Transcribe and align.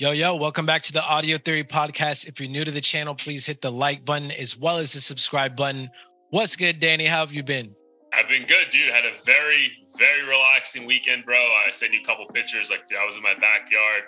Yo, 0.00 0.12
yo, 0.12 0.34
welcome 0.34 0.64
back 0.64 0.80
to 0.80 0.94
the 0.94 1.04
Audio 1.04 1.36
Theory 1.36 1.62
Podcast. 1.62 2.26
If 2.26 2.40
you're 2.40 2.48
new 2.48 2.64
to 2.64 2.70
the 2.70 2.80
channel, 2.80 3.14
please 3.14 3.44
hit 3.44 3.60
the 3.60 3.70
like 3.70 4.02
button 4.02 4.30
as 4.30 4.56
well 4.56 4.78
as 4.78 4.94
the 4.94 5.00
subscribe 5.02 5.54
button. 5.54 5.90
What's 6.30 6.56
good, 6.56 6.78
Danny? 6.78 7.04
How 7.04 7.18
have 7.18 7.34
you 7.34 7.42
been? 7.42 7.74
I've 8.14 8.26
been 8.26 8.46
good, 8.46 8.70
dude. 8.70 8.90
Had 8.90 9.04
a 9.04 9.12
very, 9.26 9.72
very 9.98 10.26
relaxing 10.26 10.86
weekend, 10.86 11.26
bro. 11.26 11.36
I 11.36 11.70
sent 11.70 11.92
you 11.92 12.00
a 12.00 12.02
couple 12.02 12.24
pictures. 12.28 12.70
Like, 12.70 12.84
I 12.98 13.04
was 13.04 13.18
in 13.18 13.22
my 13.22 13.34
backyard. 13.34 14.04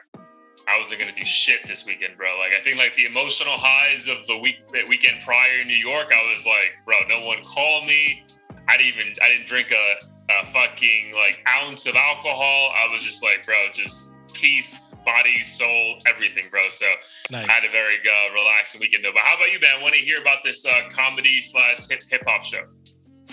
I 0.66 0.78
wasn't 0.78 1.00
gonna 1.00 1.14
do 1.14 1.26
shit 1.26 1.60
this 1.66 1.84
weekend, 1.84 2.16
bro. 2.16 2.38
Like, 2.38 2.52
I 2.58 2.62
think 2.62 2.78
like 2.78 2.94
the 2.94 3.04
emotional 3.04 3.58
highs 3.58 4.08
of 4.08 4.26
the 4.26 4.38
week 4.38 4.60
weekend 4.88 5.20
prior 5.20 5.60
in 5.60 5.68
New 5.68 5.76
York, 5.76 6.10
I 6.10 6.32
was 6.32 6.46
like, 6.46 6.72
bro, 6.86 6.96
no 7.06 7.22
one 7.22 7.44
called 7.44 7.84
me. 7.84 8.24
I 8.66 8.78
didn't 8.78 8.98
even, 8.98 9.12
I 9.22 9.28
didn't 9.28 9.46
drink 9.46 9.70
a, 9.70 10.32
a 10.40 10.46
fucking 10.46 11.12
like 11.14 11.46
ounce 11.46 11.86
of 11.86 11.96
alcohol. 11.96 12.72
I 12.74 12.90
was 12.90 13.02
just 13.02 13.22
like, 13.22 13.44
bro, 13.44 13.66
just 13.74 14.16
peace, 14.34 14.94
body, 15.04 15.38
soul, 15.40 15.98
everything, 16.06 16.44
bro. 16.50 16.62
So 16.70 16.86
nice. 17.30 17.48
I 17.48 17.52
had 17.52 17.68
a 17.68 17.72
very 17.72 17.96
uh, 17.96 18.32
relaxing 18.32 18.80
weekend 18.80 19.04
though. 19.04 19.12
But 19.12 19.22
how 19.22 19.36
about 19.36 19.52
you, 19.52 19.60
man? 19.60 19.80
Want 19.80 19.94
to 19.94 20.00
hear 20.00 20.20
about 20.20 20.42
this 20.42 20.64
uh, 20.66 20.88
comedy 20.90 21.40
slash 21.40 21.88
hip 21.88 22.22
hop 22.26 22.42
show. 22.42 22.62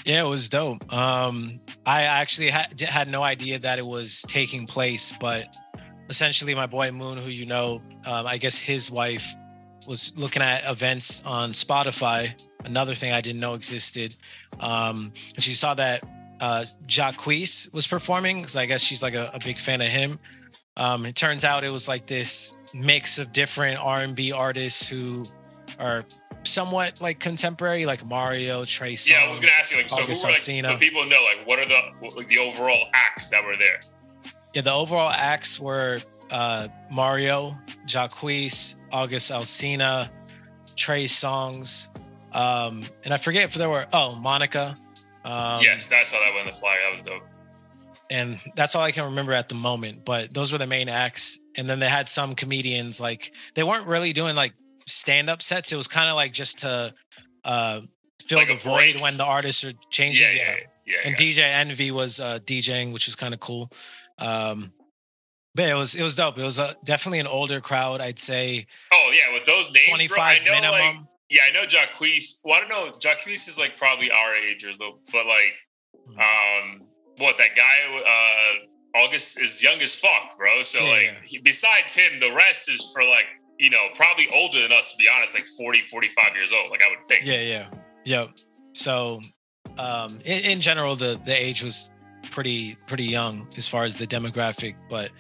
Yeah, 0.05 0.23
it 0.23 0.27
was 0.27 0.49
dope. 0.49 0.91
Um, 0.93 1.59
I 1.85 2.03
actually 2.03 2.49
had 2.49 2.79
had 2.79 3.09
no 3.09 3.21
idea 3.21 3.59
that 3.59 3.79
it 3.79 3.85
was 3.85 4.23
taking 4.27 4.65
place, 4.65 5.13
but 5.19 5.47
essentially, 6.09 6.55
my 6.55 6.65
boy 6.65 6.91
Moon, 6.91 7.17
who 7.17 7.29
you 7.29 7.45
know, 7.45 7.81
um, 8.05 8.25
I 8.25 8.37
guess 8.37 8.57
his 8.57 8.89
wife 8.89 9.35
was 9.87 10.13
looking 10.17 10.41
at 10.41 10.69
events 10.69 11.23
on 11.25 11.51
Spotify. 11.51 12.33
Another 12.65 12.93
thing 12.93 13.13
I 13.13 13.21
didn't 13.21 13.39
know 13.39 13.53
existed, 13.53 14.15
um, 14.59 15.11
and 15.35 15.43
she 15.43 15.53
saw 15.53 15.73
that 15.75 16.03
uh, 16.39 16.65
Jacquees 16.85 17.71
was 17.73 17.87
performing 17.87 18.39
because 18.39 18.55
I 18.55 18.65
guess 18.65 18.81
she's 18.81 19.03
like 19.03 19.15
a, 19.15 19.31
a 19.33 19.39
big 19.39 19.57
fan 19.57 19.81
of 19.81 19.87
him. 19.87 20.19
Um, 20.79 21.05
it 21.05 21.15
turns 21.15 21.43
out 21.43 21.65
it 21.65 21.69
was 21.69 21.89
like 21.89 22.07
this 22.07 22.55
mix 22.73 23.19
of 23.19 23.33
different 23.33 23.79
R&B 23.79 24.31
artists 24.31 24.87
who 24.87 25.27
are 25.77 26.05
somewhat 26.43 26.99
like 27.01 27.19
contemporary, 27.19 27.85
like 27.85 28.05
Mario, 28.05 28.63
Trey 28.63 28.93
Songz. 28.93 29.11
Yeah, 29.11 29.25
I 29.27 29.29
was 29.29 29.41
gonna 29.41 29.51
ask 29.59 29.71
you, 29.71 29.77
like, 29.77 29.89
so 29.89 30.01
who 30.01 30.07
were, 30.07 30.29
like, 30.29 30.37
so 30.37 30.77
people 30.77 31.05
know, 31.05 31.21
like, 31.35 31.45
what 31.45 31.59
are 31.59 31.67
the 31.67 32.15
like, 32.15 32.29
the 32.29 32.37
overall 32.37 32.85
acts 32.93 33.29
that 33.29 33.43
were 33.43 33.57
there? 33.57 33.81
Yeah, 34.53 34.61
the 34.61 34.71
overall 34.71 35.09
acts 35.09 35.59
were 35.59 35.99
uh, 36.31 36.69
Mario, 36.89 37.57
Jacquees, 37.85 38.77
August 38.91 39.31
Alsina, 39.31 40.09
Trey 40.77 41.03
Songz, 41.03 41.89
um, 42.33 42.83
and 43.03 43.13
I 43.13 43.17
forget 43.17 43.43
if 43.43 43.53
there 43.55 43.69
were 43.69 43.85
oh 43.91 44.15
Monica. 44.15 44.77
Um, 45.25 45.61
yes, 45.61 45.91
I 45.91 46.03
saw 46.03 46.17
that 46.19 46.31
one 46.31 46.41
in 46.41 46.47
the 46.47 46.53
flyer. 46.53 46.79
That 46.85 46.93
was 46.93 47.01
dope 47.01 47.28
and 48.09 48.39
that's 48.55 48.75
all 48.75 48.83
I 48.83 48.91
can 48.91 49.05
remember 49.05 49.33
at 49.33 49.49
the 49.49 49.55
moment. 49.55 50.05
But 50.05 50.33
those 50.33 50.51
were 50.51 50.57
the 50.57 50.67
main 50.67 50.89
acts, 50.89 51.39
and 51.55 51.69
then 51.69 51.79
they 51.79 51.89
had 51.89 52.09
some 52.09 52.35
comedians 52.35 52.99
like 52.99 53.33
they 53.55 53.63
weren't 53.63 53.87
really 53.87 54.13
doing 54.13 54.35
like 54.35 54.53
stand 54.85 55.29
up 55.29 55.41
sets. 55.41 55.71
It 55.71 55.75
was 55.75 55.87
kind 55.87 56.09
of 56.09 56.15
like 56.15 56.33
just 56.33 56.59
to 56.59 56.93
uh, 57.43 57.81
fill 58.21 58.39
like 58.39 58.47
the 58.47 58.55
void 58.55 59.01
when 59.01 59.17
the 59.17 59.25
artists 59.25 59.63
are 59.63 59.73
changing. 59.89 60.27
Yeah, 60.27 60.33
yeah, 60.33 60.55
yeah. 60.85 60.95
yeah 60.95 60.97
and 61.05 61.15
DJ 61.15 61.39
Envy 61.39 61.91
was 61.91 62.19
uh, 62.19 62.39
DJing, 62.39 62.93
which 62.93 63.07
was 63.07 63.15
kind 63.15 63.33
of 63.33 63.39
cool. 63.39 63.71
Um, 64.17 64.71
but 65.55 65.65
it 65.65 65.73
was 65.73 65.95
it 65.95 66.03
was 66.03 66.15
dope. 66.15 66.37
It 66.37 66.43
was 66.43 66.59
uh, 66.59 66.73
definitely 66.83 67.19
an 67.19 67.27
older 67.27 67.61
crowd, 67.61 68.01
I'd 68.01 68.19
say. 68.19 68.65
Oh 68.93 69.11
yeah, 69.13 69.33
with 69.33 69.45
those 69.45 69.71
names, 69.71 69.89
twenty 69.89 70.07
five 70.07 70.43
minimum. 70.43 70.71
Like, 70.71 70.95
yeah, 71.29 71.41
I 71.49 71.53
know 71.53 71.65
Jacquees. 71.65 72.39
Well, 72.43 72.55
I 72.55 72.59
don't 72.61 72.69
know. 72.69 72.97
Jacquees 72.97 73.47
is 73.47 73.59
like 73.59 73.77
probably 73.77 74.11
our 74.11 74.35
age 74.35 74.63
or 74.63 74.71
though, 74.77 74.99
but 75.11 75.25
like, 75.25 75.55
hmm. 76.07 76.19
um, 76.19 76.87
what 77.19 77.37
that 77.37 77.55
guy 77.55 78.01
uh 78.05 78.65
August 78.95 79.39
is 79.39 79.61
young 79.61 79.79
as 79.81 79.93
fuck, 79.95 80.35
bro. 80.37 80.63
So 80.63 80.79
yeah, 80.79 80.89
like. 80.89 81.23
He, 81.23 81.37
besides 81.37 81.95
him, 81.95 82.19
the 82.19 82.33
rest 82.33 82.69
is 82.69 82.91
for 82.91 83.03
like, 83.03 83.25
you 83.59 83.69
know, 83.69 83.87
probably 83.93 84.27
older 84.33 84.61
than 84.63 84.71
us 84.71 84.91
to 84.93 84.97
be 84.97 85.07
honest, 85.15 85.35
like 85.35 85.45
40, 85.45 85.81
45 85.81 86.35
years 86.35 86.51
old, 86.51 86.71
like 86.71 86.81
I 86.81 86.89
would 86.89 87.03
think. 87.03 87.23
Yeah, 87.23 87.41
yeah. 87.41 87.67
Yep. 88.05 88.29
So 88.73 89.21
um 89.77 90.19
in, 90.25 90.43
in 90.51 90.59
general 90.61 90.95
the 90.95 91.19
the 91.25 91.33
age 91.33 91.63
was 91.63 91.91
pretty 92.31 92.75
pretty 92.87 93.05
young 93.05 93.47
as 93.57 93.67
far 93.67 93.83
as 93.83 93.97
the 93.97 94.07
demographic, 94.07 94.75
but 94.89 95.11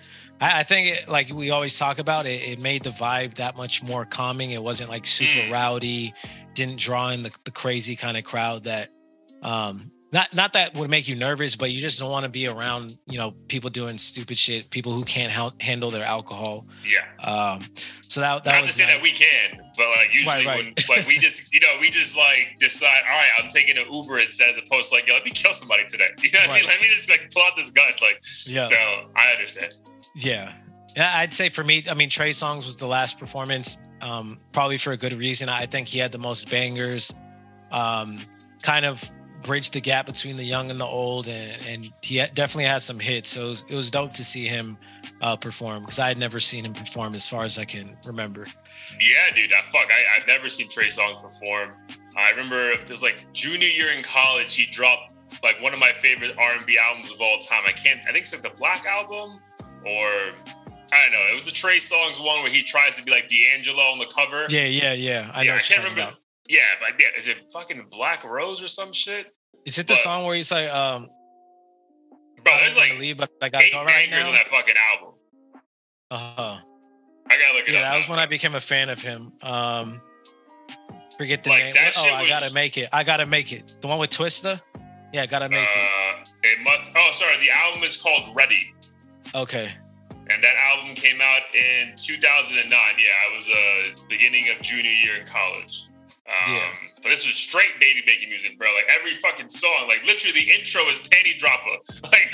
I, 0.41 0.63
think 0.63 0.97
it, 0.97 1.09
like 1.09 1.29
we 1.33 1.51
always 1.51 1.77
talk 1.77 1.99
about 1.99 2.25
it, 2.25 2.41
it 2.47 2.59
made 2.59 2.83
the 2.83 2.91
vibe 2.91 3.35
that 3.35 3.57
much 3.57 3.83
more 3.83 4.05
calming. 4.05 4.51
It 4.51 4.63
wasn't 4.63 4.89
like 4.89 5.05
super 5.05 5.39
mm. 5.39 5.51
rowdy, 5.51 6.13
didn't 6.53 6.79
draw 6.79 7.09
in 7.09 7.23
the, 7.23 7.31
the 7.43 7.51
crazy 7.51 7.95
kind 7.95 8.15
of 8.15 8.23
crowd 8.23 8.63
that 8.63 8.89
um 9.43 9.91
not 10.11 10.33
not 10.33 10.53
that 10.53 10.73
would 10.75 10.89
make 10.89 11.07
you 11.07 11.15
nervous, 11.15 11.55
but 11.55 11.71
you 11.71 11.79
just 11.79 11.99
don't 11.99 12.09
want 12.09 12.23
to 12.23 12.29
be 12.29 12.47
around, 12.47 12.97
you 13.05 13.17
know, 13.17 13.31
people 13.47 13.69
doing 13.69 13.97
stupid 13.97 14.37
shit, 14.37 14.69
people 14.71 14.91
who 14.91 15.03
can't 15.03 15.31
ha- 15.31 15.53
handle 15.59 15.91
their 15.91 16.03
alcohol. 16.03 16.65
Yeah. 16.83 17.05
Um. 17.23 17.65
So 18.07 18.21
that 18.21 18.43
that 18.43 18.53
not 18.53 18.61
was 18.61 18.71
to 18.71 18.75
say 18.75 18.85
nice. 18.85 18.95
that 18.95 19.03
we 19.03 19.11
can, 19.11 19.61
but 19.77 19.87
like 19.97 20.13
usually 20.13 20.35
right, 20.37 20.45
right. 20.45 20.83
when 20.89 20.97
like 20.97 21.07
we 21.07 21.19
just 21.19 21.53
you 21.53 21.59
know 21.59 21.77
we 21.79 21.89
just 21.89 22.17
like 22.17 22.55
decide, 22.57 23.01
all 23.05 23.17
right, 23.17 23.29
I'm 23.39 23.49
taking 23.49 23.77
an 23.77 23.91
Uber 23.91 24.19
instead 24.19 24.49
as 24.49 24.57
opposed 24.57 24.89
to 24.89 24.95
like, 24.95 25.07
yeah, 25.07 25.13
let 25.13 25.25
me 25.25 25.31
kill 25.31 25.53
somebody 25.53 25.85
today. 25.87 26.09
You 26.23 26.31
know 26.31 26.39
what 26.39 26.49
right. 26.49 26.57
I 26.57 26.61
mean? 26.61 26.69
Let 26.69 26.81
me 26.81 26.87
just 26.87 27.09
like 27.09 27.29
pull 27.31 27.43
out 27.43 27.55
this 27.55 27.71
gun. 27.71 27.91
Like, 28.01 28.21
yeah. 28.45 28.65
So 28.65 28.75
I 29.15 29.31
understand. 29.31 29.73
Yeah. 30.15 30.53
Yeah, 30.95 31.11
I'd 31.15 31.33
say 31.33 31.49
for 31.49 31.63
me, 31.63 31.83
I 31.89 31.93
mean, 31.93 32.09
Trey 32.09 32.31
Songz 32.31 32.65
was 32.65 32.77
the 32.77 32.87
last 32.87 33.19
performance, 33.19 33.79
um, 34.01 34.39
probably 34.51 34.77
for 34.77 34.91
a 34.91 34.97
good 34.97 35.13
reason. 35.13 35.47
I 35.47 35.67
think 35.67 35.87
he 35.87 35.99
had 35.99 36.11
the 36.11 36.17
most 36.17 36.49
bangers. 36.49 37.13
Um, 37.71 38.19
kind 38.63 38.85
of 38.85 39.09
bridge 39.43 39.71
the 39.71 39.81
gap 39.81 40.05
between 40.05 40.37
the 40.37 40.43
young 40.43 40.71
and 40.71 40.79
the 40.79 40.85
old, 40.85 41.27
and, 41.27 41.61
and 41.67 41.93
he 42.01 42.17
definitely 42.33 42.65
has 42.65 42.83
some 42.83 42.99
hits. 42.99 43.29
So 43.29 43.55
it 43.67 43.75
was 43.75 43.91
dope 43.91 44.13
to 44.13 44.23
see 44.23 44.45
him 44.45 44.77
uh, 45.21 45.35
perform 45.35 45.83
because 45.83 45.99
I 45.99 46.07
had 46.07 46.17
never 46.17 46.39
seen 46.39 46.65
him 46.65 46.73
perform 46.73 47.15
as 47.15 47.27
far 47.27 47.43
as 47.43 47.57
I 47.57 47.65
can 47.65 47.97
remember. 48.05 48.45
Yeah, 48.99 49.35
dude, 49.35 49.49
that 49.51 49.65
fuck, 49.65 49.87
I, 49.89 50.19
I've 50.19 50.27
never 50.27 50.49
seen 50.49 50.69
Trey 50.69 50.87
Songz 50.87 51.21
perform. 51.21 51.71
I 52.17 52.31
remember 52.31 52.71
if 52.71 52.85
there's 52.85 53.03
like 53.03 53.25
junior 53.33 53.67
year 53.67 53.89
in 53.91 54.03
college, 54.03 54.55
he 54.55 54.65
dropped 54.65 55.13
like 55.43 55.61
one 55.61 55.73
of 55.73 55.79
my 55.79 55.91
favorite 55.91 56.35
R&B 56.37 56.77
albums 56.77 57.13
of 57.13 57.21
all 57.21 57.37
time. 57.39 57.63
I 57.67 57.71
can't, 57.71 57.99
I 58.07 58.11
think 58.11 58.23
it's 58.23 58.33
like 58.33 58.41
the 58.41 58.57
Black 58.57 58.85
album 58.85 59.39
or 59.85 60.33
I 60.91 61.03
don't 61.03 61.11
know. 61.11 61.25
It 61.31 61.35
was 61.35 61.47
a 61.47 61.51
Trey 61.51 61.77
Songz 61.77 62.23
one 62.23 62.41
where 62.41 62.51
he 62.51 62.63
tries 62.63 62.97
to 62.97 63.03
be 63.03 63.11
like 63.11 63.27
D'Angelo 63.27 63.83
on 63.83 63.99
the 63.99 64.07
cover. 64.07 64.45
Yeah, 64.49 64.65
yeah, 64.65 64.93
yeah. 64.93 65.31
I 65.33 65.43
yeah, 65.43 65.55
I 65.55 65.59
can't 65.59 65.83
remember. 65.83 66.01
About. 66.01 66.18
Yeah, 66.49 66.61
but 66.81 66.99
yeah, 66.99 67.07
is 67.15 67.27
it 67.27 67.51
fucking 67.53 67.85
Black 67.91 68.23
Rose 68.23 68.61
or 68.61 68.67
some 68.67 68.91
shit? 68.91 69.27
Is 69.65 69.77
it 69.77 69.85
the 69.85 69.93
but, 69.93 69.99
song 69.99 70.25
where 70.25 70.35
he's 70.35 70.51
like, 70.51 70.67
um, 70.69 71.07
bro, 72.43 72.53
there's 72.59 72.75
like 72.75 72.97
leave, 72.97 73.17
but 73.17 73.29
I 73.39 73.49
got 73.49 73.61
eight 73.61 73.71
go 73.71 73.85
right 73.85 74.09
now. 74.09 74.25
on 74.25 74.33
that 74.33 74.47
fucking 74.47 74.75
album. 74.91 75.13
Uh 76.09 76.17
huh. 76.17 76.57
I 77.29 77.37
gotta 77.37 77.53
look 77.53 77.69
it 77.69 77.73
yeah, 77.73 77.81
up. 77.81 77.91
that 77.91 77.95
was 77.97 78.09
when 78.09 78.17
I 78.17 78.25
became 78.25 78.55
a 78.55 78.59
fan 78.59 78.89
of 78.89 78.99
him. 78.99 79.31
Um, 79.43 80.01
forget 81.19 81.43
the 81.43 81.51
like, 81.51 81.65
name. 81.65 81.73
That 81.73 81.93
oh, 81.97 82.09
I 82.09 82.21
was, 82.21 82.29
gotta 82.29 82.53
make 82.55 82.79
it. 82.79 82.89
I 82.91 83.03
gotta 83.03 83.27
make 83.27 83.53
it. 83.53 83.75
The 83.81 83.87
one 83.87 83.99
with 83.99 84.09
Twista. 84.09 84.59
Yeah, 85.13 85.21
I 85.21 85.25
gotta 85.27 85.49
make 85.49 85.59
uh, 85.59 86.23
it. 86.41 86.47
It 86.47 86.63
must. 86.63 86.95
Oh, 86.97 87.09
sorry. 87.11 87.37
The 87.37 87.51
album 87.51 87.83
is 87.83 87.95
called 87.95 88.35
Ready. 88.35 88.73
Okay. 89.35 89.71
And 90.31 90.43
that 90.43 90.55
album 90.71 90.95
came 90.95 91.21
out 91.21 91.41
in 91.53 91.93
2009. 91.95 92.71
Yeah, 92.71 93.05
I 93.31 93.35
was 93.35 93.47
uh 93.47 94.01
beginning 94.09 94.49
of 94.49 94.59
junior 94.61 94.89
year 94.89 95.17
in 95.17 95.27
college. 95.27 95.85
Um, 96.29 96.53
yeah. 96.53 96.69
But 97.01 97.09
this 97.09 97.25
was 97.25 97.35
straight 97.35 97.79
baby 97.79 98.03
making 98.05 98.29
music, 98.29 98.57
bro. 98.57 98.67
Like 98.73 98.85
every 98.99 99.13
fucking 99.13 99.49
song, 99.49 99.87
like 99.87 100.05
literally 100.05 100.39
the 100.39 100.51
intro 100.51 100.81
is 100.83 100.99
panty 100.99 101.37
dropper. 101.37 101.77
Like, 102.11 102.29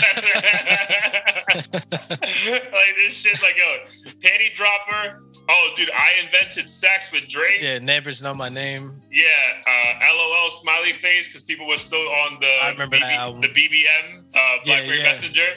like 1.72 2.96
this 2.98 3.18
shit, 3.22 3.42
like 3.42 3.58
yo, 3.58 4.12
panty 4.20 4.54
dropper. 4.54 5.22
Oh, 5.48 5.72
dude, 5.76 5.90
I 5.92 6.24
invented 6.24 6.70
sex 6.70 7.12
with 7.12 7.28
Drake. 7.28 7.62
Yeah, 7.62 7.80
neighbors 7.80 8.24
know 8.24 8.34
my 8.34 8.50
name. 8.50 9.02
Yeah, 9.12 9.26
uh, 9.68 10.14
LOL 10.14 10.50
smiley 10.50 10.92
face 10.92 11.28
because 11.28 11.44
people 11.44 11.68
were 11.68 11.78
still 11.78 12.00
on 12.00 12.40
the 12.40 12.48
I 12.64 12.70
remember 12.72 12.98
BB, 12.98 13.42
the 13.42 13.50
BBM 13.50 14.24
uh, 14.34 14.58
BlackBerry 14.64 14.98
yeah, 14.98 15.04
yeah. 15.04 15.04
Messenger. 15.04 15.48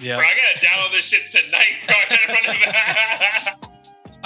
Yeah, 0.00 0.16
bro, 0.16 0.26
I 0.26 0.34
gotta 0.34 0.66
download 0.66 0.92
this 0.92 1.06
shit 1.08 1.26
tonight, 1.26 1.86
bro. 1.86 3.58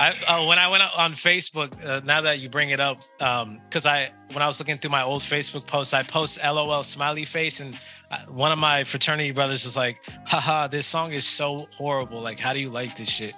I 0.02 0.10
gotta 0.10 0.16
run 0.18 0.18
it 0.18 0.28
I 0.28 0.44
uh, 0.44 0.48
when 0.48 0.58
I 0.58 0.68
went 0.68 0.82
on 0.98 1.12
Facebook, 1.12 1.84
uh, 1.84 2.00
now 2.04 2.20
that 2.22 2.40
you 2.40 2.48
bring 2.48 2.70
it 2.70 2.80
up, 2.80 3.00
because 3.18 3.86
um, 3.86 3.92
I 3.92 4.10
when 4.32 4.42
I 4.42 4.46
was 4.46 4.58
looking 4.58 4.78
through 4.78 4.90
my 4.90 5.02
old 5.02 5.22
Facebook 5.22 5.66
posts, 5.66 5.94
I 5.94 6.02
post 6.02 6.40
LOL 6.42 6.82
smiley 6.82 7.24
face, 7.24 7.60
and 7.60 7.78
uh, 8.10 8.18
one 8.26 8.52
of 8.52 8.58
my 8.58 8.84
fraternity 8.84 9.30
brothers 9.30 9.64
was 9.64 9.76
like, 9.76 9.98
"Haha, 10.26 10.66
this 10.66 10.86
song 10.86 11.12
is 11.12 11.26
so 11.26 11.68
horrible. 11.76 12.20
Like, 12.20 12.38
how 12.38 12.52
do 12.52 12.60
you 12.60 12.70
like 12.70 12.96
this 12.96 13.10
shit?" 13.10 13.34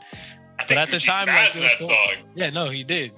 I 0.59 0.65
but 0.69 0.79
at 0.79 0.91
the 0.91 1.01
time, 1.01 1.27
like, 1.27 1.53
that 1.53 1.77
cool. 1.79 1.89
song. 1.89 2.15
Yeah, 2.35 2.51
no, 2.51 2.71
he 2.71 2.85
did. 2.85 3.13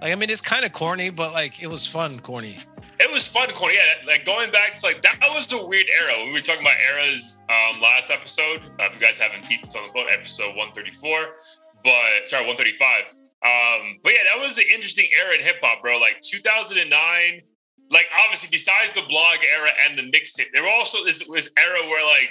Like, 0.00 0.12
I 0.12 0.14
mean, 0.14 0.28
it's 0.28 0.42
kind 0.42 0.64
of 0.64 0.72
corny, 0.72 1.10
but 1.10 1.32
like, 1.32 1.62
it 1.62 1.68
was 1.68 1.86
fun, 1.86 2.20
corny. 2.20 2.58
It 2.98 3.10
was 3.12 3.26
fun, 3.26 3.48
corny. 3.50 3.74
Yeah, 3.74 4.06
like 4.06 4.24
going 4.24 4.50
back 4.50 4.74
to 4.74 4.86
like 4.86 5.02
that 5.02 5.18
was 5.22 5.52
a 5.52 5.66
weird 5.66 5.86
era. 6.00 6.24
We 6.26 6.32
were 6.32 6.40
talking 6.40 6.62
about 6.62 6.76
eras 6.92 7.42
um, 7.48 7.80
last 7.80 8.10
episode. 8.10 8.60
Uh, 8.80 8.84
if 8.84 8.94
you 8.94 9.00
guys 9.00 9.18
haven't 9.18 9.44
peeked, 9.44 9.66
it's 9.66 9.76
on 9.76 9.86
the 9.86 9.92
boat, 9.92 10.06
episode 10.10 10.56
one 10.56 10.72
thirty 10.72 10.92
four 10.92 11.34
but 11.86 12.26
sorry, 12.26 12.42
135. 12.46 13.14
Um, 13.46 13.98
but 14.02 14.10
yeah, 14.12 14.26
that 14.34 14.42
was 14.42 14.58
an 14.58 14.64
interesting 14.74 15.06
era 15.14 15.34
in 15.38 15.42
hip 15.42 15.56
hop, 15.62 15.80
bro. 15.82 15.98
Like 15.98 16.18
2009, 16.20 17.40
like 17.90 18.06
obviously 18.24 18.48
besides 18.50 18.90
the 18.92 19.02
blog 19.08 19.38
era 19.46 19.70
and 19.86 19.96
the 19.96 20.02
mixtape, 20.10 20.50
there 20.52 20.66
also 20.66 21.04
this 21.04 21.22
was 21.28 21.50
era 21.56 21.86
where 21.86 22.04
like 22.18 22.30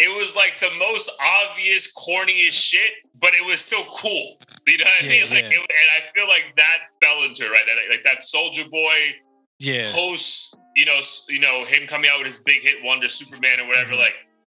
it 0.00 0.08
was 0.18 0.34
like 0.34 0.58
the 0.58 0.70
most 0.78 1.10
obvious, 1.44 1.92
corniest 1.92 2.54
shit, 2.60 2.94
but 3.20 3.34
it 3.34 3.44
was 3.46 3.60
still 3.60 3.84
cool. 3.84 4.38
You 4.66 4.78
know 4.78 4.84
what 4.84 5.04
I 5.04 5.06
Yeah, 5.06 5.10
mean? 5.22 5.30
Like, 5.30 5.42
yeah. 5.44 5.50
it, 5.50 5.58
and 5.60 5.88
I 5.96 6.00
feel 6.14 6.26
like 6.26 6.52
that 6.56 6.78
fell 7.02 7.22
into 7.24 7.44
it, 7.46 7.50
right. 7.50 7.62
That- 7.66 7.90
Like 7.90 8.02
that 8.02 8.20
Soulja 8.22 8.68
Boy 8.70 9.14
Yeah. 9.60 9.92
post, 9.92 10.56
you 10.74 10.86
know, 10.86 10.98
you 11.28 11.38
know, 11.38 11.64
him 11.64 11.86
coming 11.86 12.10
out 12.10 12.18
with 12.18 12.26
his 12.26 12.38
big 12.38 12.62
hit 12.62 12.82
Wonder 12.82 13.08
Superman 13.08 13.60
or 13.60 13.66
whatever. 13.68 13.92
Mhm. 13.92 13.98
Like 13.98 14.14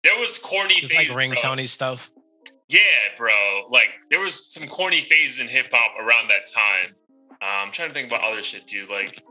there 0.05 0.17
was 0.21 0.39
corny 0.39 0.75
It's 0.75 0.95
like 0.95 1.09
ringtone 1.09 1.67
stuff. 1.67 2.11
Yeah, 2.69 2.81
bro. 3.17 3.65
Like 3.69 3.91
there 4.11 4.21
was 4.21 4.53
some 4.53 4.67
corny 4.69 5.01
phases 5.01 5.41
in 5.41 5.49
hip 5.49 5.69
hop 5.73 5.93
around 6.01 6.29
that 6.29 6.47
time. 6.53 6.95
Um, 7.43 7.67
I'm 7.67 7.73
trying 7.73 7.89
to 7.89 7.95
think 7.95 8.09
about 8.09 8.25
other 8.25 8.43
shit 8.43 8.67
dude. 8.67 8.89
Like, 8.89 9.23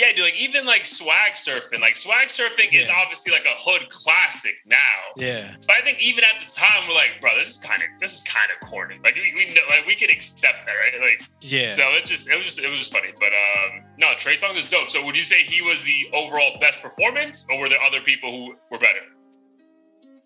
yeah, 0.00 0.08
dude. 0.16 0.24
Like 0.24 0.34
even 0.40 0.66
like 0.66 0.84
swag 0.84 1.34
surfing. 1.34 1.80
Like 1.80 1.94
swag 1.94 2.26
surfing 2.28 2.72
is 2.72 2.88
obviously 2.88 3.32
like 3.32 3.44
a 3.44 3.54
hood 3.56 3.88
classic 3.88 4.54
now. 4.66 4.76
Yeah. 5.16 5.54
But 5.66 5.76
I 5.76 5.80
think 5.82 6.02
even 6.02 6.24
at 6.24 6.40
the 6.40 6.50
time, 6.50 6.88
we're 6.88 6.94
like, 6.94 7.20
bro, 7.20 7.30
this 7.36 7.50
is 7.50 7.58
kind 7.58 7.82
of 7.82 7.88
this 8.00 8.14
is 8.14 8.20
kind 8.22 8.50
of 8.50 8.68
corny. 8.68 8.98
Like 9.04 9.14
we, 9.14 9.32
we 9.36 9.54
know, 9.54 9.60
like 9.70 9.86
we 9.86 9.94
could 9.94 10.10
accept 10.10 10.66
that, 10.66 10.72
right? 10.72 11.00
Like 11.00 11.28
Yeah. 11.40 11.70
so 11.70 11.84
it's 11.90 12.08
just 12.10 12.28
it 12.28 12.36
was 12.36 12.46
just 12.46 12.60
it 12.60 12.68
was 12.68 12.78
just 12.78 12.92
funny. 12.92 13.12
But 13.20 13.28
um, 13.32 13.84
no, 13.98 14.12
Trey 14.16 14.34
Songz 14.34 14.56
is 14.56 14.66
dope. 14.66 14.88
So 14.88 15.04
would 15.04 15.16
you 15.16 15.22
say 15.24 15.42
he 15.44 15.62
was 15.62 15.84
the 15.84 16.10
overall 16.12 16.58
best 16.58 16.82
performance, 16.82 17.46
or 17.48 17.60
were 17.60 17.68
there 17.68 17.82
other 17.82 18.00
people 18.00 18.30
who 18.30 18.56
were 18.72 18.78
better? 18.78 19.00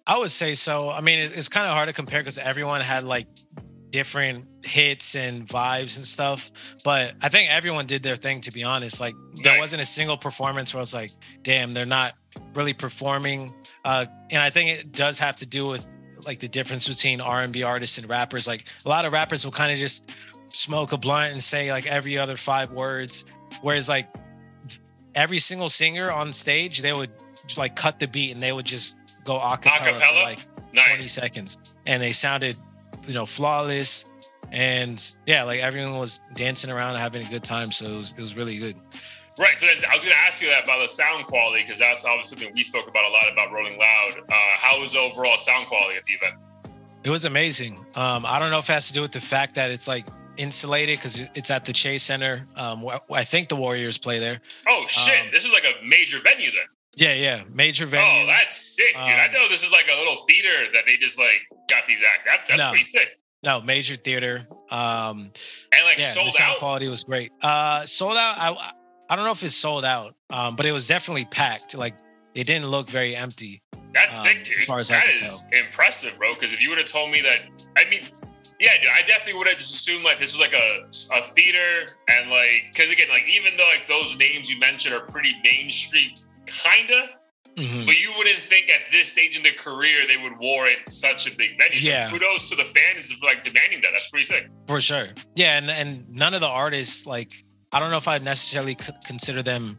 I 0.06 0.18
would 0.18 0.30
say 0.30 0.54
so. 0.54 0.88
I 0.90 1.00
mean, 1.00 1.18
it- 1.18 1.32
it's 1.36 1.48
kind 1.48 1.66
of 1.66 1.72
hard 1.74 1.88
to 1.88 1.92
compare 1.92 2.20
because 2.20 2.38
everyone 2.38 2.80
had 2.80 3.04
like 3.04 3.26
different 3.90 4.46
hits 4.64 5.14
and 5.16 5.46
vibes 5.46 5.96
and 5.96 6.04
stuff. 6.04 6.50
But 6.84 7.14
I 7.22 7.28
think 7.28 7.50
everyone 7.50 7.86
did 7.86 8.02
their 8.02 8.16
thing, 8.16 8.40
to 8.42 8.52
be 8.52 8.62
honest. 8.64 9.00
Like, 9.00 9.14
there 9.42 9.54
Nice. 9.54 9.60
wasn't 9.60 9.82
a 9.82 9.86
single 9.86 10.16
performance 10.16 10.74
where 10.74 10.80
I 10.80 10.82
was 10.82 10.94
like, 10.94 11.12
damn, 11.42 11.72
they're 11.74 11.86
not 11.86 12.14
really 12.54 12.74
performing. 12.74 13.54
Uh, 13.84 14.06
and 14.30 14.42
I 14.42 14.50
think 14.50 14.70
it 14.78 14.92
does 14.92 15.18
have 15.20 15.36
to 15.36 15.46
do 15.46 15.66
with 15.68 15.90
like 16.24 16.40
the 16.40 16.48
difference 16.48 16.88
between 16.88 17.20
R&B 17.20 17.62
artists 17.62 17.98
and 17.98 18.08
rappers. 18.08 18.46
Like, 18.48 18.66
a 18.84 18.88
lot 18.88 19.04
of 19.04 19.12
rappers 19.12 19.44
will 19.44 19.52
kind 19.52 19.72
of 19.72 19.78
just 19.78 20.10
smoke 20.52 20.92
a 20.92 20.98
blunt 20.98 21.32
and 21.32 21.42
say 21.42 21.70
like 21.72 21.86
every 21.86 22.18
other 22.18 22.36
five 22.36 22.72
words. 22.72 23.24
Whereas, 23.62 23.88
like, 23.88 24.08
every 25.14 25.38
single 25.38 25.68
singer 25.68 26.10
on 26.10 26.32
stage, 26.32 26.80
they 26.82 26.92
would 26.92 27.10
like 27.56 27.76
cut 27.76 28.00
the 28.00 28.08
beat 28.08 28.32
and 28.32 28.42
they 28.42 28.52
would 28.52 28.66
just 28.66 28.96
go 29.26 29.36
a 29.36 29.58
cappella, 29.58 29.98
for 29.98 30.00
Acapella? 30.00 30.22
like 30.24 30.38
20 30.72 30.98
seconds 31.00 31.60
and 31.86 32.02
they 32.02 32.12
sounded 32.12 32.56
you 33.06 33.14
know 33.14 33.26
flawless 33.26 34.06
and 34.52 35.16
yeah 35.26 35.42
like 35.42 35.60
everyone 35.60 35.98
was 35.98 36.22
dancing 36.34 36.70
around 36.70 36.90
and 36.90 36.98
having 36.98 37.26
a 37.26 37.30
good 37.30 37.44
time 37.44 37.70
so 37.72 37.86
it 37.86 37.96
was, 37.96 38.12
it 38.12 38.20
was 38.20 38.36
really 38.36 38.56
good 38.58 38.76
Right. 39.38 39.58
So 39.58 39.66
then 39.66 39.76
I 39.90 39.94
was 39.94 40.02
going 40.02 40.16
to 40.16 40.22
ask 40.26 40.42
you 40.42 40.48
that 40.48 40.64
about 40.64 40.80
the 40.80 40.88
sound 40.88 41.26
quality 41.26 41.62
because 41.62 41.78
that's 41.78 42.06
obviously 42.06 42.38
something 42.38 42.54
we 42.54 42.64
spoke 42.64 42.88
about 42.88 43.04
a 43.04 43.12
lot 43.12 43.30
about 43.30 43.52
Rolling 43.52 43.78
Loud. 43.78 44.20
Uh, 44.26 44.34
how 44.56 44.80
was 44.80 44.94
the 44.94 44.98
overall 44.98 45.36
sound 45.36 45.66
quality 45.66 45.98
at 45.98 46.06
the 46.06 46.14
event? 46.14 46.36
it 47.06 47.10
was 47.10 47.24
amazing 47.24 47.76
um 47.94 48.26
i 48.26 48.38
don't 48.38 48.50
know 48.50 48.58
if 48.58 48.68
it 48.68 48.72
has 48.72 48.88
to 48.88 48.92
do 48.92 49.00
with 49.00 49.12
the 49.12 49.20
fact 49.20 49.54
that 49.54 49.70
it's 49.70 49.86
like 49.86 50.04
insulated 50.38 50.98
because 50.98 51.28
it's 51.34 51.50
at 51.52 51.64
the 51.64 51.72
chase 51.72 52.02
center 52.02 52.44
um 52.56 52.84
i 53.12 53.22
think 53.22 53.48
the 53.48 53.54
warriors 53.56 53.96
play 53.96 54.18
there 54.18 54.40
Oh 54.66 54.84
shit! 54.88 55.20
Um, 55.20 55.28
this 55.32 55.46
is 55.46 55.52
like 55.52 55.64
a 55.64 55.86
major 55.86 56.18
venue 56.18 56.50
then. 56.50 56.66
Yeah 56.96 57.12
yeah 57.14 57.42
major 57.52 57.86
venue 57.86 58.24
Oh, 58.24 58.26
that's 58.26 58.56
sick, 58.76 58.94
dude. 59.04 59.14
I 59.14 59.26
Um, 59.26 59.32
know 59.32 59.48
this 59.48 59.62
is 59.62 59.70
like 59.72 59.86
a 59.92 59.96
little 59.98 60.24
theater 60.28 60.72
that 60.74 60.84
they 60.86 60.96
just 60.96 61.18
like 61.18 61.42
got 61.70 61.86
these 61.86 62.02
acts. 62.02 62.22
That's 62.26 62.48
that's 62.48 62.62
No. 62.62 62.70
pretty 62.70 62.84
sick. 62.84 63.08
no 63.42 63.60
major 63.60 63.96
theater 63.96 64.46
um 64.70 65.30
And 65.72 65.84
like 65.84 65.98
yeah, 65.98 66.04
sold 66.04 66.26
the 66.28 66.30
sound 66.32 66.52
out. 66.54 66.58
quality 66.58 66.88
was 66.88 67.04
great. 67.04 67.30
Uh, 67.42 67.84
sold 67.86 68.16
out. 68.16 68.36
I 68.38 68.72
I 69.08 69.14
don't 69.14 69.24
know 69.24 69.30
if 69.32 69.42
it's 69.44 69.54
sold 69.54 69.84
out, 69.84 70.16
um, 70.30 70.56
but 70.56 70.66
it 70.66 70.72
was 70.72 70.88
definitely 70.88 71.26
packed. 71.26 71.76
Like 71.76 71.94
it 72.34 72.44
didn't 72.44 72.66
look 72.66 72.88
very 72.88 73.14
empty. 73.14 73.62
That's 73.94 74.18
um, 74.18 74.24
sick, 74.32 74.44
dude. 74.44 74.56
as 74.60 74.64
far 74.64 74.78
as 74.80 74.90
I 74.90 74.94
That 74.96 75.06
could 75.14 75.24
is 75.24 75.42
impressive, 75.52 76.18
bro. 76.18 76.34
Because 76.34 76.52
if 76.52 76.60
you 76.60 76.68
would 76.70 76.78
have 76.78 76.88
told 76.88 77.10
me 77.10 77.20
that, 77.22 77.40
I 77.76 77.88
mean, 77.88 78.00
yeah, 78.58 78.70
dude, 78.82 78.90
I 78.92 79.02
definitely 79.06 79.38
would 79.38 79.46
have 79.46 79.56
just 79.58 79.74
assumed 79.74 80.04
like 80.04 80.18
this 80.18 80.32
was 80.32 80.40
like 80.40 80.54
a 80.54 80.88
a 81.16 81.22
theater 81.22 81.90
and 82.08 82.30
like 82.30 82.64
because 82.72 82.90
again, 82.90 83.08
like 83.10 83.24
even 83.28 83.56
though 83.56 83.68
like 83.72 83.86
those 83.86 84.18
names 84.18 84.50
you 84.50 84.58
mentioned 84.58 84.94
are 84.94 85.00
pretty 85.06 85.34
mainstream, 85.44 86.10
kinda. 86.46 87.10
Mhm. 87.56 87.86
But 87.86 87.98
you 87.98 88.12
wouldn't 88.18 88.36
think 88.38 88.68
at 88.68 88.90
this 88.90 89.12
stage 89.12 89.36
in 89.36 89.42
their 89.42 89.54
career 89.54 90.06
they 90.06 90.18
would 90.18 90.36
warrant 90.38 90.90
such 90.90 91.26
a 91.26 91.34
big 91.34 91.56
venue. 91.56 91.78
So 91.78 91.88
Yeah. 91.88 92.10
kudos 92.10 92.50
to 92.50 92.56
the 92.56 92.64
fans 92.66 93.12
for 93.12 93.24
like 93.26 93.42
demanding 93.44 93.80
that. 93.80 93.92
That's 93.92 94.08
pretty 94.08 94.24
sick. 94.24 94.46
For 94.66 94.80
sure. 94.80 95.08
Yeah, 95.36 95.56
and 95.56 95.70
and 95.70 96.06
none 96.10 96.34
of 96.34 96.40
the 96.42 96.48
artists 96.48 97.06
like 97.06 97.32
I 97.72 97.80
don't 97.80 97.90
know 97.90 97.96
if 97.96 98.08
I'd 98.08 98.22
necessarily 98.22 98.76
c- 98.80 98.92
consider 99.06 99.42
them 99.42 99.78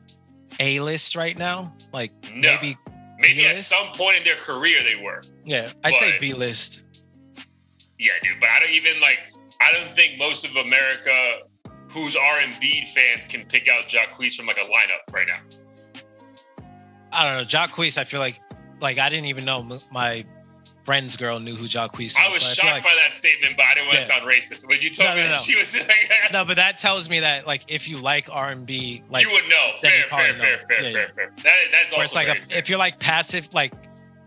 A 0.59 0.79
list 0.79 1.15
right 1.15 1.37
now. 1.37 1.75
Like 1.93 2.11
No. 2.31 2.49
maybe 2.55 2.75
Maybe 3.19 3.45
at 3.45 3.51
B-list? 3.53 3.69
some 3.69 3.87
point 3.93 4.17
in 4.17 4.23
their 4.23 4.35
career 4.35 4.83
they 4.83 4.95
were. 4.95 5.23
yeah, 5.45 5.71
I'd 5.83 5.95
say 5.97 6.17
B 6.19 6.33
list. 6.33 6.83
Yeah, 7.99 8.11
dude. 8.23 8.39
But 8.39 8.49
I 8.49 8.59
don't 8.59 8.69
even 8.71 8.99
like. 9.01 9.19
I 9.59 9.71
don't 9.73 9.91
think 9.95 10.17
most 10.19 10.45
of 10.45 10.55
America 10.55 11.39
who's 11.91 12.15
R 12.15 12.39
and 12.39 12.59
B 12.59 12.85
fans 12.93 13.25
can 13.25 13.45
pick 13.45 13.67
out 13.67 13.87
Jacquees 13.87 14.35
from 14.35 14.45
like 14.45 14.57
a 14.57 14.61
lineup 14.65 15.11
right 15.13 15.25
now. 15.27 15.39
I 17.17 17.23
don't 17.27 17.37
know. 17.37 17.43
Jacquees, 17.43 17.97
I 17.97 18.03
feel 18.03 18.19
like 18.19 18.41
like 18.79 18.97
I 18.99 19.09
didn't 19.09 19.25
even 19.25 19.43
know 19.45 19.67
my 19.91 20.23
friend's 20.83 21.17
girl 21.17 21.39
knew 21.39 21.55
who 21.55 21.65
Jacquees 21.65 22.15
was. 22.15 22.17
I 22.19 22.27
was 22.29 22.41
so 22.41 22.61
I 22.61 22.65
feel 22.65 22.73
shocked 22.75 22.83
by 22.85 22.95
that 23.03 23.13
statement, 23.13 23.57
but 23.57 23.65
I 23.65 23.73
didn't 23.73 23.87
want 23.87 23.99
to 23.99 24.05
sound 24.05 24.23
racist. 24.25 24.69
When 24.69 24.81
you 24.81 24.89
told 24.89 25.09
No, 25.09 25.15
me 25.15 25.21
no, 25.21 25.27
that 25.27 25.31
no. 25.33 25.37
she 25.37 25.57
was 25.57 25.75
like, 25.87 26.31
no, 26.33 26.45
but 26.45 26.55
that 26.57 26.77
tells 26.77 27.09
me 27.09 27.19
that 27.21 27.45
like 27.47 27.63
if 27.67 27.89
you 27.89 27.97
like 27.97 28.29
R 28.31 28.51
and 28.51 28.65
B, 28.65 29.03
like 29.09 29.25
you 29.25 29.31
would 29.33 29.49
know. 29.49 29.71
Fair, 29.81 29.91
fair, 30.03 30.33
fair, 30.33 30.33
know. 30.33 30.39
fair, 30.39 30.83
Yeah, 30.83 30.91
fair, 30.91 31.01
yeah. 31.01 31.07
fair. 31.09 31.29
That, 31.43 31.55
that's 31.71 31.93
where 31.93 32.01
also 32.01 32.01
it's 32.01 32.15
like 32.15 32.27
a, 32.29 32.41
fair. 32.41 32.57
if 32.59 32.69
you're 32.69 32.79
like 32.79 32.99
passive, 32.99 33.53
like 33.53 33.73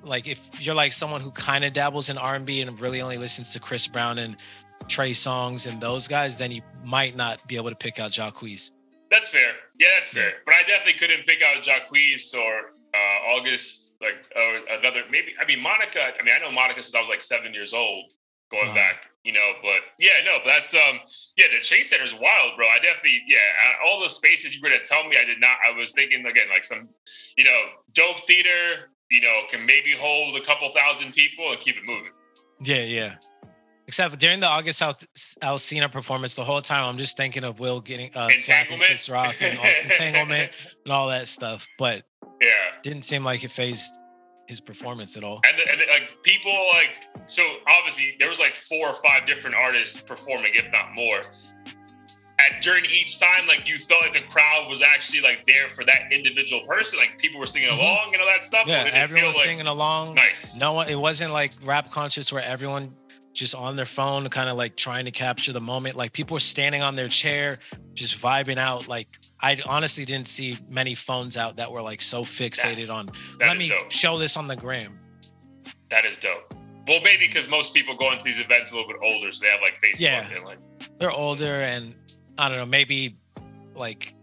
like 0.03 0.27
if 0.27 0.49
you're 0.65 0.75
like 0.75 0.93
someone 0.93 1.21
who 1.21 1.31
kind 1.31 1.65
of 1.65 1.73
dabbles 1.73 2.11
in 2.11 2.19
R 2.19 2.35
and 2.35 2.45
B 2.45 2.61
and 2.61 2.79
really 2.81 3.01
only 3.01 3.17
listens 3.19 3.53
to 3.53 3.61
Chris 3.61 3.87
Brown 3.87 4.19
and 4.19 4.37
Trey 4.89 5.11
Songz 5.13 5.71
and 5.71 5.81
those 5.81 6.09
guys, 6.09 6.37
then 6.39 6.51
you 6.51 6.63
might 6.85 7.15
not 7.17 7.47
be 7.47 7.57
able 7.57 7.71
to 7.71 7.77
pick 7.77 7.99
out 8.01 8.11
Jacquees. 8.11 8.73
That's 9.11 9.29
fair. 9.29 9.53
Yeah, 9.79 9.89
that's 9.99 10.13
fair. 10.13 10.33
But 10.45 10.55
I 10.55 10.63
definitely 10.63 10.95
couldn't 10.99 11.25
pick 11.27 11.43
out 11.43 11.63
Jacquees 11.63 12.35
or 12.35 12.73
uh, 12.95 13.37
August, 13.37 13.97
like 14.01 14.27
or 14.37 14.61
another. 14.79 15.03
Maybe 15.11 15.33
I 15.41 15.47
mean 15.47 15.61
Monica. 15.63 16.01
I 16.19 16.23
mean 16.23 16.35
I 16.35 16.43
know 16.43 16.53
Monica 16.53 16.83
since 16.83 16.95
I 16.95 17.01
was 17.01 17.09
like 17.09 17.21
seven 17.21 17.55
years 17.55 17.73
old, 17.73 18.11
going 18.51 18.69
Wow. 18.69 18.75
back. 18.75 19.07
You 19.25 19.33
know, 19.35 19.53
but 19.63 19.81
yeah, 19.99 20.23
no, 20.25 20.39
but 20.43 20.47
that's 20.51 20.73
um, 20.75 20.99
yeah, 21.37 21.45
the 21.53 21.61
Chase 21.61 21.91
Center 21.91 22.05
is 22.05 22.15
wild, 22.15 22.53
bro. 22.57 22.67
I 22.67 22.79
definitely, 22.79 23.23
yeah, 23.29 23.37
uh, 23.37 23.87
all 23.87 24.03
the 24.03 24.09
spaces 24.09 24.55
you 24.55 24.61
were 24.63 24.71
gonna 24.71 24.81
tell 24.83 25.07
me, 25.07 25.17
I 25.21 25.25
did 25.27 25.39
not. 25.41 25.57
I 25.67 25.77
was 25.77 25.93
thinking 25.93 26.25
again, 26.25 26.49
like 26.49 26.65
some, 26.65 26.89
you 27.37 27.45
know, 27.45 27.63
dope 27.95 28.27
theater. 28.27 28.91
You 29.11 29.21
know, 29.21 29.43
can 29.51 29.67
maybe 29.67 29.91
hold 29.99 30.37
a 30.37 30.41
couple 30.47 30.69
thousand 30.71 31.13
people 31.13 31.51
and 31.51 31.59
keep 31.61 31.77
it 31.77 31.83
moving. 31.85 32.13
Yeah, 32.63 32.83
yeah. 32.85 33.15
Except 33.89 34.19
during 34.21 34.39
the 34.39 34.47
August 34.47 34.81
Al- 34.83 34.95
Alsina 35.43 35.91
performance, 35.91 36.37
the 36.37 36.45
whole 36.45 36.61
time 36.63 36.85
I'm 36.87 36.97
just 36.97 37.17
thinking 37.17 37.43
of 37.43 37.59
Will 37.59 37.81
getting 37.81 38.11
uh, 38.15 38.29
slapping? 38.31 38.79
Chris 38.79 39.11
Rock 39.11 39.35
and 39.43 39.59
all, 39.59 39.65
entanglement 39.83 40.53
and 40.85 40.93
all 40.93 41.09
that 41.09 41.27
stuff, 41.27 41.67
but 41.77 42.05
Yeah. 42.41 42.49
didn't 42.83 43.03
seem 43.03 43.25
like 43.25 43.45
it 43.45 43.51
phased 43.51 43.93
his 44.47 44.61
performance 44.61 45.17
at 45.17 45.25
all. 45.25 45.41
And, 45.47 45.59
the, 45.59 45.71
and 45.71 45.81
the, 45.81 45.85
like 45.93 46.11
people 46.23 46.53
like 46.75 47.09
so 47.27 47.43
obviously 47.69 48.17
there 48.19 48.29
was 48.29 48.41
like 48.41 48.55
four 48.55 48.89
or 48.89 48.95
five 48.95 49.27
different 49.27 49.57
artists 49.57 50.01
performing, 50.01 50.53
if 50.55 50.71
not 50.73 50.93
more. 50.95 51.23
And 52.43 52.63
during 52.63 52.85
each 52.87 53.21
time, 53.21 53.47
like 53.47 53.69
you 53.69 53.77
felt 53.77 54.01
like 54.03 54.15
the 54.15 54.23
crowd 54.23 54.67
was 54.69 54.83
actually 54.83 55.21
like 55.21 55.45
there 55.47 55.69
for 55.69 55.85
that 55.85 56.11
individual 56.11 56.63
person. 56.67 56.99
Like 56.99 57.19
people 57.19 57.39
were 57.39 57.47
singing 57.47 57.69
Mhm. 57.69 57.79
along 57.79 58.11
and 58.15 58.23
all 58.23 58.29
that 58.29 58.43
stuff. 58.45 58.67
Yeah, 58.67 58.81
or 58.81 58.85
did 58.87 58.95
it 58.95 58.97
everyone 58.97 59.27
was 59.29 59.37
like 59.37 59.45
singing 59.45 59.67
along. 59.67 60.15
nice? 60.15 60.57
No 60.57 60.73
one. 60.73 60.89
It 60.89 60.99
wasn't 60.99 61.33
like 61.35 61.53
rap 61.63 61.91
concerts 61.91 62.33
where 62.33 62.43
everyone 62.43 62.95
just 63.35 63.55
on 63.55 63.77
their 63.77 63.87
phone, 63.87 64.29
kind 64.31 64.49
of 64.49 64.57
like 64.57 64.75
trying 64.75 65.05
to 65.05 65.11
capture 65.11 65.53
the 65.53 65.61
moment. 65.61 65.97
Like 65.97 66.13
people 66.15 66.35
were 66.35 66.41
standing 66.41 66.81
on 66.83 66.97
their 66.97 67.09
chair, 67.09 67.59
just 67.93 68.21
vibing 68.21 68.57
out. 68.57 68.89
Like 68.89 69.07
I 69.43 69.59
honestly 69.67 70.05
didn't 70.05 70.29
see 70.29 70.59
many 70.69 70.95
phones 70.95 71.37
out 71.37 71.57
that 71.57 71.71
were 71.73 71.83
like 71.83 72.03
so 72.03 72.23
fixated 72.25 72.63
That's- 72.87 72.89
on. 72.91 73.11
Let 73.41 73.57
me 73.59 73.69
dope. 73.69 73.91
show 73.91 74.19
this 74.19 74.37
on 74.37 74.47
the 74.49 74.57
gram. 74.57 74.99
That 75.91 76.05
is 76.05 76.19
dope. 76.19 76.53
Well, 76.87 77.01
maybe 77.03 77.27
because 77.27 77.49
most 77.49 77.75
people 77.75 77.95
go 77.97 78.11
into 78.13 78.25
these 78.25 78.41
events 78.41 78.73
a 78.73 78.77
little 78.77 78.91
bit 78.91 79.01
older, 79.03 79.33
so 79.33 79.45
they 79.45 79.51
have 79.51 79.61
like 79.61 79.75
Facebook 79.81 80.01
Yeah. 80.01 80.29
and 80.35 80.45
like 80.45 80.59
They're 80.99 81.11
older, 81.11 81.61
and 81.63 81.95
I 82.39 82.49
don't 82.49 82.59
know, 82.59 82.67
maybe 82.67 83.17
like 83.75 84.15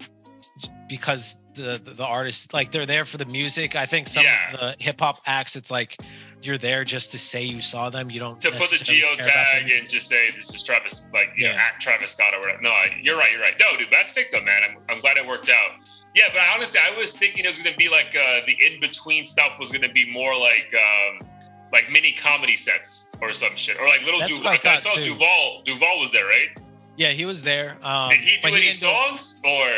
because 0.90 1.38
the 1.56 1.80
the, 1.84 1.92
the 1.94 2.06
artists 2.06 2.54
like 2.54 2.72
they're 2.72 2.86
there 2.86 3.06
for 3.06 3.18
the 3.18 3.26
music. 3.26 3.76
I 3.76 3.86
think 3.86 4.08
some 4.08 4.24
Yeah. 4.24 4.54
of 4.54 4.60
the 4.78 4.84
hip 4.84 5.00
hop 5.00 5.20
acts, 5.26 5.56
it's 5.56 5.72
like 5.72 5.98
you're 6.44 6.58
there 6.58 6.84
just 6.84 7.12
to 7.12 7.18
say 7.18 7.44
you 7.44 7.62
saw 7.62 7.90
them. 7.90 8.10
You 8.12 8.20
don't 8.20 8.40
to 8.42 8.50
put 8.52 8.60
the 8.60 8.78
necessarily 8.78 9.02
care 9.02 9.14
about 9.16 9.48
geotag 9.68 9.80
and 9.80 9.90
just 9.90 10.08
say 10.08 10.32
this 10.32 10.54
is 10.54 10.64
Travis, 10.64 11.10
like 11.14 11.30
you 11.36 11.46
know, 11.48 11.54
Yeah. 11.54 11.62
at 11.74 11.80
Travis 11.82 12.12
Scott 12.12 12.34
or 12.34 12.40
whatever. 12.42 12.62
No, 12.62 12.70
I, 12.70 12.96
you're 13.02 13.18
right, 13.18 13.32
you're 13.32 13.42
right. 13.42 13.56
No, 13.60 13.78
dude, 13.78 13.88
that's 13.92 14.12
sick 14.14 14.32
though, 14.32 14.42
man. 14.42 14.62
I'm, 14.70 14.78
I'm 14.90 15.02
glad 15.02 15.18
it 15.18 15.26
worked 15.28 15.50
out. 15.50 15.84
Yeah, 16.16 16.24
but 16.34 16.42
honestly, 16.56 16.80
I 16.84 16.96
was 16.98 17.18
thinking 17.18 17.44
it 17.44 17.48
was 17.48 17.62
gonna 17.62 17.76
be 17.76 17.90
like 17.90 18.16
uh, 18.16 18.42
the 18.46 18.56
in 18.66 18.80
between 18.80 19.26
stuff 19.26 19.58
was 19.60 19.72
gonna 19.72 19.92
be 19.92 20.12
more 20.12 20.38
like 20.40 20.74
um, 20.76 21.28
like 21.74 21.92
mini 21.92 22.12
comedy 22.14 22.56
sets 22.56 23.12
or 23.22 23.34
some 23.34 23.56
shit, 23.56 23.78
or 23.80 23.88
like 23.88 24.04
little 24.06 24.20
That's 24.20 24.36
Duval. 24.38 24.50
I 24.50 24.54
Like 24.54 24.66
I 24.66 24.76
saw 24.78 24.96
too. 24.96 25.04
Duval. 25.04 25.62
Duval 25.66 26.00
was 26.00 26.12
there, 26.12 26.26
right? 26.26 26.50
Yeah, 26.96 27.10
he 27.10 27.26
was 27.26 27.44
there. 27.44 27.78
Um, 27.84 28.10
Did 28.10 28.20
he 28.22 28.38
do 28.42 28.48
any 28.48 28.62
didn't 28.62 28.74
songs 28.76 29.40
or? 29.46 29.70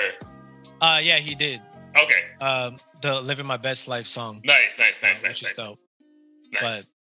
Uh, 0.81 0.99
yeah, 1.03 1.17
he 1.17 1.35
did. 1.35 1.61
Okay, 1.97 2.21
Um, 2.39 2.77
the 3.01 3.19
"Living 3.19 3.45
My 3.45 3.57
Best 3.57 3.87
Life" 3.89 4.07
song. 4.07 4.41
nice, 4.45 4.79
nice, 4.79 5.01
nice, 5.01 5.23
uh, 5.23 5.27
nice, 5.27 5.41
which 5.41 5.51
is 5.51 5.57
nice. 5.57 5.67
dope. 5.67 5.77
Nice. 6.53 6.93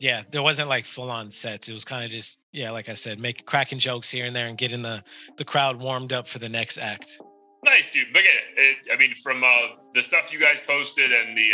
Yeah, 0.00 0.22
there 0.30 0.42
wasn't 0.42 0.68
like 0.68 0.84
full 0.84 1.10
on 1.10 1.30
sets. 1.30 1.68
It 1.68 1.72
was 1.72 1.84
kind 1.84 2.04
of 2.04 2.10
just 2.10 2.42
yeah, 2.52 2.70
like 2.70 2.88
I 2.88 2.94
said, 2.94 3.18
make 3.18 3.46
cracking 3.46 3.78
jokes 3.78 4.10
here 4.10 4.26
and 4.26 4.34
there 4.34 4.48
and 4.48 4.58
getting 4.58 4.82
the 4.82 5.02
the 5.36 5.44
crowd 5.44 5.80
warmed 5.80 6.12
up 6.12 6.28
for 6.28 6.38
the 6.38 6.48
next 6.48 6.78
act. 6.78 7.20
Nice, 7.64 7.92
dude. 7.92 8.08
But 8.12 8.20
again, 8.20 8.42
it, 8.56 8.76
I 8.92 8.96
mean, 8.98 9.14
from 9.14 9.42
uh, 9.42 9.76
the 9.94 10.02
stuff 10.02 10.32
you 10.32 10.38
guys 10.38 10.60
posted 10.60 11.10
and 11.12 11.36
the 11.36 11.50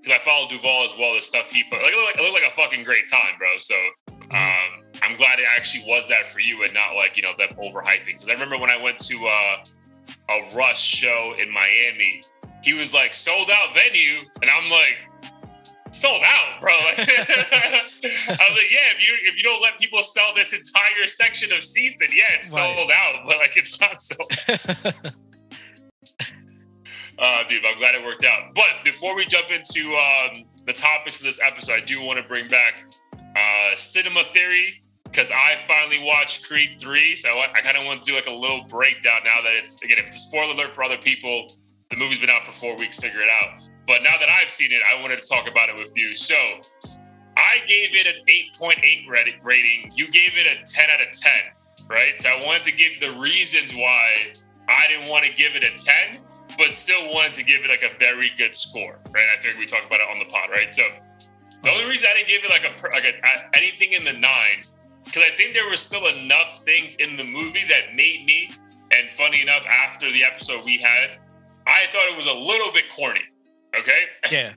because 0.00 0.10
uh, 0.10 0.14
I 0.14 0.18
follow 0.18 0.48
Duval 0.48 0.84
as 0.84 0.94
well, 0.98 1.14
the 1.14 1.22
stuff 1.22 1.52
he 1.52 1.62
put, 1.62 1.82
like, 1.82 1.92
it 1.92 1.96
looked 1.96 2.16
like, 2.16 2.18
it 2.18 2.22
looked 2.22 2.42
like 2.42 2.52
a 2.52 2.54
fucking 2.54 2.84
great 2.84 3.08
time, 3.08 3.38
bro. 3.38 3.56
So 3.58 3.74
mm-hmm. 4.08 4.34
um, 4.34 4.84
I'm 5.02 5.16
glad 5.16 5.38
it 5.38 5.46
actually 5.54 5.84
was 5.86 6.08
that 6.08 6.26
for 6.26 6.40
you 6.40 6.64
and 6.64 6.74
not 6.74 6.96
like 6.96 7.16
you 7.16 7.22
know 7.22 7.32
them 7.38 7.50
overhyping. 7.62 8.06
Because 8.06 8.28
I 8.28 8.32
remember 8.32 8.58
when 8.58 8.70
I 8.70 8.82
went 8.82 8.98
to 9.00 9.26
uh, 9.26 9.64
a 10.30 10.56
Rush 10.56 10.82
show 10.82 11.34
in 11.38 11.52
Miami, 11.52 12.24
he 12.64 12.72
was 12.72 12.92
like 12.92 13.14
sold 13.14 13.50
out 13.50 13.74
venue, 13.74 14.22
and 14.42 14.50
I'm 14.50 14.68
like 14.68 14.98
sold 15.90 16.22
out, 16.24 16.60
bro. 16.60 16.72
I 16.72 16.92
was 16.98 17.08
like, 17.10 18.70
yeah, 18.70 18.90
if 18.94 19.06
you 19.06 19.16
if 19.24 19.36
you 19.36 19.42
don't 19.42 19.62
let 19.62 19.78
people 19.78 20.02
sell 20.02 20.32
this 20.34 20.52
entire 20.52 21.06
section 21.06 21.52
of 21.52 21.62
seats, 21.62 21.96
then 22.00 22.10
yeah, 22.12 22.24
it's 22.34 22.54
right. 22.54 22.76
sold 22.76 22.90
out. 22.90 23.26
But 23.26 23.38
like, 23.38 23.56
it's 23.56 23.80
not 23.80 24.00
sold. 24.00 24.32
uh, 27.18 27.44
dude, 27.48 27.64
I'm 27.66 27.78
glad 27.78 27.94
it 27.94 28.04
worked 28.04 28.24
out. 28.24 28.54
But 28.54 28.84
before 28.84 29.14
we 29.16 29.26
jump 29.26 29.50
into 29.50 29.94
um, 29.94 30.44
the 30.66 30.72
topic 30.72 31.12
for 31.12 31.22
this 31.22 31.40
episode, 31.44 31.74
I 31.74 31.80
do 31.80 32.02
want 32.02 32.18
to 32.18 32.24
bring 32.24 32.48
back 32.48 32.84
uh, 33.14 33.76
cinema 33.76 34.24
theory 34.24 34.82
because 35.04 35.32
I 35.32 35.56
finally 35.56 36.02
watched 36.02 36.48
Creed 36.48 36.80
3. 36.80 37.16
So 37.16 37.28
I, 37.28 37.50
I 37.54 37.60
kind 37.60 37.76
of 37.76 37.84
want 37.84 38.04
to 38.04 38.10
do 38.10 38.16
like 38.16 38.26
a 38.26 38.32
little 38.32 38.64
breakdown 38.68 39.20
now 39.24 39.42
that 39.42 39.54
it's, 39.54 39.82
again, 39.82 39.98
if 39.98 40.06
it's 40.06 40.16
a 40.16 40.20
spoiler 40.20 40.54
alert 40.54 40.72
for 40.72 40.84
other 40.84 40.98
people, 40.98 41.52
the 41.90 41.96
movie's 41.96 42.20
been 42.20 42.30
out 42.30 42.42
for 42.42 42.52
four 42.52 42.76
weeks, 42.78 42.98
figure 42.98 43.20
it 43.20 43.28
out. 43.28 43.60
But 43.86 44.02
now 44.02 44.14
that 44.20 44.28
I've 44.28 44.48
seen 44.48 44.70
it, 44.72 44.80
I 44.90 45.00
wanted 45.00 45.22
to 45.22 45.28
talk 45.28 45.50
about 45.50 45.68
it 45.68 45.76
with 45.76 45.92
you. 45.96 46.14
So 46.14 46.36
I 47.36 47.58
gave 47.66 47.90
it 47.92 48.06
an 48.06 48.22
8.8 48.60 49.42
rating. 49.42 49.92
You 49.94 50.10
gave 50.10 50.30
it 50.34 50.46
a 50.46 50.64
10 50.64 50.90
out 50.90 51.00
of 51.00 51.10
10, 51.10 51.32
right? 51.88 52.20
So 52.20 52.28
I 52.28 52.44
wanted 52.44 52.62
to 52.64 52.72
give 52.72 53.00
the 53.00 53.20
reasons 53.20 53.74
why 53.74 54.32
I 54.68 54.86
didn't 54.88 55.08
want 55.08 55.24
to 55.24 55.32
give 55.34 55.56
it 55.56 55.64
a 55.64 55.74
10, 56.12 56.22
but 56.56 56.74
still 56.74 57.12
wanted 57.12 57.32
to 57.34 57.44
give 57.44 57.64
it 57.64 57.68
like 57.68 57.82
a 57.82 57.98
very 57.98 58.30
good 58.38 58.54
score, 58.54 59.00
right? 59.10 59.26
I 59.36 59.40
figured 59.40 59.58
we 59.58 59.66
talked 59.66 59.86
about 59.86 59.98
it 60.00 60.08
on 60.08 60.20
the 60.20 60.26
pod, 60.26 60.50
right? 60.50 60.72
So 60.72 60.84
the 61.62 61.70
only 61.70 61.86
reason 61.86 62.08
I 62.12 62.16
didn't 62.16 62.28
give 62.28 62.44
it 62.44 62.50
like 62.50 62.64
a 62.64 62.90
like 62.92 63.04
a, 63.04 63.56
anything 63.56 63.92
in 63.92 64.04
the 64.04 64.12
nine 64.12 64.64
because 65.04 65.22
I 65.22 65.34
think 65.36 65.54
there 65.54 65.68
were 65.68 65.76
still 65.76 66.06
enough 66.06 66.62
things 66.64 66.94
in 66.96 67.16
the 67.16 67.24
movie 67.24 67.66
that 67.68 67.96
made 67.96 68.24
me, 68.26 68.52
and 68.92 69.10
funny 69.10 69.42
enough, 69.42 69.66
after 69.66 70.10
the 70.12 70.22
episode 70.22 70.64
we 70.64 70.78
had, 70.78 71.18
I 71.70 71.86
thought 71.86 72.10
it 72.10 72.16
was 72.16 72.26
a 72.26 72.34
little 72.34 72.72
bit 72.72 72.90
corny. 72.90 73.22
Okay. 73.78 74.02
Yeah. 74.30 74.52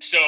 so 0.00 0.18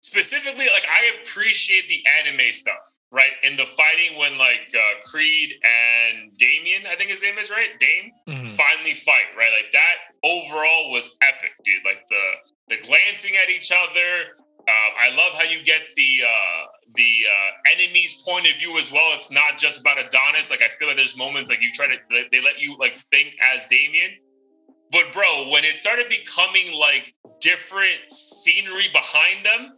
specifically, 0.00 0.66
like 0.72 0.86
I 0.90 1.20
appreciate 1.20 1.88
the 1.88 2.02
anime 2.20 2.52
stuff, 2.52 2.94
right? 3.10 3.32
In 3.42 3.56
the 3.56 3.64
fighting 3.64 4.18
when 4.18 4.38
like 4.38 4.70
uh, 4.74 5.00
Creed 5.10 5.54
and 5.64 6.36
Damian, 6.36 6.82
I 6.86 6.96
think 6.96 7.10
his 7.10 7.22
name 7.22 7.38
is 7.38 7.50
right, 7.50 7.70
Dame, 7.80 8.12
mm-hmm. 8.28 8.46
finally 8.46 8.94
fight, 8.94 9.30
right? 9.36 9.50
Like 9.56 9.72
that 9.72 9.96
overall 10.22 10.92
was 10.92 11.16
epic, 11.22 11.52
dude. 11.64 11.84
Like 11.84 12.04
the 12.08 12.76
the 12.76 12.76
glancing 12.86 13.32
at 13.42 13.50
each 13.50 13.72
other. 13.72 14.34
Uh, 14.68 14.90
I 14.96 15.10
love 15.16 15.32
how 15.34 15.42
you 15.42 15.64
get 15.64 15.82
the 15.96 16.22
uh, 16.24 16.66
the 16.94 17.24
uh, 17.26 17.72
enemy's 17.76 18.22
point 18.22 18.46
of 18.46 18.56
view 18.58 18.78
as 18.78 18.92
well. 18.92 19.10
It's 19.14 19.32
not 19.32 19.58
just 19.58 19.80
about 19.80 19.98
Adonis. 19.98 20.50
Like 20.50 20.62
I 20.62 20.68
feel 20.68 20.88
like 20.88 20.96
there's 20.96 21.16
moments 21.16 21.50
like 21.50 21.62
you 21.62 21.70
try 21.74 21.88
to 21.88 21.96
they 22.30 22.40
let 22.40 22.60
you 22.60 22.76
like 22.78 22.96
think 22.96 23.34
as 23.52 23.66
Damian. 23.66 24.12
But 24.92 25.12
bro, 25.14 25.48
when 25.50 25.64
it 25.64 25.78
started 25.78 26.08
becoming 26.10 26.78
like 26.78 27.14
different 27.40 28.12
scenery 28.12 28.88
behind 28.92 29.44
them, 29.44 29.72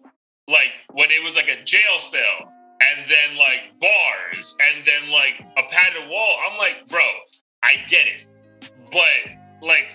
like 0.48 0.72
when 0.92 1.10
it 1.10 1.22
was 1.22 1.36
like 1.36 1.48
a 1.48 1.62
jail 1.64 1.98
cell 1.98 2.52
and 2.82 3.08
then 3.08 3.38
like 3.38 3.72
bars 3.80 4.56
and 4.74 4.84
then 4.84 5.12
like 5.12 5.40
a 5.56 5.62
padded 5.70 6.10
wall, 6.10 6.36
I'm 6.44 6.58
like, 6.58 6.88
bro, 6.88 7.06
I 7.62 7.76
get 7.88 8.06
it. 8.06 8.26
But 8.90 9.62
like 9.62 9.86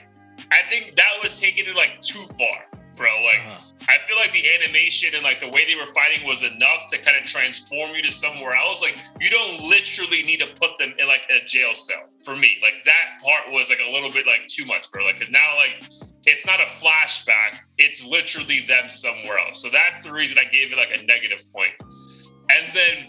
I 0.52 0.62
think 0.70 0.96
that 0.96 1.10
was 1.22 1.38
taking 1.38 1.66
it 1.68 1.76
like 1.76 2.00
too 2.02 2.24
far, 2.38 2.79
bro. 3.00 3.08
Like 3.24 3.48
uh-huh 3.48 3.70
I 3.90 3.98
feel 3.98 4.18
like 4.18 4.32
the 4.34 4.44
animation 4.62 5.16
and 5.16 5.24
like 5.24 5.42
the 5.42 5.50
way 5.50 5.66
they 5.66 5.76
were 5.76 5.88
fighting 5.88 6.28
was 6.28 6.44
enough 6.44 6.86
to 6.90 7.00
kind 7.00 7.18
of 7.18 7.24
transform 7.24 7.96
you 7.96 8.04
to 8.04 8.12
somewhere 8.12 8.54
else. 8.54 8.84
Like 8.84 8.96
you 9.20 9.32
don't 9.32 9.60
literally 9.62 10.22
need 10.22 10.42
to 10.42 10.48
put 10.62 10.78
them 10.78 10.94
in 11.00 11.08
like 11.08 11.24
a 11.32 11.44
jail 11.44 11.74
cell 11.74 12.04
for 12.24 12.36
me. 12.36 12.60
Like 12.62 12.84
that 12.86 13.20
part 13.24 13.52
was 13.52 13.72
like 13.72 13.80
a 13.84 13.90
little 13.90 14.12
bit 14.12 14.28
like 14.28 14.46
too 14.48 14.64
much, 14.66 14.92
bro. 14.92 15.06
Like 15.06 15.16
because 15.18 15.32
now 15.32 15.56
like 15.58 15.90
it's 16.26 16.46
not 16.46 16.60
a 16.60 16.66
flashback; 16.66 17.62
it's 17.80 18.06
literally 18.06 18.60
them 18.68 18.90
somewhere 18.90 19.40
else. 19.40 19.60
So 19.60 19.70
that's 19.70 20.06
the 20.06 20.14
reason 20.14 20.38
I 20.38 20.48
gave 20.52 20.72
it 20.72 20.78
like 20.78 20.92
a 20.96 21.04
negative 21.06 21.42
point. 21.52 21.74
And 21.82 22.68
then 22.76 23.08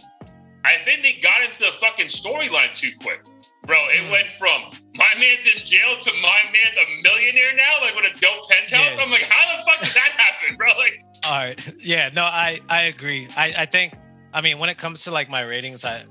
I 0.65 0.77
think 0.77 1.03
they 1.03 1.21
got 1.23 1.43
into 1.43 1.65
the 1.65 1.73
fucking 1.73 2.07
storyline 2.07 2.73
too 2.73 2.93
quick. 3.03 3.21
Bro, 3.67 3.77
it 3.91 4.07
mm. 4.07 4.11
went 4.11 4.29
from 4.29 4.63
my 4.95 5.09
man's 5.19 5.47
in 5.47 5.65
jail 5.65 5.97
to 5.99 6.13
my 6.23 6.41
man's 6.45 6.77
a 6.77 7.03
millionaire 7.03 7.55
now, 7.55 7.81
like 7.83 7.95
with 7.95 8.17
a 8.17 8.21
dope 8.21 8.49
penthouse. 8.49 8.97
Yeah. 8.97 9.05
I'm 9.05 9.11
like, 9.11 9.23
how 9.23 9.57
the 9.57 9.63
fuck 9.65 9.81
did 9.81 9.95
that 9.95 10.11
happen, 10.17 10.57
bro? 10.57 10.69
Like, 10.79 11.01
all 11.27 11.33
right, 11.33 11.75
yeah, 11.79 12.09
no, 12.15 12.23
I 12.23 12.61
I 12.71 12.83
agree. 12.85 13.29
I 13.37 13.53
I 13.59 13.67
think, 13.67 13.93
I 14.33 14.41
mean, 14.41 14.59
when 14.59 14.71
it 14.71 14.79
comes 14.79 15.05
to 15.05 15.11
like 15.11 15.29
my 15.29 15.43
ratings, 15.43 15.85
I 15.85 16.03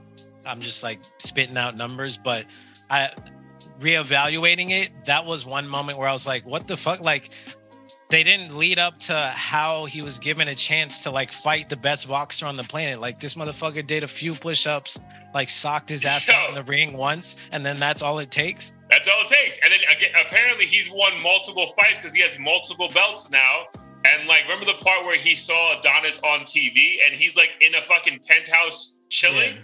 I'm 0.45 0.61
just 0.61 0.83
like 0.83 0.99
spitting 1.17 1.57
out 1.57 1.75
numbers, 1.75 2.17
but 2.17 2.45
I 2.89 3.09
reevaluating 3.79 4.69
it, 4.69 4.91
that 5.05 5.25
was 5.25 5.45
one 5.45 5.67
moment 5.67 5.97
where 5.97 6.07
I 6.07 6.13
was 6.13 6.27
like, 6.27 6.45
what 6.45 6.67
the 6.67 6.77
fuck, 6.77 6.99
like. 6.99 7.31
They 8.09 8.23
didn't 8.23 8.57
lead 8.57 8.79
up 8.79 8.97
to 8.99 9.15
how 9.15 9.85
he 9.85 10.01
was 10.01 10.17
given 10.17 10.47
a 10.47 10.55
chance 10.55 11.03
to 11.03 11.11
like 11.11 11.31
fight 11.31 11.69
the 11.69 11.77
best 11.77 12.09
boxer 12.09 12.47
on 12.47 12.57
the 12.57 12.63
planet. 12.63 12.99
Like 12.99 13.19
this 13.19 13.35
motherfucker 13.35 13.85
did 13.85 14.03
a 14.03 14.07
few 14.07 14.33
push-ups, 14.33 14.99
like 15.35 15.47
socked 15.47 15.89
his 15.89 16.05
ass 16.05 16.27
out 16.27 16.49
in 16.49 16.55
the 16.55 16.63
ring 16.63 16.97
once, 16.97 17.35
and 17.51 17.63
then 17.63 17.79
that's 17.79 18.01
all 18.01 18.17
it 18.17 18.31
takes. 18.31 18.73
That's 18.89 19.07
all 19.07 19.21
it 19.21 19.27
takes. 19.27 19.59
And 19.63 19.71
then 19.71 19.79
again, 19.95 20.09
apparently 20.25 20.65
he's 20.65 20.89
won 20.91 21.21
multiple 21.21 21.67
fights 21.67 21.99
because 21.99 22.15
he 22.15 22.23
has 22.23 22.39
multiple 22.39 22.89
belts 22.91 23.29
now. 23.29 23.65
And 24.05 24.27
like, 24.27 24.43
remember 24.43 24.65
the 24.65 24.81
part 24.83 25.05
where 25.05 25.17
he 25.17 25.35
saw 25.35 25.77
Adonis 25.77 26.19
on 26.23 26.39
TV 26.41 26.95
and 27.05 27.13
he's 27.13 27.37
like 27.37 27.53
in 27.61 27.75
a 27.75 27.81
fucking 27.83 28.21
penthouse 28.27 29.01
chilling? 29.09 29.55
Yeah. 29.55 29.61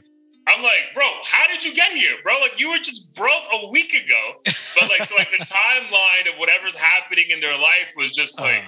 I'm 0.48 0.62
like, 0.62 0.94
bro, 0.94 1.06
how 1.24 1.48
did 1.48 1.66
you 1.66 1.74
get 1.74 1.92
here, 1.92 2.14
bro? 2.24 2.34
Like, 2.42 2.60
you 2.60 2.70
were 2.70 2.78
just 2.78 3.16
broke 3.16 3.44
a 3.52 3.70
week 3.72 3.94
ago. 3.94 4.34
But 4.80 4.90
like, 4.90 5.04
so 5.04 5.16
like 5.16 5.32
the 5.32 5.38
timeline 5.46 6.32
of 6.32 6.38
whatever's 6.40 6.75
happening 6.75 7.25
in 7.30 7.40
their 7.40 7.58
life 7.58 7.94
was 7.98 8.12
just 8.12 8.40
like, 8.40 8.64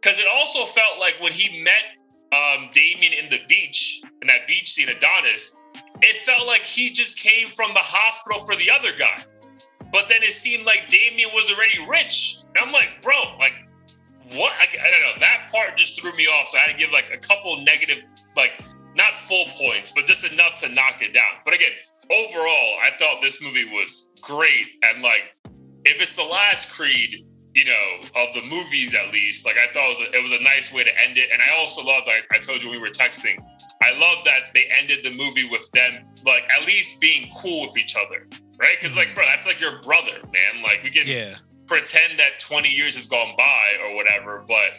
because 0.00 0.18
it 0.18 0.26
also 0.32 0.64
felt 0.64 0.98
like 0.98 1.16
when 1.20 1.32
he 1.32 1.62
met 1.62 1.96
um 2.32 2.68
Damian 2.72 3.12
in 3.12 3.28
the 3.28 3.40
beach 3.48 4.02
in 4.22 4.28
that 4.28 4.46
beach 4.46 4.70
scene, 4.70 4.88
Adonis, 4.88 5.58
it 6.02 6.16
felt 6.18 6.46
like 6.46 6.62
he 6.62 6.90
just 6.90 7.18
came 7.18 7.48
from 7.48 7.72
the 7.74 7.80
hospital 7.80 8.44
for 8.44 8.56
the 8.56 8.70
other 8.70 8.92
guy. 8.96 9.24
But 9.92 10.08
then 10.08 10.22
it 10.22 10.32
seemed 10.32 10.66
like 10.66 10.88
Damian 10.88 11.30
was 11.32 11.52
already 11.52 11.78
rich. 11.90 12.38
And 12.54 12.64
I'm 12.64 12.72
like, 12.72 13.02
bro, 13.02 13.14
like, 13.38 13.54
what? 14.34 14.52
I, 14.52 14.64
I, 14.64 14.90
don't 14.90 15.00
know. 15.02 15.20
That 15.20 15.50
part 15.52 15.76
just 15.76 16.00
threw 16.00 16.14
me 16.14 16.26
off. 16.26 16.48
So 16.48 16.58
I 16.58 16.62
had 16.62 16.72
to 16.72 16.76
give 16.76 16.92
like 16.92 17.10
a 17.12 17.18
couple 17.18 17.56
negative, 17.64 17.98
like, 18.36 18.60
not 18.96 19.16
full 19.16 19.46
points, 19.58 19.92
but 19.92 20.06
just 20.06 20.30
enough 20.30 20.54
to 20.56 20.68
knock 20.68 21.02
it 21.02 21.14
down. 21.14 21.40
But 21.44 21.54
again, 21.54 21.72
overall, 22.10 22.74
I 22.82 22.90
thought 22.98 23.20
this 23.20 23.42
movie 23.42 23.66
was 23.72 24.08
great. 24.20 24.66
And 24.82 25.02
like, 25.02 25.34
if 25.84 26.02
it's 26.02 26.16
the 26.16 26.24
last 26.24 26.72
Creed, 26.72 27.26
you 27.54 27.64
know, 27.64 28.08
of 28.16 28.32
the 28.34 28.42
movies 28.42 28.94
at 28.94 29.12
least, 29.12 29.46
like 29.46 29.56
I 29.56 29.72
thought 29.72 29.86
it 29.86 29.88
was 29.88 30.00
a, 30.00 30.18
it 30.18 30.22
was 30.22 30.32
a 30.32 30.42
nice 30.42 30.72
way 30.72 30.84
to 30.84 31.00
end 31.00 31.18
it. 31.18 31.30
And 31.32 31.40
I 31.42 31.58
also 31.58 31.82
love, 31.82 32.04
like 32.06 32.26
I 32.32 32.38
told 32.38 32.62
you 32.62 32.70
we 32.70 32.78
were 32.78 32.90
texting, 32.90 33.38
I 33.82 33.98
love 33.98 34.24
that 34.24 34.52
they 34.54 34.64
ended 34.78 35.04
the 35.04 35.10
movie 35.10 35.48
with 35.50 35.70
them 35.72 36.04
like 36.24 36.44
at 36.50 36.66
least 36.66 37.00
being 37.00 37.30
cool 37.42 37.62
with 37.62 37.78
each 37.78 37.96
other, 37.96 38.26
right? 38.60 38.76
Because 38.78 38.96
like, 38.96 39.08
mm-hmm. 39.08 39.14
bro, 39.16 39.24
that's 39.26 39.46
like 39.46 39.60
your 39.60 39.80
brother, 39.82 40.18
man. 40.32 40.62
Like 40.62 40.82
we 40.82 40.90
can 40.90 41.06
yeah. 41.06 41.32
pretend 41.66 42.18
that 42.18 42.40
20 42.40 42.68
years 42.68 42.94
has 42.94 43.06
gone 43.06 43.34
by 43.36 43.76
or 43.84 43.96
whatever, 43.96 44.44
but 44.46 44.70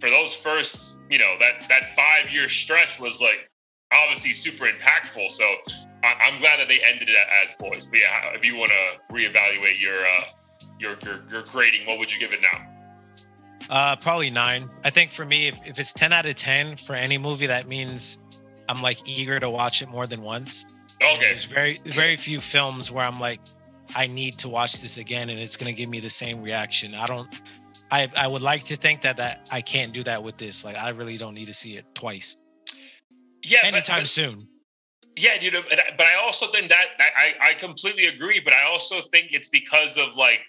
for 0.00 0.10
those 0.10 0.34
first, 0.34 1.00
you 1.10 1.18
know, 1.18 1.36
that 1.38 1.68
that 1.68 1.84
five 1.96 2.32
year 2.32 2.48
stretch 2.48 2.98
was 3.00 3.22
like 3.22 3.48
obviously 3.94 4.32
super 4.32 4.64
impactful. 4.64 5.30
So 5.30 5.44
I, 6.04 6.28
am 6.28 6.40
glad 6.40 6.58
that 6.58 6.68
they 6.68 6.80
ended 6.84 7.08
it 7.08 7.16
as 7.42 7.54
boys. 7.54 7.86
But 7.86 8.00
yeah, 8.00 8.34
if 8.34 8.44
you 8.44 8.56
want 8.56 8.72
to 8.72 9.14
reevaluate 9.14 9.80
your 9.80 10.04
uh, 10.04 10.24
your, 10.78 10.96
your 11.04 11.22
your 11.30 11.42
grading, 11.42 11.86
what 11.86 11.98
would 11.98 12.12
you 12.12 12.20
give 12.20 12.32
it 12.32 12.40
now? 12.42 12.68
Uh, 13.70 13.96
probably 13.96 14.30
nine. 14.30 14.68
I 14.84 14.90
think 14.90 15.12
for 15.12 15.24
me, 15.24 15.48
if, 15.48 15.54
if 15.64 15.78
it's 15.78 15.92
10 15.92 16.12
out 16.12 16.26
of 16.26 16.34
10 16.34 16.76
for 16.76 16.94
any 16.94 17.16
movie, 17.16 17.46
that 17.46 17.68
means 17.68 18.18
I'm 18.68 18.82
like 18.82 19.08
eager 19.08 19.38
to 19.38 19.48
watch 19.48 19.82
it 19.82 19.88
more 19.88 20.06
than 20.06 20.22
once. 20.22 20.66
Okay. 20.96 21.18
There's 21.20 21.44
very 21.44 21.80
very 21.84 22.16
few 22.16 22.40
films 22.40 22.90
where 22.90 23.04
I'm 23.04 23.18
like, 23.20 23.40
I 23.94 24.06
need 24.06 24.38
to 24.38 24.48
watch 24.48 24.80
this 24.80 24.98
again, 24.98 25.30
and 25.30 25.38
it's 25.38 25.56
gonna 25.56 25.72
give 25.72 25.88
me 25.88 26.00
the 26.00 26.10
same 26.10 26.42
reaction. 26.42 26.94
I 26.94 27.06
don't. 27.06 27.28
I 27.90 28.08
I 28.16 28.26
would 28.26 28.42
like 28.42 28.62
to 28.64 28.76
think 28.76 29.02
that 29.02 29.16
that 29.16 29.46
I 29.50 29.60
can't 29.60 29.92
do 29.92 30.02
that 30.04 30.22
with 30.22 30.36
this. 30.36 30.64
Like 30.64 30.76
I 30.76 30.90
really 30.90 31.16
don't 31.16 31.34
need 31.34 31.46
to 31.46 31.54
see 31.54 31.76
it 31.76 31.84
twice. 31.94 32.38
Yeah, 33.44 33.58
anytime 33.64 33.96
but, 33.96 34.02
but, 34.02 34.08
soon. 34.08 34.48
Yeah, 35.16 35.38
dude. 35.38 35.54
But 35.68 36.06
I 36.06 36.24
also 36.24 36.46
think 36.46 36.68
that 36.70 36.86
I 36.98 37.50
I 37.50 37.54
completely 37.54 38.06
agree. 38.06 38.40
But 38.42 38.54
I 38.54 38.64
also 38.66 39.00
think 39.10 39.32
it's 39.32 39.48
because 39.48 39.98
of 39.98 40.16
like 40.16 40.40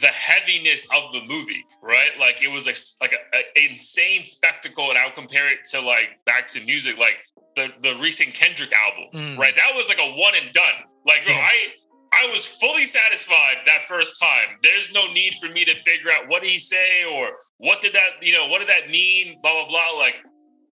the 0.00 0.08
heaviness 0.08 0.86
of 0.94 1.12
the 1.12 1.22
movie, 1.22 1.64
right? 1.82 2.10
Like 2.20 2.42
it 2.42 2.48
was 2.48 2.66
like 2.66 2.76
like 3.00 3.18
an 3.32 3.70
insane 3.70 4.24
spectacle, 4.24 4.90
and 4.90 4.98
I'll 4.98 5.10
compare 5.10 5.50
it 5.50 5.64
to 5.72 5.80
like 5.80 6.20
back 6.24 6.46
to 6.48 6.64
music, 6.64 6.98
like 6.98 7.16
the 7.56 7.72
the 7.82 7.98
recent 8.00 8.34
Kendrick 8.34 8.72
album, 8.72 9.36
mm. 9.36 9.38
right? 9.38 9.54
That 9.56 9.72
was 9.74 9.88
like 9.88 9.98
a 9.98 10.12
one 10.12 10.34
and 10.40 10.52
done. 10.52 10.74
Like. 11.04 11.22
I 11.26 11.70
I 12.12 12.30
was 12.32 12.46
fully 12.46 12.86
satisfied 12.86 13.56
that 13.66 13.82
first 13.82 14.20
time. 14.20 14.56
There's 14.62 14.92
no 14.94 15.12
need 15.12 15.34
for 15.34 15.48
me 15.48 15.64
to 15.64 15.74
figure 15.74 16.10
out 16.10 16.28
what 16.28 16.42
did 16.42 16.50
he 16.50 16.58
say 16.58 17.04
or 17.04 17.32
what 17.58 17.82
did 17.82 17.92
that 17.92 18.22
you 18.22 18.32
know 18.32 18.46
what 18.46 18.60
did 18.60 18.68
that 18.68 18.90
mean, 18.90 19.38
blah 19.42 19.52
blah 19.52 19.68
blah. 19.68 19.98
Like, 19.98 20.22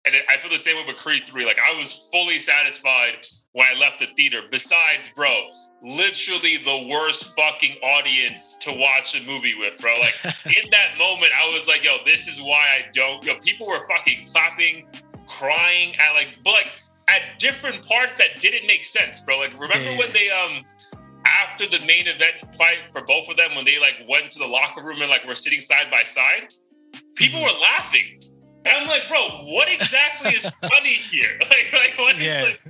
and 0.05 0.15
I 0.29 0.37
feel 0.37 0.51
the 0.51 0.59
same 0.59 0.77
way 0.77 0.85
with 0.87 0.97
Creed 0.97 1.25
three. 1.27 1.47
Like 1.47 1.59
I 1.65 1.77
was 1.77 2.09
fully 2.13 2.39
satisfied 2.39 3.27
when 3.53 3.67
I 3.67 3.79
left 3.79 4.01
the 4.01 4.07
theater. 4.17 4.41
Besides, 4.51 5.11
bro, 5.11 5.51
literally 5.83 6.57
the 6.59 6.89
worst 6.91 7.37
fucking 7.37 7.77
audience 7.83 8.59
to 8.59 8.73
watch 8.73 9.21
a 9.21 9.25
movie 9.27 9.55
with, 9.57 9.79
bro. 9.79 9.93
Like 10.01 10.15
in 10.47 10.71
that 10.71 10.99
moment, 10.99 11.33
I 11.39 11.53
was 11.53 11.69
like, 11.69 11.85
yo, 11.85 11.97
this 12.05 12.27
is 12.27 12.41
why 12.41 12.67
I 12.79 12.91
don't. 12.93 13.25
Yo, 13.25 13.37
people 13.37 13.67
were 13.67 13.87
fucking 13.87 14.25
clapping, 14.33 14.87
crying 15.27 15.95
at 15.97 16.15
like, 16.15 16.37
but 16.43 16.53
like 16.53 16.73
at 17.09 17.39
different 17.39 17.87
parts 17.87 18.13
that 18.19 18.41
didn't 18.41 18.67
make 18.67 18.85
sense, 18.85 19.21
bro. 19.21 19.39
Like, 19.39 19.53
remember 19.55 19.93
yeah. 19.93 19.99
when 19.99 20.13
they 20.13 20.31
um 20.31 20.65
after 21.25 21.67
the 21.69 21.79
main 21.87 22.07
event 22.07 22.39
fight 22.57 22.91
for 22.91 23.05
both 23.05 23.29
of 23.29 23.37
them, 23.37 23.55
when 23.55 23.65
they 23.65 23.79
like 23.79 24.05
went 24.09 24.31
to 24.31 24.39
the 24.39 24.47
locker 24.47 24.83
room 24.83 25.01
and 25.01 25.11
like 25.11 25.27
were 25.27 25.35
sitting 25.35 25.61
side 25.61 25.91
by 25.91 26.03
side, 26.03 26.49
people 27.15 27.41
mm-hmm. 27.41 27.55
were 27.55 27.61
laughing. 27.61 28.22
And 28.65 28.77
I'm 28.77 28.87
like, 28.87 29.09
bro, 29.09 29.19
what 29.19 29.73
exactly 29.73 30.31
is 30.31 30.49
funny 30.63 30.89
here? 30.89 31.39
Like, 31.41 31.73
like 31.73 31.99
what 31.99 32.17
is 32.17 32.25
yeah. 32.25 32.43
like 32.45 32.61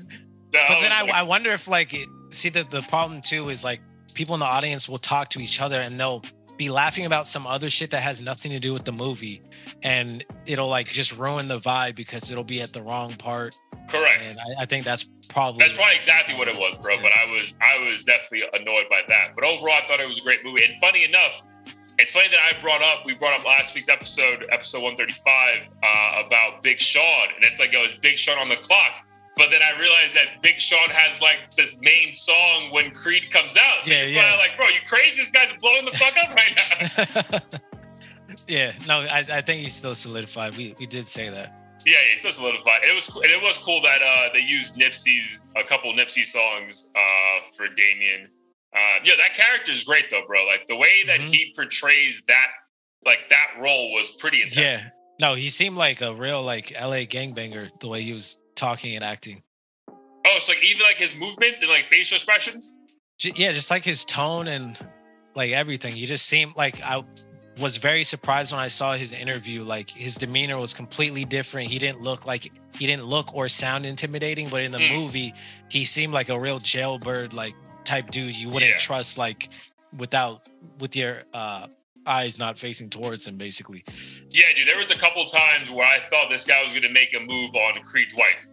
but 0.52 0.80
then 0.80 0.92
I, 0.92 1.08
I 1.14 1.22
wonder 1.22 1.50
if 1.50 1.68
like 1.68 1.94
see 2.30 2.49
that 2.50 2.70
the 2.70 2.82
problem 2.82 3.20
too 3.20 3.49
is 3.49 3.64
like 3.64 3.80
people 4.14 4.34
in 4.34 4.40
the 4.40 4.46
audience 4.46 4.88
will 4.88 4.99
talk 4.99 5.30
to 5.30 5.40
each 5.40 5.61
other 5.61 5.80
and 5.80 5.99
they'll 5.99 6.22
be 6.56 6.70
laughing 6.70 7.06
about 7.06 7.26
some 7.26 7.46
other 7.46 7.70
shit 7.70 7.90
that 7.90 8.02
has 8.02 8.20
nothing 8.20 8.52
to 8.52 8.61
do 8.61 8.72
with 8.72 8.84
the 8.84 8.92
movie 8.92 9.40
and 9.82 10.25
it'll 10.46 10.68
like 10.68 10.88
just 10.88 11.16
ruin 11.16 11.49
the 11.49 11.58
vibe 11.58 11.96
because 11.96 12.30
it'll 12.30 12.44
be 12.44 12.61
at 12.61 12.72
the 12.72 12.82
wrong 12.82 13.14
part 13.14 13.56
correct 13.88 14.30
and 14.30 14.38
I, 14.38 14.62
I 14.62 14.66
think 14.66 14.84
that's 14.84 15.08
probably 15.28 15.61
that's 15.61 15.76
probably 15.76 15.96
exactly 15.96 16.34
what 16.34 16.49
it 16.49 16.56
was 16.56 16.76
bro 16.76 16.94
yeah. 16.94 17.02
but 17.02 17.12
i 17.12 17.30
was 17.32 17.54
i 17.62 17.88
was 17.88 18.04
definitely 18.04 18.46
annoyed 18.52 18.84
by 18.90 19.02
that 19.08 19.32
but 19.34 19.44
overall 19.44 19.75
i 19.82 19.87
thought 19.87 19.99
it 19.99 20.06
was 20.06 20.20
a 20.20 20.22
great 20.22 20.44
movie 20.44 20.62
and 20.64 20.75
funny 20.75 21.04
enough 21.04 21.42
it's 22.02 22.11
funny 22.11 22.26
that 22.30 22.40
I 22.40 22.61
brought 22.61 22.82
up, 22.82 23.06
we 23.06 23.14
brought 23.14 23.38
up 23.38 23.47
last 23.47 23.76
week's 23.76 23.88
episode, 23.88 24.44
episode 24.50 24.82
135, 24.82 25.68
uh, 25.85 26.26
about 26.26 26.61
Big 26.61 26.80
Sean. 26.80 27.28
And 27.37 27.44
it's 27.44 27.61
like, 27.61 27.73
yo, 27.73 27.85
is 27.85 27.94
Big 27.94 28.18
Sean 28.18 28.38
on 28.38 28.49
the 28.49 28.56
clock? 28.56 29.06
But 29.37 29.50
then 29.50 29.61
I 29.62 29.78
realized 29.78 30.16
that 30.16 30.42
Big 30.42 30.59
Sean 30.59 30.90
has 30.90 31.23
like 31.23 31.54
this 31.56 31.80
main 31.80 32.12
song 32.12 32.71
when 32.73 32.90
Creed 32.90 33.30
comes 33.30 33.56
out. 33.56 33.85
So 33.85 33.94
yeah, 33.94 34.04
yeah. 34.04 34.37
Like, 34.37 34.56
bro, 34.56 34.66
you 34.66 34.80
crazy? 34.85 35.23
This 35.23 35.30
guy's 35.30 35.52
blowing 35.52 35.85
the 35.85 35.92
fuck 35.92 36.14
up 36.23 36.35
right 36.35 37.40
now. 37.40 37.59
yeah, 38.49 38.73
no, 38.88 38.99
I, 39.00 39.25
I 39.32 39.40
think 39.40 39.61
he's 39.61 39.75
still 39.75 39.94
solidified. 39.94 40.56
We 40.56 40.75
we 40.78 40.87
did 40.87 41.09
say 41.09 41.30
that. 41.30 41.54
Yeah, 41.87 41.94
he's 42.11 42.21
still 42.21 42.32
solidified. 42.32 42.80
It 42.82 42.94
was 42.94 43.09
and 43.09 43.25
it 43.25 43.42
was 43.42 43.56
cool 43.56 43.80
that 43.82 44.02
uh, 44.02 44.28
they 44.35 44.40
used 44.40 44.76
Nipsey's 44.76 45.47
a 45.56 45.62
couple 45.62 45.90
Nipsey 45.94 46.25
songs 46.25 46.92
uh, 46.94 47.47
for 47.56 47.68
Damian. 47.68 48.28
Uh, 48.75 49.00
yeah, 49.05 49.14
that 49.19 49.35
character 49.35 49.71
is 49.71 49.85
great 49.85 50.09
though, 50.11 50.23
bro. 50.26 50.47
Like 50.47 50.67
the 50.67 50.76
way 50.76 51.05
that 51.07 51.21
mm-hmm. 51.21 51.31
he 51.31 51.52
portrays 51.55 52.25
that 52.26 52.50
like 53.05 53.29
that 53.29 53.49
role 53.61 53.93
was 53.93 54.11
pretty 54.12 54.43
intense. 54.43 54.83
Yeah. 54.83 54.88
No, 55.21 55.35
he 55.35 55.49
seemed 55.49 55.76
like 55.76 56.00
a 56.00 56.14
real 56.14 56.43
like 56.43 56.73
LA 56.73 57.05
gangbanger 57.05 57.69
the 57.81 57.88
way 57.88 58.02
he 58.02 58.12
was 58.12 58.41
talking 58.55 58.97
and 58.97 59.05
acting. 59.05 59.43
Oh, 60.26 60.38
so 60.38 60.52
like 60.52 60.64
even 60.64 60.83
like 60.83 60.97
his 60.97 61.19
movements 61.19 61.62
and 61.62 61.71
like 61.71 61.85
facial 61.85 62.17
expressions. 62.17 62.79
Yeah, 63.23 63.52
just 63.52 63.71
like 63.71 63.85
his 63.85 64.05
tone 64.05 64.49
and 64.49 64.79
like 65.35 65.52
everything. 65.52 65.97
You 65.97 66.07
just 66.07 66.26
seem 66.26 66.55
like 66.57 66.81
I 66.83 67.05
was 67.61 67.76
very 67.76 68.05
surprised 68.05 68.52
when 68.52 68.61
I 68.61 68.69
saw 68.69 68.95
his 68.95 69.12
interview. 69.12 69.64
Like 69.64 69.91
his 69.91 70.17
demeanor 70.17 70.59
was 70.59 70.75
completely 70.75 71.25
different. 71.25 71.69
He 71.69 71.79
didn't 71.79 72.00
look 72.00 72.26
like 72.26 72.50
he 72.79 72.87
didn't 72.87 73.05
look 73.05 73.35
or 73.35 73.49
sound 73.49 73.85
intimidating, 73.85 74.49
but 74.49 74.62
in 74.62 74.73
the 74.73 74.79
mm. 74.79 74.91
movie, 74.93 75.35
he 75.69 75.85
seemed 75.85 76.14
like 76.14 76.31
a 76.31 76.38
real 76.38 76.59
jailbird 76.59 77.35
like 77.35 77.55
type 77.85 78.11
dude 78.11 78.39
you 78.39 78.49
wouldn't 78.49 78.73
yeah. 78.73 78.79
trust 78.79 79.19
like 79.19 79.49
without 79.97 80.47
with 80.79 80.97
your 80.97 81.25
uh 81.35 81.66
eyes 82.07 82.38
not 82.38 82.59
facing 82.59 82.90
towards 82.90 83.27
him, 83.27 83.37
basically. 83.37 83.85
Yeah, 84.31 84.45
dude. 84.57 84.66
There 84.66 84.77
was 84.77 84.90
a 84.90 84.99
couple 84.99 85.25
times 85.25 85.71
where 85.71 85.87
I 85.87 85.99
thought 86.01 86.31
this 86.31 86.45
guy 86.45 86.62
was 86.62 86.73
going 86.73 86.83
to 86.83 86.92
make 86.92 87.14
a 87.14 87.21
move 87.21 87.55
on 87.55 87.81
Creed's 87.83 88.14
wife, 88.14 88.45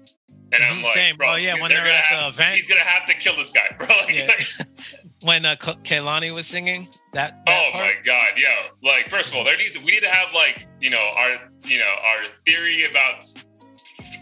and 0.52 0.63
I'm 0.63 0.74
mm-hmm, 0.74 0.82
like, 0.82 0.94
Same. 0.94 1.18
bro, 1.18 1.32
oh, 1.32 1.36
yeah, 1.36 1.60
when 1.60 1.70
they're, 1.70 1.84
they're 1.84 1.94
at 1.94 2.04
have, 2.06 2.36
the 2.36 2.42
event, 2.42 2.56
he's 2.56 2.65
going 2.65 2.82
to 2.82 2.88
have 2.88 3.06
to 3.06 3.13
kill 3.13 3.36
this 3.36 3.52
guy, 3.52 3.68
bro. 3.78 3.88
Like, 4.06 4.15
yeah. 4.15 4.65
when 5.22 5.46
uh, 5.46 5.56
Kehlani 5.56 6.34
was 6.34 6.48
singing 6.48 6.88
that. 7.13 7.46
that 7.46 7.70
oh 7.70 7.72
part? 7.72 7.86
my 7.86 7.94
god, 8.04 8.30
yeah. 8.38 8.70
Like, 8.84 9.08
first 9.08 9.32
of 9.32 9.38
all, 9.38 9.44
there 9.44 9.58
needs 9.58 9.78
we 9.80 9.92
need 9.92 10.02
to 10.02 10.10
have 10.10 10.34
like 10.34 10.68
you 10.80 10.89
know 10.89 11.12
our 11.15 11.38
you 11.65 11.80
know 11.80 11.96
our 12.04 12.26
theory 12.46 12.86
about 12.89 13.24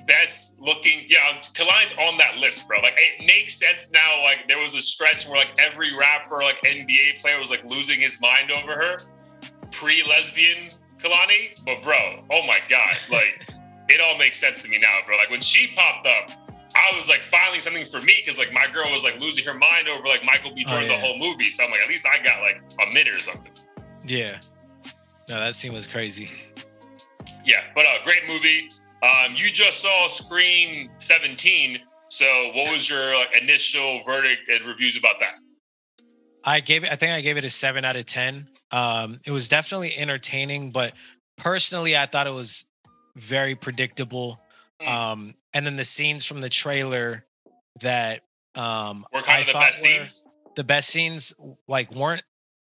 best 0.08 0.60
looking. 0.60 1.06
Yeah, 1.08 1.38
Kehlani's 1.42 1.94
on 1.98 2.18
that 2.18 2.38
list, 2.38 2.68
bro. 2.68 2.80
Like 2.80 2.96
it 2.98 3.26
makes 3.26 3.56
sense 3.56 3.92
now. 3.92 4.24
Like 4.24 4.48
there 4.48 4.58
was 4.58 4.76
a 4.76 4.82
stretch 4.82 5.28
where 5.28 5.38
like 5.38 5.52
every 5.60 5.96
rapper, 5.96 6.42
like 6.42 6.60
NBA 6.64 7.22
player, 7.22 7.40
was 7.40 7.52
like 7.52 7.64
losing 7.66 8.00
his 8.00 8.20
mind 8.20 8.52
over 8.52 8.74
her 8.74 9.02
pre-lesbian 9.72 10.72
Kehlani, 10.98 11.64
but 11.66 11.84
bro, 11.84 12.24
oh 12.32 12.46
my 12.48 12.58
god, 12.70 12.98
like 13.12 13.48
it 13.90 14.02
all 14.02 14.18
makes 14.18 14.40
sense 14.40 14.64
to 14.64 14.70
me 14.70 14.80
now, 14.80 15.00
bro. 15.06 15.18
Like 15.18 15.30
when 15.30 15.42
she 15.42 15.68
popped 15.76 16.08
up, 16.08 16.32
I 16.76 16.96
was 16.96 17.10
like 17.10 17.24
finally 17.24 17.60
something 17.60 17.86
for 17.86 18.00
me 18.00 18.16
because 18.20 18.40
like 18.40 18.54
my 18.54 18.68
girl 18.68 18.92
was 18.92 19.04
like 19.04 19.20
losing 19.20 19.46
her 19.46 19.54
mind 19.54 19.88
over 19.88 20.08
like 20.08 20.24
Michael 20.24 20.54
B. 20.54 20.64
Jordan 20.64 20.90
oh, 20.90 20.94
yeah. 20.94 21.02
the 21.02 21.06
whole 21.06 21.18
movie. 21.18 21.50
So 21.50 21.64
I'm 21.64 21.72
like, 21.72 21.82
at 21.82 21.88
least 21.88 22.08
I 22.08 22.24
got 22.24 22.42
like 22.42 22.62
a 22.88 22.94
minute 22.94 23.14
or 23.14 23.20
something. 23.20 23.52
Yeah. 24.06 24.38
No, 25.28 25.40
that 25.40 25.56
scene 25.56 25.74
was 25.74 25.88
crazy. 25.88 26.32
Yeah, 27.46 27.64
but 27.76 27.86
a 27.86 27.90
uh, 27.90 28.06
great 28.06 28.24
movie. 28.28 28.72
Um, 29.04 29.34
you 29.36 29.52
just 29.52 29.82
saw 29.82 30.08
Scream 30.08 30.90
17. 30.98 31.80
So 32.10 32.26
what 32.54 32.72
was 32.72 32.90
your 32.90 33.16
like, 33.16 33.42
initial 33.42 34.02
verdict 34.06 34.50
and 34.50 34.66
reviews 34.66 34.98
about 34.98 35.20
that? 35.20 35.36
I 36.44 36.62
gave 36.62 36.86
it. 36.86 36.92
I 36.92 36.96
think 36.96 37.12
I 37.12 37.20
gave 37.20 37.36
it 37.36 37.44
a 37.44 37.50
seven 37.50 37.84
out 37.84 37.98
of 37.98 38.06
ten. 38.06 38.48
Um, 38.72 39.20
it 39.26 39.32
was 39.32 39.50
definitely 39.50 39.94
entertaining, 39.98 40.72
but 40.72 40.94
personally, 41.36 41.98
I 41.98 42.06
thought 42.06 42.26
it 42.26 42.34
was 42.34 42.68
very 43.18 43.56
predictable. 43.56 44.40
Mm. 44.82 44.88
Um, 44.88 45.36
and 45.54 45.66
then 45.66 45.76
the 45.76 45.84
scenes 45.84 46.26
from 46.26 46.40
the 46.40 46.50
trailer 46.50 47.26
that 47.82 48.22
um, 48.56 49.06
were 49.14 49.22
kind 49.22 49.40
I 49.40 49.42
of 49.42 49.48
the 49.48 49.54
best 49.54 49.82
scenes. 49.82 50.28
The 50.56 50.64
best 50.64 50.90
scenes, 50.90 51.34
like, 51.68 51.92
weren't 51.94 52.24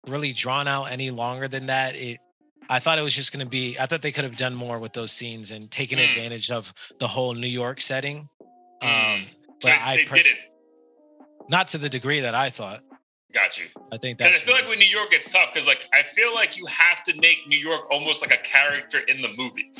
really 0.07 0.33
drawn 0.33 0.67
out 0.67 0.91
any 0.91 1.11
longer 1.11 1.47
than 1.47 1.67
that. 1.67 1.95
It, 1.95 2.19
I 2.69 2.79
thought 2.79 2.99
it 2.99 3.01
was 3.01 3.15
just 3.15 3.33
going 3.33 3.43
to 3.43 3.49
be. 3.49 3.77
I 3.79 3.87
thought 3.87 4.03
they 4.03 4.11
could 4.11 4.23
have 4.23 4.37
done 4.37 4.53
more 4.53 4.77
with 4.77 4.93
those 4.93 5.11
scenes 5.11 5.51
and 5.51 5.71
taken 5.71 5.97
mm. 5.97 6.07
advantage 6.07 6.51
of 6.51 6.73
the 6.99 7.07
whole 7.07 7.33
New 7.33 7.47
York 7.47 7.81
setting. 7.81 8.29
Mm. 8.81 9.15
Um, 9.15 9.25
but 9.61 9.63
so 9.63 9.71
I 9.71 9.95
they 9.97 10.05
did 10.05 10.25
it. 10.27 10.37
Not 11.49 11.69
to 11.69 11.79
the 11.79 11.89
degree 11.89 12.19
that 12.19 12.35
I 12.35 12.51
thought. 12.51 12.83
Got 13.33 13.57
you. 13.57 13.65
I 13.91 13.97
think 13.97 14.19
because 14.19 14.33
I 14.33 14.37
feel 14.37 14.55
like 14.55 14.67
when 14.67 14.79
New 14.79 14.87
York 14.87 15.11
gets 15.11 15.31
tough, 15.31 15.51
because 15.53 15.67
like 15.67 15.81
I 15.93 16.03
feel 16.03 16.33
like 16.33 16.57
you 16.57 16.65
have 16.67 17.03
to 17.03 17.13
make 17.19 17.47
New 17.47 17.57
York 17.57 17.91
almost 17.91 18.27
like 18.27 18.37
a 18.37 18.41
character 18.41 18.99
in 18.99 19.21
the 19.21 19.29
movie. 19.37 19.71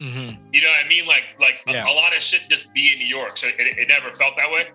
Mm-hmm. 0.00 0.44
You 0.52 0.60
know 0.60 0.68
what 0.68 0.84
I 0.84 0.88
mean? 0.88 1.06
Like 1.06 1.24
like 1.40 1.62
yeah. 1.66 1.86
a, 1.86 1.92
a, 1.92 1.94
lot 1.94 2.14
of 2.14 2.22
shit 2.22 2.42
just 2.48 2.74
be 2.74 2.90
in 2.92 2.98
New 2.98 3.06
York, 3.06 3.36
so 3.36 3.48
it, 3.48 3.54
it 3.58 3.88
never 3.88 4.10
felt 4.12 4.36
that 4.36 4.50
way. 4.50 4.68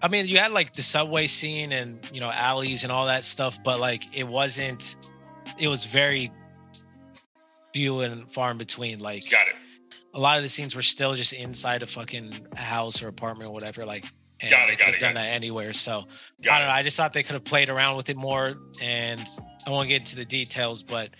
I 0.00 0.08
mean, 0.08 0.26
you 0.26 0.38
had 0.38 0.52
like 0.52 0.74
the 0.74 0.82
subway 0.82 1.26
scene 1.26 1.72
and 1.72 1.98
you 2.12 2.20
know 2.20 2.30
alleys 2.30 2.82
and 2.84 2.92
all 2.92 3.06
that 3.06 3.24
stuff, 3.24 3.62
but 3.62 3.80
like 3.80 4.16
it 4.16 4.26
wasn't. 4.26 4.96
It 5.60 5.68
was 5.68 5.84
very 5.84 6.30
few 7.74 8.00
and 8.00 8.30
far 8.30 8.50
in 8.50 8.58
between. 8.58 8.98
Like, 8.98 9.30
got 9.30 9.48
it. 9.48 9.54
A 10.14 10.20
lot 10.20 10.36
of 10.36 10.42
the 10.42 10.48
scenes 10.48 10.74
were 10.74 10.82
still 10.82 11.14
just 11.14 11.32
inside 11.32 11.82
a 11.82 11.86
fucking 11.86 12.32
house 12.56 13.02
or 13.02 13.08
apartment 13.08 13.50
or 13.50 13.52
whatever. 13.52 13.84
Like 13.84 14.04
and 14.40 14.50
got 14.50 14.70
it, 14.70 14.78
got 14.78 14.94
it, 14.94 15.00
done 15.00 15.14
that 15.14 15.26
anywhere. 15.26 15.72
So 15.72 16.04
got 16.42 16.54
I 16.54 16.58
don't 16.58 16.68
know. 16.68 16.74
I 16.74 16.82
just 16.82 16.96
thought 16.96 17.12
they 17.12 17.22
could 17.22 17.34
have 17.34 17.44
played 17.44 17.68
around 17.68 17.96
with 17.96 18.08
it 18.08 18.16
more. 18.16 18.54
And 18.80 19.26
I 19.66 19.70
won't 19.70 19.88
get 19.88 20.00
into 20.00 20.16
the 20.16 20.24
details, 20.24 20.82
but 20.82 21.10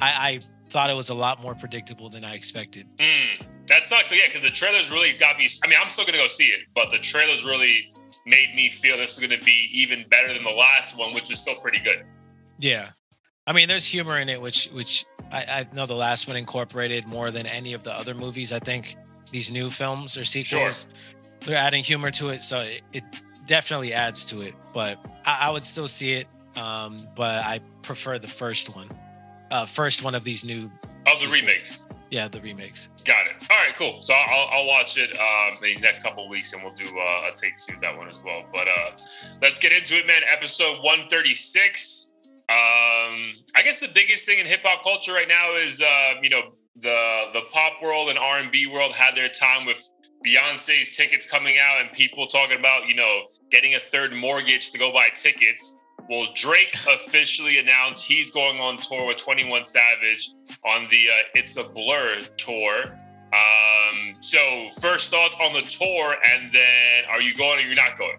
I, 0.00 0.10
I 0.10 0.40
thought 0.70 0.90
it 0.90 0.96
was 0.96 1.10
a 1.10 1.14
lot 1.14 1.42
more 1.42 1.54
predictable 1.54 2.08
than 2.08 2.24
I 2.24 2.34
expected. 2.34 2.86
Mm, 2.98 3.46
that 3.66 3.84
sucks. 3.84 4.08
So 4.08 4.14
yeah, 4.14 4.22
because 4.26 4.42
the 4.42 4.50
trailers 4.50 4.90
really 4.90 5.16
got 5.18 5.38
me. 5.38 5.48
I 5.64 5.68
mean, 5.68 5.78
I'm 5.80 5.88
still 5.88 6.04
gonna 6.04 6.18
go 6.18 6.26
see 6.26 6.46
it, 6.46 6.60
but 6.74 6.90
the 6.90 6.98
trailers 6.98 7.44
really 7.44 7.90
made 8.26 8.54
me 8.54 8.70
feel 8.70 8.96
this 8.96 9.12
is 9.14 9.20
gonna 9.20 9.42
be 9.42 9.68
even 9.72 10.04
better 10.08 10.32
than 10.32 10.44
the 10.44 10.50
last 10.50 10.98
one, 10.98 11.14
which 11.14 11.28
was 11.28 11.40
still 11.40 11.56
pretty 11.56 11.80
good. 11.80 12.04
Yeah. 12.58 12.90
I 13.46 13.52
mean, 13.52 13.68
there's 13.68 13.86
humor 13.86 14.18
in 14.18 14.28
it, 14.28 14.40
which 14.40 14.66
which 14.68 15.04
I, 15.32 15.66
I 15.72 15.74
know 15.74 15.86
the 15.86 15.94
last 15.94 16.28
one 16.28 16.36
incorporated 16.36 17.06
more 17.06 17.30
than 17.30 17.46
any 17.46 17.72
of 17.72 17.82
the 17.82 17.92
other 17.92 18.14
movies. 18.14 18.52
I 18.52 18.60
think 18.60 18.96
these 19.32 19.50
new 19.50 19.68
films 19.68 20.16
or 20.16 20.24
sequels 20.24 20.86
sure 20.86 20.92
they're 21.46 21.56
adding 21.56 21.82
humor 21.82 22.10
to 22.12 22.28
it, 22.28 22.42
so 22.42 22.60
it, 22.60 22.82
it 22.92 23.04
definitely 23.46 23.92
adds 23.92 24.24
to 24.26 24.42
it. 24.42 24.54
But 24.72 25.04
I, 25.26 25.48
I 25.48 25.50
would 25.50 25.64
still 25.64 25.88
see 25.88 26.12
it, 26.12 26.28
um, 26.56 27.08
but 27.16 27.44
I 27.44 27.60
prefer 27.82 28.18
the 28.18 28.28
first 28.28 28.74
one, 28.76 28.88
uh, 29.50 29.66
first 29.66 30.04
one 30.04 30.14
of 30.14 30.22
these 30.22 30.44
new. 30.44 30.70
Of 31.06 31.20
the 31.20 31.28
remakes. 31.28 31.88
Yeah, 32.12 32.28
the 32.28 32.40
remakes. 32.40 32.90
Got 33.04 33.26
it. 33.26 33.44
All 33.50 33.56
right, 33.56 33.74
cool. 33.74 34.02
So 34.02 34.14
I'll, 34.14 34.48
I'll 34.52 34.66
watch 34.68 34.98
it 34.98 35.10
um, 35.18 35.58
these 35.62 35.82
next 35.82 36.02
couple 36.02 36.28
weeks, 36.28 36.52
and 36.52 36.62
we'll 36.62 36.74
do 36.74 36.86
uh, 36.86 37.28
a 37.28 37.32
take 37.34 37.56
two 37.56 37.74
that 37.80 37.96
one 37.96 38.08
as 38.08 38.22
well. 38.22 38.44
But 38.52 38.68
uh, 38.68 38.92
let's 39.40 39.58
get 39.58 39.72
into 39.72 39.94
it, 39.94 40.06
man. 40.06 40.22
Episode 40.30 40.78
one 40.82 41.08
thirty 41.08 41.34
six. 41.34 42.11
Um, 42.52 43.32
I 43.54 43.62
guess 43.64 43.80
the 43.80 43.88
biggest 43.94 44.26
thing 44.26 44.38
in 44.38 44.46
hip 44.46 44.60
hop 44.62 44.82
culture 44.82 45.14
right 45.14 45.28
now 45.28 45.56
is, 45.56 45.80
uh, 45.80 46.14
you 46.22 46.28
know, 46.28 46.52
the 46.76 47.24
the 47.32 47.42
pop 47.50 47.80
world 47.82 48.10
and 48.10 48.18
R 48.18 48.40
and 48.40 48.50
B 48.50 48.66
world 48.66 48.92
had 48.92 49.16
their 49.16 49.30
time 49.30 49.64
with 49.64 49.88
Beyonce's 50.26 50.94
tickets 50.94 51.30
coming 51.30 51.56
out 51.58 51.80
and 51.80 51.90
people 51.92 52.26
talking 52.26 52.58
about, 52.58 52.88
you 52.88 52.94
know, 52.94 53.22
getting 53.50 53.74
a 53.74 53.78
third 53.78 54.12
mortgage 54.12 54.70
to 54.72 54.78
go 54.78 54.92
buy 54.92 55.08
tickets. 55.14 55.80
Well, 56.10 56.28
Drake 56.34 56.74
officially 56.88 57.58
announced 57.58 58.04
he's 58.06 58.30
going 58.30 58.60
on 58.60 58.78
tour 58.78 59.06
with 59.06 59.16
21 59.16 59.64
Savage 59.64 60.28
on 60.66 60.88
the 60.90 61.06
uh, 61.08 61.22
It's 61.34 61.56
a 61.56 61.64
Blur 61.64 62.20
tour. 62.36 62.98
Um, 63.32 64.14
so, 64.20 64.68
first 64.78 65.10
thoughts 65.10 65.36
on 65.42 65.54
the 65.54 65.62
tour, 65.62 66.16
and 66.34 66.52
then 66.52 67.04
are 67.08 67.22
you 67.22 67.34
going 67.34 67.60
or 67.60 67.62
you're 67.62 67.74
not 67.74 67.96
going? 67.96 68.18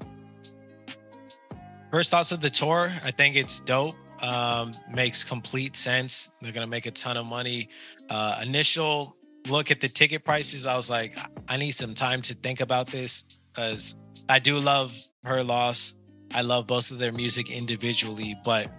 First 1.91 2.09
thoughts 2.09 2.31
of 2.31 2.39
the 2.39 2.49
tour, 2.49 2.91
I 3.03 3.11
think 3.11 3.35
it's 3.35 3.59
dope. 3.59 3.95
Um, 4.23 4.73
makes 4.89 5.23
complete 5.23 5.75
sense. 5.75 6.31
They're 6.41 6.53
gonna 6.53 6.65
make 6.65 6.85
a 6.85 6.91
ton 6.91 7.17
of 7.17 7.25
money. 7.25 7.69
Uh, 8.09 8.39
initial 8.41 9.17
look 9.47 9.71
at 9.71 9.81
the 9.81 9.89
ticket 9.89 10.23
prices, 10.23 10.65
I 10.65 10.75
was 10.75 10.89
like, 10.89 11.17
I 11.47 11.57
need 11.57 11.71
some 11.71 11.93
time 11.93 12.21
to 12.23 12.33
think 12.33 12.61
about 12.61 12.87
this 12.87 13.25
because 13.51 13.97
I 14.29 14.39
do 14.39 14.57
love 14.57 14.95
her 15.23 15.43
loss. 15.43 15.95
I 16.33 16.41
love 16.41 16.67
both 16.67 16.91
of 16.91 16.99
their 16.99 17.11
music 17.11 17.51
individually, 17.51 18.35
but 18.43 18.71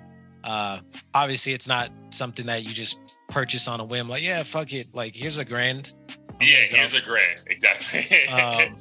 uh, 0.43 0.81
obviously 1.15 1.53
it's 1.53 1.69
not 1.69 1.91
something 2.11 2.47
that 2.47 2.65
you 2.65 2.73
just 2.73 2.99
purchase 3.29 3.69
on 3.69 3.81
a 3.81 3.85
whim. 3.85 4.09
Like, 4.09 4.23
yeah, 4.23 4.43
fuck 4.43 4.73
it. 4.73 4.95
Like, 4.95 5.15
here's 5.15 5.39
a 5.39 5.45
grand. 5.45 5.95
I'm 6.09 6.37
yeah, 6.41 6.65
here's 6.69 6.95
a 6.95 7.01
grand. 7.03 7.41
Exactly. 7.47 8.27
um, 8.29 8.77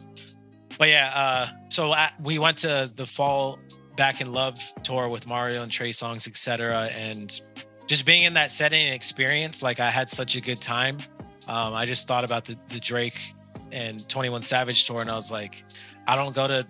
but 0.79 0.89
yeah, 0.89 1.11
uh, 1.13 1.47
so 1.69 1.93
at, 1.93 2.13
we 2.21 2.39
went 2.39 2.57
to 2.59 2.91
the 2.95 3.05
fall 3.05 3.59
back 3.95 4.21
in 4.21 4.31
love 4.31 4.61
tour 4.83 5.07
with 5.09 5.27
Mario 5.27 5.63
and 5.63 5.71
Trey 5.71 5.89
Songz, 5.89 6.27
etc. 6.27 6.89
And 6.95 7.39
just 7.87 8.05
being 8.05 8.23
in 8.23 8.33
that 8.33 8.51
setting 8.51 8.85
and 8.85 8.95
experience, 8.95 9.61
like 9.61 9.79
I 9.79 9.89
had 9.89 10.09
such 10.09 10.35
a 10.35 10.41
good 10.41 10.61
time. 10.61 10.99
Um, 11.47 11.73
I 11.73 11.85
just 11.85 12.07
thought 12.07 12.23
about 12.23 12.45
the, 12.45 12.57
the 12.69 12.79
Drake 12.79 13.33
and 13.71 14.07
21 14.07 14.41
Savage 14.41 14.85
tour, 14.85 15.01
and 15.01 15.09
I 15.09 15.15
was 15.15 15.31
like, 15.31 15.63
I 16.07 16.15
don't 16.15 16.33
go 16.33 16.47
to, 16.47 16.65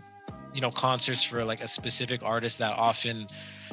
you 0.53 0.61
know, 0.61 0.71
concerts 0.71 1.23
for 1.23 1.43
like 1.43 1.61
a 1.61 1.67
specific 1.67 2.23
artist 2.23 2.59
that 2.59 2.77
often. 2.77 3.27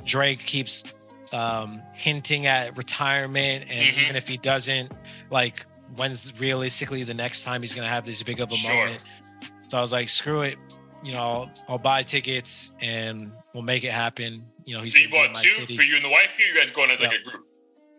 Drake 0.04 0.40
keeps 0.40 0.84
um, 1.32 1.82
hinting 1.94 2.46
at 2.46 2.76
retirement, 2.76 3.64
and 3.70 3.88
mm-hmm. 3.88 4.00
even 4.00 4.16
if 4.16 4.28
he 4.28 4.36
doesn't, 4.36 4.92
like, 5.30 5.64
when's 5.96 6.38
realistically 6.40 7.02
the 7.02 7.14
next 7.14 7.44
time 7.44 7.62
he's 7.62 7.74
gonna 7.74 7.88
have 7.88 8.04
this 8.04 8.22
big 8.22 8.40
of 8.40 8.50
a 8.50 8.54
sure. 8.54 8.74
moment? 8.74 9.02
So 9.68 9.78
I 9.78 9.80
was 9.80 9.92
like, 9.92 10.08
screw 10.08 10.42
it, 10.42 10.56
you 11.02 11.12
know, 11.12 11.18
I'll, 11.18 11.50
I'll 11.68 11.78
buy 11.78 12.02
tickets 12.02 12.74
and 12.80 13.32
we'll 13.54 13.62
make 13.62 13.84
it 13.84 13.92
happen. 13.92 14.44
You 14.64 14.76
know, 14.76 14.82
he's 14.82 14.94
so 14.94 15.00
you 15.00 15.10
bought 15.10 15.34
two 15.34 15.48
city. 15.48 15.76
for 15.76 15.82
you 15.82 15.96
and 15.96 16.04
the 16.04 16.10
wife. 16.10 16.38
Or 16.38 16.42
you 16.42 16.54
guys 16.54 16.70
going 16.70 16.90
as 16.90 17.00
like 17.00 17.20
a 17.20 17.30
group? 17.30 17.46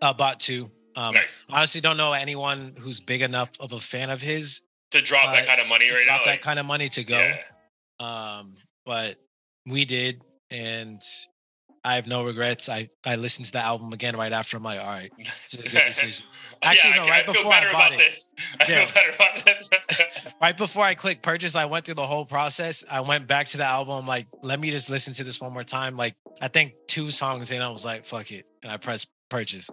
Uh, 0.02 0.14
bought 0.14 0.40
two. 0.40 0.72
Um, 0.96 1.14
nice. 1.14 1.46
Honestly, 1.50 1.82
don't 1.82 1.98
know 1.98 2.14
anyone 2.14 2.76
who's 2.80 3.00
big 3.00 3.22
enough 3.22 3.50
of 3.60 3.74
a 3.74 3.80
fan 3.80 4.10
of 4.10 4.22
his 4.22 4.64
to 4.92 5.02
drop 5.02 5.30
uh, 5.30 5.32
that 5.32 5.48
kind 5.48 5.62
of 5.62 5.68
money 5.68 5.90
right 5.90 6.04
drop 6.06 6.20
now. 6.20 6.26
That 6.26 6.32
like, 6.32 6.42
kind 6.42 6.60
of 6.60 6.66
money 6.66 6.90
to 6.90 7.04
go. 7.04 7.18
Yeah. 7.18 7.38
Um, 8.00 8.56
but 8.86 9.18
we 9.66 9.86
did, 9.86 10.26
and 10.50 11.02
I 11.84 11.96
have 11.96 12.06
no 12.06 12.24
regrets. 12.24 12.70
I 12.70 12.90
I 13.06 13.16
listened 13.16 13.48
to 13.48 13.52
the 13.54 13.60
album 13.60 13.92
again 13.94 14.16
right 14.16 14.32
after. 14.32 14.58
I'm 14.58 14.64
like, 14.64 14.80
all 14.80 14.86
right, 14.86 15.12
it's 15.18 15.54
a 15.54 15.64
good 15.64 15.72
decision. 15.86 16.26
Actually, 16.62 16.92
yeah, 16.92 17.04
no, 17.04 17.10
right 17.10 17.24
I 17.24 17.32
before 17.32 17.52
I 17.52 17.72
bought 17.72 17.92
it. 17.94 17.98
This. 17.98 18.36
I 18.60 18.66
yeah. 18.70 18.86
feel 18.86 19.04
better 19.04 19.16
about 19.16 19.46
this. 19.46 20.28
right 20.42 20.56
before 20.56 20.84
I 20.84 20.94
clicked 20.94 21.24
purchase, 21.24 21.56
I 21.56 21.66
went 21.66 21.86
through 21.86 21.96
the 21.96 22.06
whole 22.06 22.26
process. 22.26 22.84
I 22.90 23.02
went 23.02 23.28
back 23.28 23.48
to 23.48 23.58
the 23.58 23.66
album. 23.66 23.96
I'm 23.96 24.08
like, 24.08 24.28
let 24.44 24.60
me 24.60 24.70
just 24.70 24.90
listen 24.90 25.14
to 25.16 25.24
this 25.24 25.42
one 25.42 25.54
more 25.54 25.64
time. 25.64 25.98
Like, 25.98 26.16
I 26.40 26.50
think 26.50 26.74
two 26.88 27.10
songs 27.10 27.52
in, 27.52 27.62
I 27.62 27.70
was 27.70 27.84
like, 27.84 28.06
fuck 28.06 28.32
it, 28.32 28.46
and 28.62 28.72
I 28.72 28.78
pressed 28.78 29.10
purchase. 29.30 29.70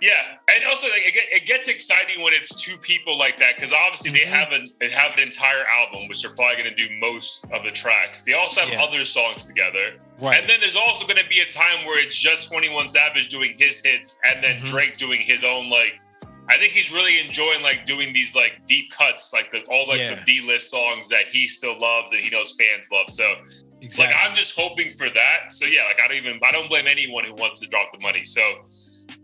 Yeah, 0.00 0.38
and 0.54 0.64
also 0.66 0.88
like, 0.88 1.02
it, 1.04 1.46
gets 1.46 1.68
exciting 1.68 2.22
when 2.22 2.32
it's 2.32 2.54
two 2.54 2.78
people 2.80 3.18
like 3.18 3.38
that 3.38 3.56
because 3.56 3.72
obviously 3.72 4.10
mm-hmm. 4.10 4.30
they 4.30 4.36
have 4.36 4.52
an 4.52 4.70
they 4.80 4.88
have 4.88 5.12
an 5.14 5.20
entire 5.20 5.64
album, 5.66 6.08
which 6.08 6.22
they're 6.22 6.32
probably 6.32 6.62
going 6.62 6.74
to 6.74 6.88
do 6.88 6.88
most 6.98 7.44
of 7.52 7.64
the 7.64 7.70
tracks. 7.70 8.24
They 8.24 8.32
also 8.32 8.62
have 8.62 8.70
yeah. 8.70 8.82
other 8.82 9.04
songs 9.04 9.46
together, 9.46 9.98
right. 10.22 10.40
and 10.40 10.48
then 10.48 10.58
there's 10.60 10.76
also 10.76 11.06
going 11.06 11.22
to 11.22 11.28
be 11.28 11.40
a 11.40 11.46
time 11.46 11.84
where 11.84 12.02
it's 12.02 12.16
just 12.16 12.50
Twenty 12.50 12.72
One 12.72 12.88
Savage 12.88 13.28
doing 13.28 13.54
his 13.58 13.84
hits, 13.84 14.18
and 14.24 14.42
then 14.42 14.56
mm-hmm. 14.56 14.66
Drake 14.66 14.96
doing 14.96 15.20
his 15.20 15.44
own. 15.44 15.68
Like, 15.68 16.00
I 16.48 16.56
think 16.56 16.72
he's 16.72 16.90
really 16.90 17.26
enjoying 17.26 17.62
like 17.62 17.84
doing 17.84 18.14
these 18.14 18.34
like 18.34 18.64
deep 18.66 18.90
cuts, 18.92 19.34
like 19.34 19.52
the 19.52 19.60
all 19.64 19.86
like 19.86 19.98
yeah. 19.98 20.14
the 20.14 20.22
B 20.24 20.42
list 20.46 20.70
songs 20.70 21.10
that 21.10 21.26
he 21.30 21.46
still 21.46 21.78
loves 21.78 22.14
and 22.14 22.22
he 22.22 22.30
knows 22.30 22.56
fans 22.58 22.88
love. 22.90 23.10
So. 23.10 23.34
Exactly. 23.82 24.14
Like 24.14 24.28
I'm 24.28 24.36
just 24.36 24.60
hoping 24.60 24.90
for 24.90 25.08
that. 25.08 25.54
So 25.54 25.64
yeah, 25.64 25.84
like 25.84 25.96
I 26.04 26.06
don't 26.06 26.18
even 26.18 26.38
I 26.46 26.52
don't 26.52 26.68
blame 26.68 26.86
anyone 26.86 27.24
who 27.24 27.32
wants 27.32 27.60
to 27.60 27.66
drop 27.66 27.90
the 27.94 27.98
money. 27.98 28.26
So 28.26 28.42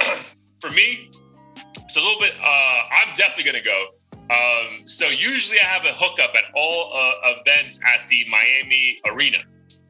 for 0.60 0.70
me, 0.70 1.10
it's 1.76 1.96
a 1.96 2.00
little 2.00 2.20
bit. 2.20 2.34
Uh, 2.42 2.80
I'm 2.90 3.14
definitely 3.14 3.52
gonna 3.52 3.64
go. 3.64 3.86
Um, 4.28 4.88
so 4.88 5.06
usually 5.06 5.58
I 5.60 5.66
have 5.66 5.84
a 5.84 5.94
hookup 5.94 6.34
at 6.34 6.44
all 6.54 6.92
uh, 6.94 7.34
events 7.40 7.78
at 7.84 8.08
the 8.08 8.24
Miami 8.28 8.98
Arena, 9.06 9.38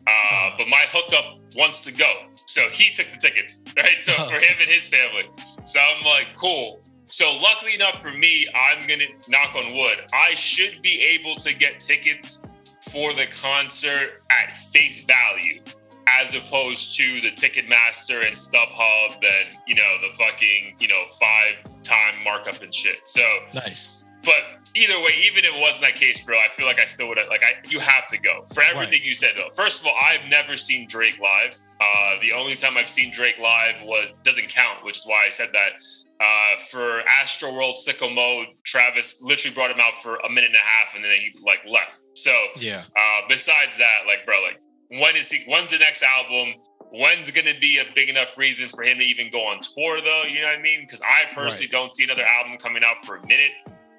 uh, 0.06 0.50
but 0.58 0.68
my 0.68 0.84
hookup 0.88 1.38
wants 1.56 1.80
to 1.82 1.92
go, 1.92 2.12
so 2.44 2.68
he 2.70 2.92
took 2.92 3.06
the 3.06 3.18
tickets, 3.18 3.64
right? 3.76 4.02
So 4.02 4.12
for 4.12 4.34
him 4.34 4.56
and 4.60 4.68
his 4.68 4.86
family. 4.88 5.24
So 5.64 5.80
I'm 5.80 6.04
like, 6.04 6.36
cool. 6.36 6.82
So 7.06 7.24
luckily 7.42 7.74
enough 7.74 8.02
for 8.02 8.12
me, 8.12 8.46
I'm 8.54 8.86
gonna 8.86 9.04
knock 9.28 9.54
on 9.54 9.72
wood. 9.72 10.04
I 10.12 10.34
should 10.34 10.82
be 10.82 11.18
able 11.18 11.36
to 11.36 11.54
get 11.54 11.78
tickets 11.78 12.42
for 12.90 13.12
the 13.14 13.26
concert 13.26 14.22
at 14.30 14.52
face 14.52 15.06
value 15.06 15.62
as 16.06 16.34
opposed 16.34 16.96
to 16.96 17.20
the 17.20 17.30
Ticketmaster 17.30 18.26
and 18.26 18.36
StubHub 18.36 19.16
and 19.16 19.58
you 19.66 19.74
know 19.74 19.96
the 20.02 20.14
fucking 20.14 20.76
you 20.78 20.88
know 20.88 21.04
five 21.20 21.54
time 21.82 22.22
markup 22.24 22.62
and 22.62 22.72
shit. 22.72 23.06
So 23.06 23.22
nice. 23.54 24.04
But 24.24 24.60
either 24.74 24.94
way, 25.00 25.12
even 25.24 25.44
if 25.44 25.54
it 25.54 25.60
wasn't 25.60 25.86
that 25.86 25.94
case, 25.94 26.20
bro, 26.20 26.36
I 26.38 26.48
feel 26.48 26.66
like 26.66 26.80
I 26.80 26.84
still 26.84 27.08
would 27.08 27.18
have 27.18 27.28
like 27.28 27.42
I 27.42 27.54
you 27.68 27.80
have 27.80 28.06
to 28.08 28.18
go 28.18 28.44
for 28.52 28.62
everything 28.62 29.00
right. 29.00 29.04
you 29.04 29.14
said 29.14 29.32
though. 29.36 29.50
First 29.54 29.82
of 29.82 29.88
all, 29.88 29.94
I've 29.94 30.28
never 30.28 30.56
seen 30.56 30.86
Drake 30.88 31.18
live. 31.20 31.56
Uh, 31.78 32.18
the 32.22 32.32
only 32.32 32.54
time 32.54 32.76
I've 32.78 32.88
seen 32.88 33.12
Drake 33.12 33.38
live 33.38 33.74
was 33.82 34.12
doesn't 34.22 34.48
count, 34.48 34.82
which 34.84 34.98
is 34.98 35.04
why 35.04 35.24
I 35.26 35.30
said 35.30 35.50
that. 35.52 35.72
Uh, 36.18 36.58
for 36.70 37.02
Astro 37.02 37.52
World 37.52 37.76
Sicko 37.76 38.12
Mode, 38.14 38.46
Travis 38.64 39.20
literally 39.22 39.54
brought 39.54 39.70
him 39.70 39.80
out 39.80 39.94
for 39.94 40.16
a 40.16 40.30
minute 40.30 40.46
and 40.46 40.56
a 40.56 40.58
half, 40.58 40.94
and 40.94 41.04
then 41.04 41.12
he 41.12 41.30
like 41.44 41.60
left. 41.70 42.06
So 42.14 42.32
yeah. 42.56 42.84
Uh, 42.96 43.20
besides 43.28 43.76
that, 43.76 44.06
like 44.06 44.24
bro, 44.24 44.40
like 44.40 44.58
when 44.88 45.16
is 45.16 45.30
he? 45.30 45.44
When's 45.50 45.72
the 45.72 45.78
next 45.78 46.02
album? 46.02 46.54
When's 46.92 47.30
going 47.30 47.46
to 47.52 47.58
be 47.60 47.78
a 47.78 47.84
big 47.94 48.08
enough 48.08 48.38
reason 48.38 48.68
for 48.68 48.82
him 48.84 48.98
to 48.98 49.04
even 49.04 49.30
go 49.30 49.40
on 49.40 49.60
tour, 49.60 50.00
though? 50.00 50.22
You 50.24 50.42
know 50.42 50.48
what 50.48 50.58
I 50.58 50.62
mean? 50.62 50.82
Because 50.82 51.00
I 51.02 51.24
personally 51.32 51.66
right. 51.66 51.72
don't 51.72 51.94
see 51.94 52.04
another 52.04 52.24
album 52.24 52.56
coming 52.58 52.82
out 52.84 52.98
for 52.98 53.16
a 53.16 53.26
minute 53.26 53.52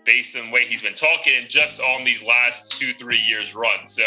based 0.06 0.38
on 0.38 0.48
the 0.48 0.52
way 0.52 0.64
he's 0.64 0.82
been 0.82 0.94
talking 0.94 1.34
and 1.38 1.50
just 1.50 1.82
on 1.82 2.06
these 2.06 2.24
last 2.24 2.80
two, 2.80 2.94
three 2.94 3.20
years 3.20 3.54
run. 3.54 3.86
So 3.86 4.04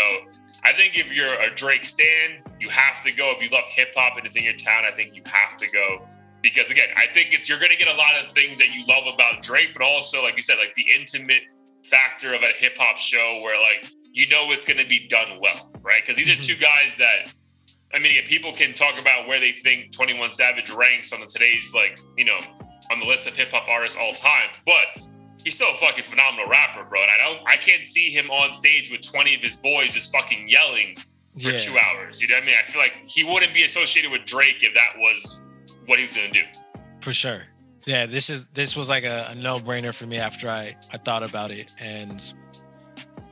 I 0.64 0.72
think 0.72 0.98
if 0.98 1.14
you're 1.14 1.40
a 1.40 1.54
Drake 1.54 1.84
stan, 1.84 2.42
you 2.58 2.70
have 2.70 3.02
to 3.04 3.12
go. 3.12 3.32
If 3.36 3.42
you 3.42 3.50
love 3.50 3.64
hip 3.68 3.92
hop 3.94 4.16
and 4.16 4.26
it's 4.26 4.36
in 4.36 4.42
your 4.42 4.54
town, 4.54 4.84
I 4.90 4.94
think 4.96 5.14
you 5.14 5.22
have 5.26 5.58
to 5.58 5.66
go. 5.68 6.06
Because 6.42 6.70
again, 6.70 6.88
I 6.96 7.06
think 7.06 7.34
it's 7.34 7.50
you're 7.50 7.60
gonna 7.60 7.76
get 7.76 7.88
a 7.88 7.96
lot 7.96 8.12
of 8.20 8.32
things 8.32 8.56
that 8.58 8.72
you 8.72 8.86
love 8.86 9.12
about 9.12 9.42
Drake, 9.42 9.70
but 9.74 9.82
also, 9.82 10.22
like 10.22 10.36
you 10.36 10.42
said, 10.42 10.56
like 10.58 10.72
the 10.74 10.86
intimate 10.98 11.42
factor 11.84 12.32
of 12.32 12.42
a 12.42 12.52
hip 12.56 12.78
hop 12.78 12.96
show 12.96 13.40
where 13.42 13.60
like 13.60 13.90
you 14.12 14.26
know 14.28 14.50
it's 14.50 14.64
gonna 14.64 14.86
be 14.86 15.06
done 15.08 15.38
well 15.38 15.69
right? 15.82 16.02
Because 16.02 16.16
these 16.16 16.30
are 16.30 16.40
two 16.40 16.54
mm-hmm. 16.54 16.62
guys 16.62 16.96
that, 16.96 17.32
I 17.92 17.98
mean, 17.98 18.14
yeah, 18.14 18.22
people 18.24 18.52
can 18.52 18.74
talk 18.74 19.00
about 19.00 19.26
where 19.26 19.40
they 19.40 19.52
think 19.52 19.92
21 19.92 20.30
Savage 20.30 20.70
ranks 20.70 21.12
on 21.12 21.20
the 21.20 21.26
today's, 21.26 21.74
like, 21.74 22.00
you 22.16 22.24
know, 22.24 22.38
on 22.90 22.98
the 22.98 23.06
list 23.06 23.28
of 23.28 23.36
hip 23.36 23.52
hop 23.52 23.68
artists 23.68 23.98
all 24.00 24.12
time, 24.12 24.48
but 24.66 25.02
he's 25.44 25.56
still 25.56 25.70
a 25.70 25.76
fucking 25.76 26.04
phenomenal 26.04 26.46
rapper, 26.48 26.84
bro. 26.84 27.02
And 27.02 27.10
I 27.10 27.18
don't, 27.18 27.46
I 27.46 27.56
can't 27.56 27.84
see 27.84 28.10
him 28.10 28.30
on 28.30 28.52
stage 28.52 28.90
with 28.90 29.00
20 29.02 29.34
of 29.36 29.40
his 29.40 29.56
boys 29.56 29.92
just 29.92 30.12
fucking 30.12 30.48
yelling 30.48 30.96
for 31.40 31.50
yeah. 31.50 31.58
two 31.58 31.76
hours. 31.78 32.20
You 32.20 32.28
know 32.28 32.34
what 32.34 32.42
I 32.42 32.46
mean? 32.46 32.56
I 32.60 32.64
feel 32.64 32.82
like 32.82 32.94
he 33.06 33.24
wouldn't 33.24 33.54
be 33.54 33.64
associated 33.64 34.10
with 34.10 34.24
Drake 34.24 34.62
if 34.62 34.74
that 34.74 34.98
was 34.98 35.40
what 35.86 35.98
he 35.98 36.06
was 36.06 36.16
gonna 36.16 36.30
do. 36.30 36.42
For 37.00 37.12
sure. 37.12 37.42
Yeah, 37.86 38.06
this 38.06 38.28
is 38.28 38.46
this 38.46 38.76
was 38.76 38.88
like 38.88 39.04
a, 39.04 39.28
a 39.30 39.34
no 39.34 39.58
brainer 39.58 39.94
for 39.94 40.06
me 40.06 40.18
after 40.18 40.48
I 40.48 40.76
I 40.92 40.98
thought 40.98 41.22
about 41.22 41.50
it, 41.50 41.68
and 41.78 42.32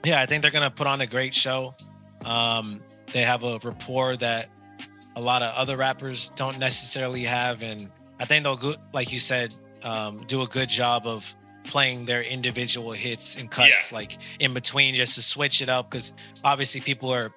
yeah, 0.04 0.20
I 0.20 0.26
think 0.26 0.42
they're 0.42 0.50
gonna 0.50 0.70
put 0.70 0.86
on 0.86 1.00
a 1.02 1.06
great 1.06 1.34
show. 1.34 1.74
Um, 2.24 2.80
they 3.12 3.22
have 3.22 3.42
a 3.44 3.58
rapport 3.62 4.16
that 4.16 4.50
a 5.16 5.20
lot 5.20 5.42
of 5.42 5.54
other 5.54 5.76
rappers 5.76 6.30
don't 6.30 6.58
necessarily 6.58 7.22
have, 7.22 7.62
and 7.62 7.90
I 8.20 8.24
think 8.24 8.44
they'll 8.44 8.56
go, 8.56 8.74
like 8.92 9.12
you 9.12 9.18
said, 9.18 9.54
um, 9.82 10.24
do 10.26 10.42
a 10.42 10.46
good 10.46 10.68
job 10.68 11.06
of 11.06 11.34
playing 11.64 12.04
their 12.04 12.22
individual 12.22 12.92
hits 12.92 13.36
and 13.36 13.50
cuts, 13.50 13.90
yeah. 13.90 13.96
like 13.96 14.18
in 14.40 14.54
between, 14.54 14.94
just 14.94 15.14
to 15.16 15.22
switch 15.22 15.62
it 15.62 15.68
up. 15.68 15.90
Because 15.90 16.14
obviously, 16.44 16.80
people 16.80 17.12
are 17.12 17.32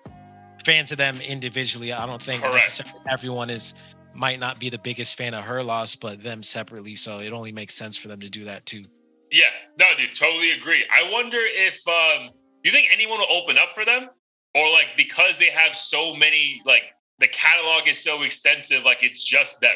fans 0.66 0.92
of 0.92 0.98
them 0.98 1.20
individually. 1.22 1.94
I 1.94 2.06
don't 2.06 2.22
think 2.22 2.44
necessarily 2.44 3.00
everyone 3.10 3.50
is 3.50 3.76
might 4.14 4.40
not 4.40 4.60
be 4.60 4.70
the 4.70 4.78
biggest 4.78 5.18
fan 5.18 5.34
of 5.34 5.44
her 5.46 5.64
loss, 5.64 5.96
but 5.96 6.22
them 6.22 6.44
separately. 6.44 6.96
So 6.96 7.20
it 7.20 7.32
only 7.32 7.52
makes 7.52 7.74
sense 7.74 7.98
for 7.98 8.08
them 8.08 8.20
to 8.20 8.30
do 8.30 8.46
that 8.46 8.66
too. 8.66 8.86
Yeah, 9.32 9.46
no, 9.80 9.86
dude, 9.96 10.14
totally 10.14 10.52
agree. 10.52 10.84
I 10.92 11.10
wonder 11.12 11.38
if 11.40 11.88
um, 11.88 12.32
you 12.64 12.72
think 12.72 12.90
anyone 12.94 13.20
will 13.20 13.32
open 13.32 13.58
up 13.58 13.70
for 13.70 13.86
them? 13.86 14.10
Or 14.56 14.72
like 14.72 14.90
because 14.98 15.38
they 15.38 15.50
have 15.50 15.76
so 15.76 16.16
many 16.16 16.62
like 16.66 16.84
the 17.20 17.28
catalog 17.28 17.88
is 17.88 18.04
so 18.04 18.24
extensive, 18.24 18.84
like 18.84 19.04
it's 19.04 19.24
just 19.24 19.62
them. 19.62 19.76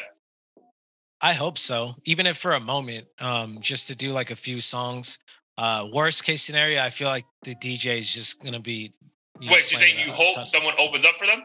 I 1.20 1.32
hope 1.32 1.56
so. 1.56 1.94
Even 2.04 2.26
if 2.26 2.36
for 2.36 2.52
a 2.52 2.60
moment, 2.60 3.06
um, 3.20 3.58
just 3.60 3.88
to 3.88 3.96
do 3.96 4.12
like 4.12 4.30
a 4.30 4.36
few 4.36 4.60
songs. 4.60 5.18
Uh, 5.58 5.88
worst 5.90 6.24
case 6.24 6.42
scenario, 6.42 6.82
I 6.82 6.90
feel 6.90 7.08
like 7.08 7.24
the 7.42 7.54
DJ 7.54 7.98
is 7.98 8.12
just 8.12 8.44
gonna 8.44 8.60
be. 8.60 8.92
You 9.40 9.48
know, 9.48 9.54
Wait, 9.54 9.64
so 9.64 9.72
you're 9.72 9.88
saying 9.88 10.06
you 10.06 10.12
hope 10.12 10.46
someone 10.46 10.74
opens 10.78 11.06
up 11.06 11.16
for 11.16 11.26
them? 11.26 11.42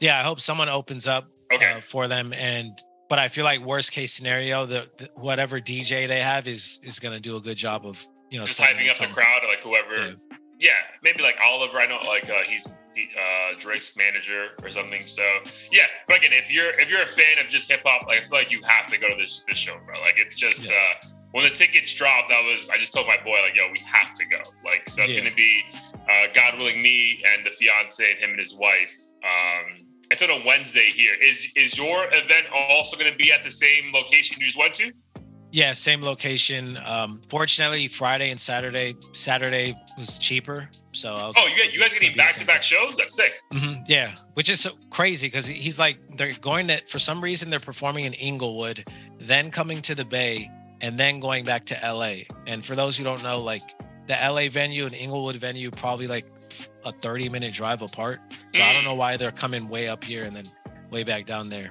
Yeah, 0.00 0.18
I 0.18 0.22
hope 0.22 0.40
someone 0.40 0.68
opens 0.68 1.06
up 1.06 1.28
okay. 1.52 1.72
uh, 1.72 1.80
for 1.80 2.08
them, 2.08 2.32
and 2.34 2.78
but 3.08 3.18
I 3.18 3.28
feel 3.28 3.44
like 3.44 3.60
worst 3.60 3.92
case 3.92 4.12
scenario, 4.12 4.66
the, 4.66 4.88
the 4.98 5.08
whatever 5.14 5.60
DJ 5.60 6.08
they 6.08 6.20
have 6.20 6.46
is 6.46 6.80
is 6.84 6.98
gonna 6.98 7.20
do 7.20 7.36
a 7.36 7.40
good 7.40 7.56
job 7.56 7.86
of 7.86 8.04
you 8.30 8.38
know 8.38 8.44
just 8.44 8.60
hyping 8.60 8.90
up 8.90 8.98
the 8.98 9.06
crowd, 9.06 9.44
or 9.44 9.48
like 9.48 9.62
whoever. 9.62 9.96
Yeah. 9.96 10.33
Yeah. 10.58 10.72
maybe 11.02 11.22
like 11.22 11.36
Oliver. 11.44 11.78
I 11.78 11.86
know, 11.86 11.98
like 12.06 12.28
uh, 12.30 12.42
he's 12.46 12.78
the, 12.94 13.08
uh, 13.16 13.58
Drake's 13.58 13.96
manager 13.96 14.50
or 14.62 14.70
something. 14.70 15.06
So 15.06 15.22
yeah, 15.72 15.84
but 16.08 16.18
again, 16.18 16.32
if 16.32 16.52
you're 16.52 16.78
if 16.80 16.90
you're 16.90 17.02
a 17.02 17.06
fan 17.06 17.38
of 17.44 17.48
just 17.48 17.70
hip 17.70 17.82
hop, 17.84 18.06
like 18.06 18.18
I 18.18 18.20
feel 18.20 18.38
like 18.38 18.52
you 18.52 18.60
have 18.66 18.90
to 18.90 18.98
go 18.98 19.08
to 19.08 19.16
this 19.16 19.44
this 19.46 19.58
show, 19.58 19.76
bro. 19.84 20.00
Like 20.00 20.18
it's 20.18 20.36
just 20.36 20.70
yeah. 20.70 20.76
uh, 20.76 21.08
when 21.32 21.44
the 21.44 21.50
tickets 21.50 21.92
dropped, 21.94 22.30
I 22.30 22.40
was 22.42 22.68
I 22.70 22.78
just 22.78 22.94
told 22.94 23.06
my 23.06 23.18
boy 23.24 23.38
like, 23.42 23.56
yo, 23.56 23.70
we 23.72 23.80
have 23.80 24.14
to 24.14 24.24
go. 24.26 24.38
Like 24.64 24.88
so, 24.88 25.02
it's 25.02 25.14
yeah. 25.14 25.22
gonna 25.22 25.34
be 25.34 25.62
uh, 26.08 26.26
God 26.34 26.58
willing, 26.58 26.82
me 26.82 27.22
and 27.32 27.44
the 27.44 27.50
fiance 27.50 28.10
and 28.10 28.20
him 28.20 28.30
and 28.30 28.38
his 28.38 28.54
wife. 28.54 28.94
Um, 29.24 29.86
it's 30.10 30.22
on 30.22 30.30
a 30.30 30.46
Wednesday 30.46 30.90
here. 30.94 31.14
Is 31.20 31.52
is 31.56 31.78
your 31.78 32.06
event 32.12 32.46
also 32.52 32.96
going 32.96 33.10
to 33.10 33.16
be 33.16 33.32
at 33.32 33.42
the 33.42 33.50
same 33.50 33.90
location 33.92 34.36
you 34.38 34.46
just 34.46 34.58
went 34.58 34.74
to? 34.74 34.92
Yeah, 35.54 35.72
same 35.72 36.02
location. 36.02 36.76
Um, 36.84 37.20
fortunately, 37.28 37.86
Friday 37.86 38.30
and 38.30 38.40
Saturday. 38.40 38.96
Saturday 39.12 39.76
was 39.96 40.18
cheaper, 40.18 40.68
so 40.90 41.14
I 41.14 41.28
was. 41.28 41.36
Oh, 41.38 41.46
you, 41.46 41.70
you 41.70 41.78
guys 41.78 41.96
getting 41.96 42.16
back 42.16 42.34
to 42.34 42.44
back 42.44 42.64
shows? 42.64 42.96
That's 42.96 43.14
sick. 43.14 43.34
Mm-hmm. 43.52 43.82
Yeah, 43.86 44.16
which 44.32 44.50
is 44.50 44.62
so 44.62 44.72
crazy 44.90 45.28
because 45.28 45.46
he's 45.46 45.78
like 45.78 45.98
they're 46.16 46.32
going 46.40 46.66
to 46.66 46.84
for 46.88 46.98
some 46.98 47.22
reason 47.22 47.50
they're 47.50 47.60
performing 47.60 48.04
in 48.04 48.14
Inglewood, 48.14 48.84
then 49.20 49.52
coming 49.52 49.80
to 49.82 49.94
the 49.94 50.04
Bay, 50.04 50.50
and 50.80 50.98
then 50.98 51.20
going 51.20 51.44
back 51.44 51.66
to 51.66 51.78
LA. 51.84 52.24
And 52.48 52.64
for 52.64 52.74
those 52.74 52.98
who 52.98 53.04
don't 53.04 53.22
know, 53.22 53.40
like 53.40 53.62
the 54.08 54.14
LA 54.14 54.48
venue 54.50 54.86
and 54.86 54.94
Inglewood 54.94 55.36
venue 55.36 55.70
probably 55.70 56.08
like 56.08 56.26
a 56.84 56.90
30 56.90 57.28
minute 57.28 57.54
drive 57.54 57.80
apart. 57.80 58.18
So 58.52 58.60
mm. 58.60 58.64
I 58.64 58.72
don't 58.72 58.82
mm. 58.82 58.86
know 58.86 58.94
why 58.96 59.16
they're 59.16 59.30
coming 59.30 59.68
way 59.68 59.86
up 59.86 60.02
here 60.02 60.24
and 60.24 60.34
then 60.34 60.50
way 60.90 61.04
back 61.04 61.26
down 61.26 61.48
there. 61.48 61.70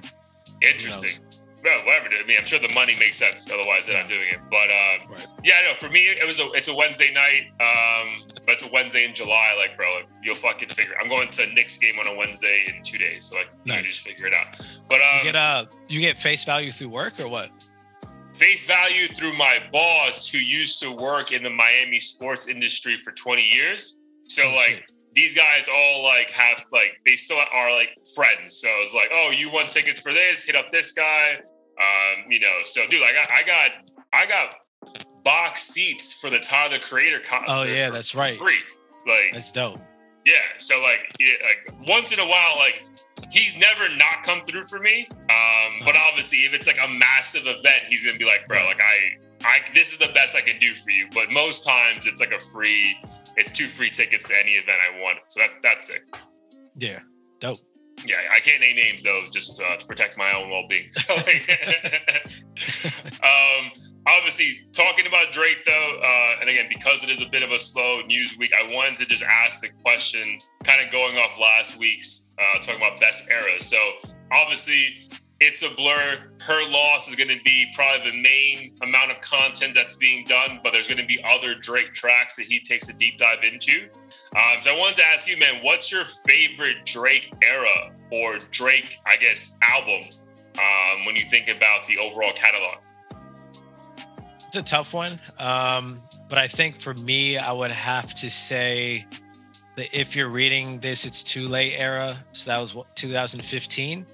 Interesting. 0.62 1.22
Whatever. 1.64 2.08
I 2.14 2.26
mean, 2.26 2.36
I'm 2.38 2.44
sure 2.44 2.58
the 2.58 2.72
money 2.74 2.94
makes 2.98 3.16
sense. 3.16 3.50
Otherwise, 3.50 3.86
they're 3.86 3.96
not 3.96 4.08
doing 4.08 4.28
it. 4.28 4.38
But 4.50 4.68
um, 4.70 5.10
right. 5.10 5.26
yeah, 5.42 5.62
no. 5.66 5.74
For 5.74 5.88
me, 5.88 6.00
it 6.00 6.26
was 6.26 6.38
a 6.38 6.50
it's 6.52 6.68
a 6.68 6.74
Wednesday 6.74 7.12
night. 7.12 7.46
Um, 7.58 8.22
but 8.44 8.54
it's 8.54 8.64
a 8.64 8.70
Wednesday 8.70 9.04
in 9.06 9.14
July. 9.14 9.54
Like, 9.56 9.76
bro, 9.76 9.94
like, 9.94 10.08
you'll 10.22 10.34
fucking 10.34 10.68
figure. 10.68 10.94
I'm 11.00 11.08
going 11.08 11.30
to 11.30 11.46
Knicks 11.54 11.78
game 11.78 11.98
on 11.98 12.06
a 12.06 12.14
Wednesday 12.14 12.66
in 12.68 12.82
two 12.82 12.98
days, 12.98 13.26
so 13.26 13.36
like, 13.36 13.48
nice. 13.64 13.78
you 13.78 13.86
just 13.86 14.00
figure 14.00 14.26
it 14.26 14.34
out. 14.34 14.58
But 14.88 14.96
um, 14.96 15.18
you 15.18 15.24
get 15.24 15.36
uh, 15.36 15.64
you 15.88 16.00
get 16.00 16.18
face 16.18 16.44
value 16.44 16.70
through 16.70 16.90
work 16.90 17.18
or 17.18 17.28
what? 17.28 17.50
Face 18.34 18.66
value 18.66 19.06
through 19.06 19.36
my 19.38 19.60
boss, 19.72 20.28
who 20.28 20.38
used 20.38 20.82
to 20.82 20.92
work 20.92 21.32
in 21.32 21.42
the 21.42 21.50
Miami 21.50 22.00
sports 22.00 22.48
industry 22.48 22.98
for 22.98 23.12
20 23.12 23.42
years. 23.42 24.00
So 24.26 24.42
oh, 24.44 24.54
like. 24.54 24.68
Shit 24.68 24.82
these 25.14 25.32
guys 25.32 25.68
all 25.72 26.04
like 26.04 26.30
have 26.32 26.64
like 26.72 27.00
they 27.04 27.14
still 27.14 27.38
are 27.52 27.72
like 27.72 27.96
friends. 28.14 28.58
So 28.58 28.68
it's 28.80 28.94
like, 28.94 29.10
oh, 29.12 29.30
you 29.30 29.50
want 29.50 29.70
tickets 29.70 30.00
for 30.00 30.12
this? 30.12 30.44
Hit 30.44 30.56
up 30.56 30.70
this 30.70 30.92
guy. 30.92 31.38
Um, 31.78 32.30
you 32.30 32.40
know, 32.40 32.58
so 32.64 32.86
dude, 32.88 33.02
I 33.02 33.12
got 33.12 33.30
I 33.30 33.42
got 33.42 33.70
I 34.12 34.26
got 34.26 34.54
box 35.24 35.62
seats 35.62 36.12
for 36.12 36.30
the 36.30 36.38
Tyler 36.38 36.78
Creator 36.78 37.20
concert. 37.20 37.46
Oh 37.48 37.64
yeah, 37.64 37.90
that's 37.90 38.14
right. 38.14 38.36
Free. 38.36 38.60
Like 39.06 39.32
that's 39.32 39.52
dope. 39.52 39.80
Yeah. 40.24 40.34
So 40.58 40.80
like, 40.80 41.14
yeah, 41.20 41.34
like 41.42 41.88
once 41.88 42.12
in 42.12 42.20
a 42.20 42.26
while, 42.26 42.56
like 42.58 42.86
he's 43.30 43.58
never 43.58 43.94
not 43.96 44.22
come 44.22 44.44
through 44.44 44.64
for 44.64 44.78
me. 44.78 45.06
Um, 45.10 45.16
uh-huh. 45.28 45.84
but 45.84 45.96
obviously, 45.96 46.38
if 46.38 46.54
it's 46.54 46.66
like 46.66 46.78
a 46.82 46.88
massive 46.88 47.42
event, 47.44 47.84
he's 47.88 48.06
gonna 48.06 48.18
be 48.18 48.24
like, 48.24 48.46
bro, 48.46 48.64
like 48.64 48.80
I, 48.80 49.46
I, 49.46 49.58
this 49.74 49.92
is 49.92 49.98
the 49.98 50.12
best 50.14 50.36
I 50.36 50.40
can 50.40 50.58
do 50.60 50.74
for 50.74 50.90
you. 50.90 51.08
But 51.12 51.30
most 51.32 51.64
times, 51.66 52.06
it's 52.06 52.20
like 52.20 52.32
a 52.32 52.40
free 52.40 52.96
it's 53.36 53.50
two 53.50 53.66
free 53.66 53.90
tickets 53.90 54.28
to 54.28 54.38
any 54.38 54.52
event 54.52 54.78
I 54.78 55.00
want. 55.00 55.18
So 55.28 55.40
that 55.40 55.50
that's 55.62 55.90
it. 55.90 56.02
Yeah, 56.76 57.00
dope. 57.40 57.60
Yeah, 58.04 58.16
I 58.34 58.40
can't 58.40 58.60
name 58.60 58.76
names 58.76 59.02
though, 59.02 59.24
just 59.32 59.60
uh, 59.60 59.76
to 59.76 59.86
protect 59.86 60.18
my 60.18 60.34
own 60.34 60.50
well 60.50 60.66
being. 60.68 60.88
So, 60.92 61.14
like, 61.14 61.48
um, 63.22 63.70
obviously, 64.06 64.60
talking 64.72 65.06
about 65.06 65.32
Drake 65.32 65.64
though, 65.64 66.00
uh, 66.02 66.40
and 66.40 66.50
again, 66.50 66.66
because 66.68 67.02
it 67.02 67.10
is 67.10 67.22
a 67.22 67.28
bit 67.28 67.42
of 67.42 67.50
a 67.50 67.58
slow 67.58 68.02
news 68.06 68.36
week, 68.38 68.52
I 68.52 68.72
wanted 68.72 68.98
to 68.98 69.06
just 69.06 69.22
ask 69.22 69.60
the 69.60 69.70
question, 69.82 70.38
kind 70.64 70.84
of 70.84 70.92
going 70.92 71.16
off 71.16 71.38
last 71.40 71.78
week's 71.78 72.32
uh, 72.38 72.58
talking 72.60 72.76
about 72.76 73.00
best 73.00 73.30
eras. 73.30 73.66
So, 73.66 73.78
obviously, 74.32 75.08
it's 75.40 75.62
a 75.62 75.74
blur. 75.74 76.18
Her 76.46 76.70
loss 76.70 77.08
is 77.08 77.14
going 77.16 77.28
to 77.28 77.42
be 77.44 77.66
probably 77.74 78.10
the 78.10 78.20
main 78.20 78.76
amount 78.82 79.10
of 79.10 79.20
content 79.20 79.74
that's 79.74 79.96
being 79.96 80.24
done, 80.26 80.60
but 80.62 80.72
there's 80.72 80.86
going 80.86 81.00
to 81.00 81.06
be 81.06 81.22
other 81.24 81.54
Drake 81.54 81.92
tracks 81.92 82.36
that 82.36 82.44
he 82.44 82.60
takes 82.60 82.88
a 82.88 82.94
deep 82.96 83.18
dive 83.18 83.42
into. 83.42 83.88
Um, 84.36 84.60
so 84.60 84.74
I 84.74 84.78
wanted 84.78 84.96
to 84.96 85.04
ask 85.06 85.28
you, 85.28 85.36
man, 85.36 85.62
what's 85.62 85.90
your 85.90 86.04
favorite 86.04 86.84
Drake 86.84 87.32
era 87.42 87.92
or 88.10 88.38
Drake, 88.52 88.98
I 89.06 89.16
guess, 89.16 89.58
album 89.62 90.08
um, 90.58 91.04
when 91.04 91.16
you 91.16 91.24
think 91.24 91.48
about 91.48 91.86
the 91.86 91.98
overall 91.98 92.32
catalog? 92.32 92.78
It's 94.46 94.56
a 94.56 94.62
tough 94.62 94.94
one. 94.94 95.18
Um, 95.38 96.00
but 96.28 96.38
I 96.38 96.46
think 96.46 96.80
for 96.80 96.94
me, 96.94 97.38
I 97.38 97.52
would 97.52 97.72
have 97.72 98.14
to 98.14 98.30
say 98.30 99.04
that 99.76 99.92
if 99.92 100.14
you're 100.14 100.28
reading 100.28 100.78
this, 100.78 101.04
it's 101.04 101.22
too 101.22 101.48
late 101.48 101.74
era. 101.76 102.24
So 102.32 102.50
that 102.50 102.60
was 102.60 102.74
what, 102.74 102.94
2015. 102.94 104.06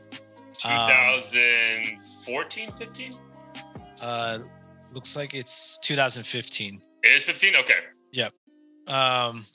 2014, 0.62 2.72
15? 2.72 3.14
Uh, 4.00 4.38
looks 4.92 5.16
like 5.16 5.34
it's 5.34 5.78
2015. 5.78 6.80
It 7.02 7.08
is 7.08 7.24
15. 7.24 7.56
Okay. 7.56 7.74
Yep. 8.12 8.32
Um, 8.86 9.46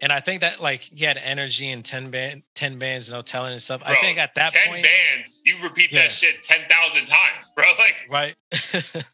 and 0.00 0.12
I 0.12 0.20
think 0.20 0.42
that 0.42 0.60
like 0.60 0.82
he 0.82 1.04
had 1.04 1.16
energy 1.16 1.70
and 1.70 1.84
10 1.84 2.10
band 2.10 2.42
10 2.54 2.78
bands, 2.78 3.10
no 3.10 3.22
telling 3.22 3.52
and 3.52 3.62
stuff. 3.62 3.82
Bro, 3.82 3.92
I 3.92 3.96
think 3.96 4.18
at 4.18 4.34
that 4.34 4.50
10 4.50 4.68
point, 4.68 4.84
bands, 4.84 5.42
you 5.46 5.56
repeat 5.62 5.92
yeah. 5.92 6.02
that 6.02 6.12
shit 6.12 6.42
10,000 6.42 7.06
times, 7.06 7.52
bro. 7.56 7.64
Like 7.78 8.06
right. 8.10 8.34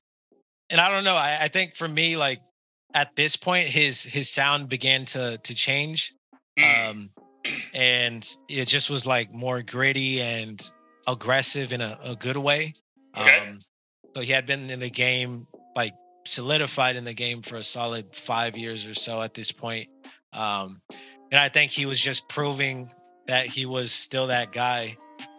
and 0.70 0.81
I 0.81 0.92
don't 0.92 1.05
know. 1.05 1.14
I, 1.14 1.42
I 1.42 1.48
think 1.48 1.76
for 1.76 1.87
me, 1.87 2.16
like 2.16 2.40
at 2.92 3.14
this 3.14 3.37
point, 3.37 3.68
his 3.68 4.03
his 4.03 4.29
sound 4.29 4.68
began 4.68 5.05
to 5.07 5.38
to 5.38 5.55
change. 5.55 6.14
Mm. 6.59 6.90
Um 6.90 7.11
and 7.72 8.29
it 8.48 8.66
just 8.66 8.90
was 8.90 9.07
like 9.07 9.33
more 9.33 9.62
gritty 9.62 10.20
and 10.20 10.61
aggressive 11.12 11.73
in 11.73 11.81
a, 11.81 11.99
a 12.03 12.16
good 12.16 12.37
way. 12.37 12.75
Okay. 13.16 13.49
Um, 13.49 13.61
so 14.14 14.23
he 14.23 14.33
had 14.33 14.46
been 14.46 14.70
in 14.70 14.81
the 14.81 14.90
game, 14.90 15.46
like 15.77 15.94
solidified 16.27 16.96
in 16.96 17.05
the 17.05 17.14
game 17.14 17.42
for 17.42 17.57
a 17.57 17.62
solid 17.62 18.14
five 18.14 18.57
years 18.57 18.87
or 18.87 18.94
so 18.94 19.23
at 19.23 19.35
this 19.35 19.53
point. 19.53 19.88
Um, 20.33 20.81
and 21.31 21.40
I 21.40 21.49
think 21.49 21.70
he 21.70 21.87
was 21.87 22.01
just 22.01 22.29
proving 22.29 22.92
that 23.27 23.46
he 23.46 23.66
was 23.66 23.92
still 23.92 24.29
that 24.29 24.53
guy 24.53 24.96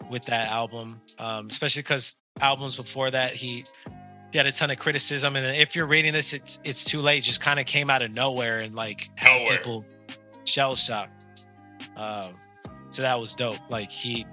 with 0.10 0.25
that 0.25 0.49
album, 0.49 1.01
um, 1.19 1.47
especially 1.47 1.81
because 1.81 2.17
albums 2.39 2.75
before 2.75 3.12
that 3.12 3.34
he 3.34 3.65
he 4.31 4.38
had 4.38 4.47
a 4.47 4.51
ton 4.51 4.71
of 4.71 4.79
criticism. 4.79 5.36
And 5.36 5.57
if 5.57 5.75
you're 5.75 5.86
reading 5.86 6.13
this, 6.13 6.34
it's 6.34 6.62
it's 6.63 6.86
too 6.86 7.01
late. 7.01 7.23
Just 7.23 7.41
kind 7.41 7.60
of 7.60 7.65
came 7.65 7.89
out 7.89 8.01
of 8.01 8.12
nowhere 8.12 8.60
and 8.60 8.73
like 8.73 9.10
had 9.15 9.49
people 9.49 9.86
shell 10.45 10.75
shocked. 10.75 11.27
Um, 11.97 12.36
so 12.89 13.01
that 13.01 13.19
was 13.19 13.36
dope. 13.36 13.60
Like 13.69 13.91
he 13.91 14.25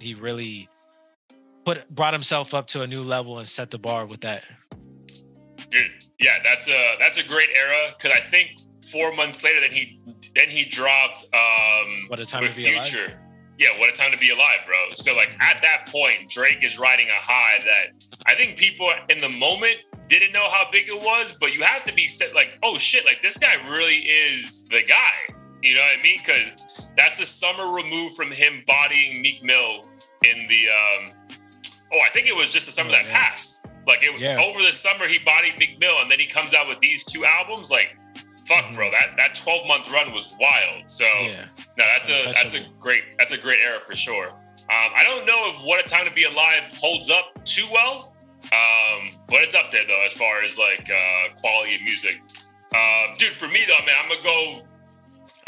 he 0.00 0.14
really 0.14 0.68
put 1.64 1.88
brought 1.88 2.12
himself 2.12 2.54
up 2.54 2.66
to 2.68 2.82
a 2.82 2.86
new 2.86 3.02
level 3.02 3.38
and 3.38 3.48
set 3.48 3.70
the 3.70 3.78
bar 3.78 4.06
with 4.06 4.20
that. 4.22 4.44
Dude, 5.70 5.90
yeah, 6.18 6.38
that's 6.42 6.68
a 6.68 6.96
that's 6.98 7.18
a 7.18 7.26
great 7.26 7.48
era 7.54 7.92
because 7.96 8.16
I 8.16 8.20
think 8.20 8.58
four 8.90 9.14
months 9.14 9.44
later, 9.44 9.60
then 9.60 9.70
he 9.70 10.00
then 10.34 10.48
he 10.48 10.64
dropped 10.64 11.24
um 11.34 12.06
what 12.08 12.20
a 12.20 12.26
time 12.26 12.42
with 12.42 12.52
to 12.52 12.56
be 12.56 12.62
Future. 12.64 13.06
Alive? 13.06 13.16
Yeah, 13.58 13.78
what 13.78 13.88
a 13.88 13.92
time 13.92 14.10
to 14.10 14.18
be 14.18 14.30
alive, 14.30 14.60
bro. 14.66 14.90
So 14.90 15.14
like 15.14 15.30
at 15.40 15.62
that 15.62 15.88
point, 15.88 16.28
Drake 16.28 16.64
is 16.64 16.78
riding 16.78 17.06
a 17.08 17.20
high 17.20 17.58
that 17.64 18.16
I 18.26 18.34
think 18.34 18.58
people 18.58 18.90
in 19.08 19.20
the 19.20 19.28
moment 19.28 19.76
didn't 20.08 20.32
know 20.32 20.48
how 20.50 20.66
big 20.70 20.88
it 20.88 21.00
was, 21.00 21.32
but 21.32 21.54
you 21.54 21.62
have 21.62 21.84
to 21.84 21.94
be 21.94 22.06
set 22.06 22.34
like, 22.34 22.58
oh 22.62 22.76
shit, 22.78 23.04
like 23.04 23.22
this 23.22 23.38
guy 23.38 23.54
really 23.70 23.96
is 23.96 24.66
the 24.68 24.82
guy. 24.86 25.34
You 25.62 25.74
know 25.74 25.80
what 25.80 25.98
I 25.98 26.02
mean? 26.02 26.18
Because 26.18 26.90
that's 26.96 27.20
a 27.20 27.26
summer 27.26 27.72
removed 27.72 28.16
from 28.16 28.32
him 28.32 28.64
bodying 28.66 29.22
Meek 29.22 29.44
Mill 29.44 29.86
in 30.24 30.46
the 30.48 30.66
um 30.68 31.12
oh, 31.92 32.00
I 32.00 32.10
think 32.10 32.26
it 32.26 32.36
was 32.36 32.50
just 32.50 32.66
the 32.66 32.72
summer 32.72 32.90
oh, 32.90 32.92
that 32.92 33.06
yeah. 33.06 33.12
passed. 33.12 33.66
Like 33.86 34.02
it 34.02 34.18
yeah. 34.20 34.40
over 34.40 34.60
the 34.60 34.72
summer, 34.72 35.06
he 35.06 35.18
bodied 35.18 35.58
Meek 35.58 35.78
Mill, 35.78 35.96
and 36.00 36.10
then 36.10 36.18
he 36.18 36.26
comes 36.26 36.54
out 36.54 36.68
with 36.68 36.80
these 36.80 37.04
two 37.04 37.24
albums. 37.24 37.70
Like, 37.70 37.98
fuck, 38.46 38.64
mm-hmm. 38.64 38.74
bro, 38.74 38.90
that 38.90 39.16
that 39.16 39.34
twelve 39.34 39.66
month 39.66 39.90
run 39.92 40.12
was 40.12 40.34
wild. 40.40 40.88
So 40.88 41.04
yeah. 41.04 41.46
no, 41.76 41.84
that's 41.94 42.08
a 42.08 42.32
that's 42.32 42.54
a 42.54 42.60
great 42.78 43.02
that's 43.18 43.32
a 43.32 43.38
great 43.38 43.58
era 43.60 43.80
for 43.80 43.94
sure. 43.94 44.28
Um, 44.28 44.90
I 44.94 45.02
don't 45.04 45.26
know 45.26 45.50
if 45.50 45.66
What 45.66 45.80
a 45.80 45.88
Time 45.88 46.06
to 46.06 46.12
Be 46.12 46.24
Alive 46.24 46.72
holds 46.78 47.10
up 47.10 47.44
too 47.44 47.66
well, 47.72 48.14
um, 48.52 49.18
but 49.28 49.40
it's 49.42 49.54
up 49.54 49.70
there 49.70 49.86
though 49.86 50.04
as 50.06 50.12
far 50.12 50.42
as 50.42 50.58
like 50.58 50.88
uh, 50.88 51.34
quality 51.36 51.74
of 51.74 51.82
music. 51.82 52.20
Um, 52.74 53.16
dude, 53.18 53.32
for 53.32 53.48
me 53.48 53.60
though, 53.66 53.84
man, 53.84 53.94
I'm 54.02 54.08
gonna 54.08 54.22
go. 54.22 54.68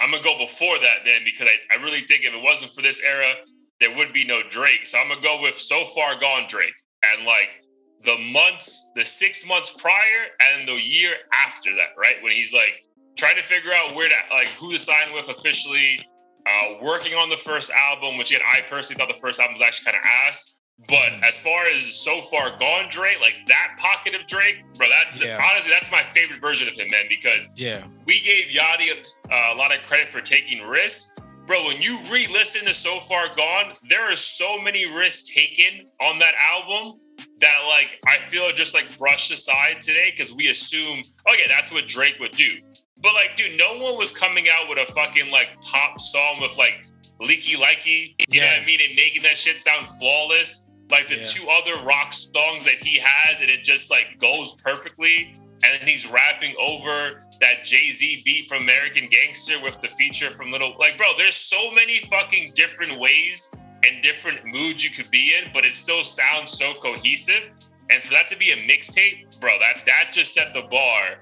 I'm 0.00 0.11
gonna 0.11 0.24
go 0.24 0.37
before 0.37 0.76
that 0.80 1.04
then 1.04 1.22
because 1.24 1.46
I, 1.46 1.78
I 1.78 1.80
really 1.80 2.00
think 2.00 2.24
if 2.24 2.35
it 2.35 2.42
wasn't 2.42 2.72
for 2.72 2.83
this 2.83 3.00
era, 3.00 3.33
there 3.80 3.96
would 3.96 4.12
be 4.12 4.24
no 4.24 4.42
Drake. 4.48 4.87
So 4.87 4.98
I'm 4.98 5.08
gonna 5.08 5.20
go 5.20 5.40
with 5.40 5.56
So 5.56 5.84
Far 5.84 6.18
Gone 6.18 6.46
Drake. 6.48 6.74
And 7.02 7.26
like 7.26 7.62
the 8.04 8.16
months, 8.32 8.92
the 8.94 9.04
six 9.04 9.46
months 9.46 9.70
prior 9.70 10.26
and 10.40 10.68
the 10.68 10.74
year 10.74 11.14
after 11.32 11.74
that, 11.76 11.88
right? 11.98 12.16
When 12.22 12.32
he's 12.32 12.54
like 12.54 12.84
trying 13.16 13.37
to 13.37 13.42
figure 13.42 13.72
out 13.72 13.94
where 13.94 14.08
to 14.08 14.14
like 14.34 14.48
who 14.48 14.72
to 14.72 14.78
sign 14.78 15.12
with 15.12 15.28
officially, 15.28 15.98
uh, 16.46 16.74
working 16.82 17.14
on 17.14 17.30
the 17.30 17.37
first 17.37 17.70
album, 17.72 18.18
which 18.18 18.30
again, 18.30 18.42
I 18.46 18.60
personally 18.62 18.98
thought 18.98 19.08
the 19.08 19.20
first 19.20 19.40
album 19.40 19.54
was 19.54 19.62
actually 19.62 19.92
kind 19.92 19.96
of 19.96 20.04
ass. 20.28 20.56
But 20.88 21.12
mm. 21.12 21.22
as 21.22 21.38
far 21.38 21.66
as 21.66 21.82
so 21.94 22.20
far 22.22 22.50
gone 22.58 22.87
Drake, 22.90 23.20
like 23.20 23.37
that 23.46 23.76
pocket 23.78 24.14
of 24.14 24.26
Drake, 24.26 24.56
bro, 24.76 24.88
that's 24.88 25.14
the, 25.14 25.26
yeah. 25.26 25.40
honestly 25.50 25.72
that's 25.72 25.90
my 25.92 26.02
favorite 26.02 26.40
version 26.40 26.68
of 26.68 26.74
him, 26.74 26.88
man. 26.90 27.04
Because 27.08 27.48
yeah, 27.54 27.84
we 28.06 28.20
gave 28.20 28.46
Yachty 28.46 28.90
a, 28.90 29.54
a 29.54 29.56
lot 29.56 29.74
of 29.74 29.82
credit 29.84 30.08
for 30.08 30.20
taking 30.20 30.66
risks, 30.66 31.14
bro. 31.46 31.64
When 31.66 31.80
you 31.80 31.98
re-listen 32.12 32.66
to 32.66 32.74
So 32.74 32.98
Far 33.00 33.28
Gone, 33.37 33.72
there 33.88 34.11
are 34.11 34.16
so 34.16 34.61
many 34.61 34.87
risks 34.87 35.35
taken 35.35 35.87
on 36.00 36.18
that 36.18 36.35
album 36.40 37.00
that 37.40 37.59
like 37.68 38.00
I 38.07 38.18
feel 38.18 38.50
just 38.52 38.74
like 38.74 38.98
brushed 38.98 39.30
aside 39.30 39.80
today 39.80 40.12
because 40.14 40.33
we 40.33 40.48
assume, 40.48 41.02
oh 41.28 41.35
yeah, 41.38 41.46
that's 41.48 41.72
what 41.72 41.88
Drake 41.88 42.16
would 42.20 42.33
do. 42.33 42.57
But 43.02 43.14
like, 43.14 43.37
dude, 43.37 43.59
no 43.59 43.76
one 43.78 43.98
was 43.98 44.12
coming 44.12 44.46
out 44.48 44.68
with 44.68 44.78
a 44.78 44.92
fucking 44.92 45.30
like 45.30 45.48
pop 45.61 46.00
song 46.00 46.38
with 46.40 46.57
like 46.57 46.85
Lykke 47.20 47.59
Li. 47.59 48.16
You 48.18 48.40
yeah. 48.40 48.40
know 48.40 48.46
what 48.52 48.62
I 48.62 48.66
mean? 48.66 48.80
And 48.87 48.96
making 48.96 49.22
that 49.22 49.37
shit 49.37 49.59
sound 49.59 49.88
flawless. 49.88 50.70
Like 50.90 51.09
the 51.09 51.16
yeah. 51.16 51.22
two 51.22 51.48
other 51.48 51.85
rock 51.87 52.12
songs 52.12 52.66
that 52.66 52.74
he 52.74 53.00
has, 53.02 53.40
and 53.40 53.48
it 53.48 53.64
just 53.64 53.90
like 53.90 54.18
goes 54.18 54.54
perfectly. 54.62 55.35
And 55.64 55.83
he's 55.83 56.11
rapping 56.11 56.55
over 56.61 57.18
that 57.40 57.64
Jay 57.64 57.90
Z 57.90 58.22
beat 58.24 58.46
from 58.46 58.62
American 58.62 59.09
Gangster 59.09 59.61
with 59.62 59.81
the 59.81 59.88
feature 59.88 60.31
from 60.31 60.50
Little. 60.53 60.74
Like, 60.79 60.98
bro, 60.98 61.07
there's 61.16 61.37
so 61.37 61.70
many 61.70 62.00
fucking 62.00 62.53
different 62.55 62.98
ways 62.98 63.50
and 63.87 64.03
different 64.03 64.44
moods 64.44 64.85
you 64.85 64.90
could 64.90 65.11
be 65.11 65.35
in, 65.35 65.50
but 65.53 65.64
it 65.64 65.74
still 65.74 66.05
sounds 66.05 66.53
so 66.53 66.74
cohesive. 66.74 67.50
And 67.90 68.03
for 68.03 68.12
that 68.12 68.29
to 68.29 68.38
be 68.38 68.50
a 68.50 68.57
mixtape, 68.57 69.40
bro, 69.40 69.53
that 69.61 69.85
that 69.87 70.11
just 70.12 70.35
set 70.35 70.55
the 70.55 70.62
bar. 70.62 71.18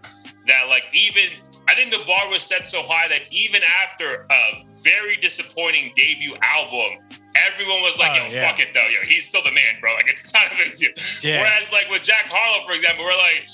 That 0.47 0.67
like 0.69 0.85
even 0.93 1.39
I 1.69 1.75
think 1.75 1.91
the 1.91 2.03
bar 2.07 2.29
was 2.29 2.43
set 2.43 2.67
so 2.67 2.83
high 2.83 3.09
that 3.09 3.23
even 3.31 3.63
after 3.85 4.27
a 4.31 4.65
very 4.83 5.17
disappointing 5.17 5.93
debut 5.95 6.37
album, 6.43 6.99
everyone 7.37 7.83
was 7.83 7.99
like, 7.99 8.13
oh, 8.21 8.27
"Yo, 8.27 8.35
yeah. 8.35 8.49
fuck 8.49 8.61
it 8.61 8.75
though, 8.75 8.87
yo, 8.89 8.99
he's 9.05 9.29
still 9.29 9.43
the 9.43 9.53
man, 9.53 9.79
bro. 9.81 9.95
Like 9.95 10.09
it's 10.09 10.33
not 10.35 10.53
a 10.53 10.57
big 10.57 10.75
deal." 10.75 10.91
Yeah. 11.23 11.43
Whereas 11.43 11.73
like 11.73 11.89
with 11.91 12.03
Jack 12.03 12.27
Harlow, 12.29 12.67
for 12.67 12.73
example, 12.73 13.05
we're 13.05 13.17
like, 13.17 13.47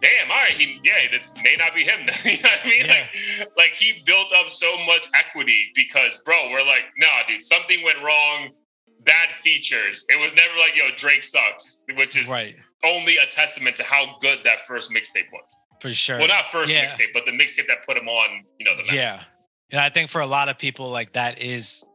"Damn, 0.00 0.30
all 0.30 0.36
right, 0.36 0.52
he, 0.52 0.80
yeah, 0.84 1.10
this 1.10 1.34
may 1.42 1.56
not 1.56 1.74
be 1.74 1.84
him." 1.84 2.00
you 2.24 2.32
know 2.32 2.38
what 2.42 2.60
I 2.64 2.68
mean? 2.68 2.86
Yeah. 2.86 2.92
Like, 2.92 3.48
like 3.56 3.70
he 3.72 4.02
built 4.04 4.32
up 4.36 4.48
so 4.48 4.70
much 4.86 5.06
equity 5.14 5.70
because, 5.74 6.18
bro, 6.24 6.50
we're 6.50 6.66
like, 6.66 6.84
"Nah, 6.98 7.26
dude, 7.28 7.42
something 7.42 7.82
went 7.84 8.02
wrong." 8.02 8.50
Bad 9.02 9.30
features. 9.30 10.04
It 10.10 10.20
was 10.20 10.34
never 10.34 10.52
like, 10.58 10.76
"Yo, 10.76 10.90
Drake 10.96 11.22
sucks," 11.22 11.84
which 11.96 12.18
is 12.18 12.28
right. 12.28 12.54
only 12.84 13.16
a 13.16 13.26
testament 13.26 13.76
to 13.76 13.82
how 13.82 14.18
good 14.20 14.40
that 14.44 14.60
first 14.60 14.90
mixtape 14.90 15.32
was. 15.32 15.48
For 15.80 15.90
sure. 15.90 16.18
Well, 16.18 16.28
not 16.28 16.44
first 16.46 16.74
yeah. 16.74 16.84
mixtape, 16.84 17.14
but 17.14 17.24
the 17.24 17.32
mixtape 17.32 17.66
that 17.68 17.86
put 17.86 17.96
him 17.96 18.08
on, 18.08 18.44
you 18.58 18.66
know, 18.66 18.72
the 18.72 18.82
map. 18.82 18.94
Yeah. 18.94 19.22
And 19.70 19.80
I 19.80 19.88
think 19.88 20.10
for 20.10 20.20
a 20.20 20.26
lot 20.26 20.48
of 20.50 20.58
people, 20.58 20.90
like 20.90 21.12
that 21.12 21.40
is 21.40 21.86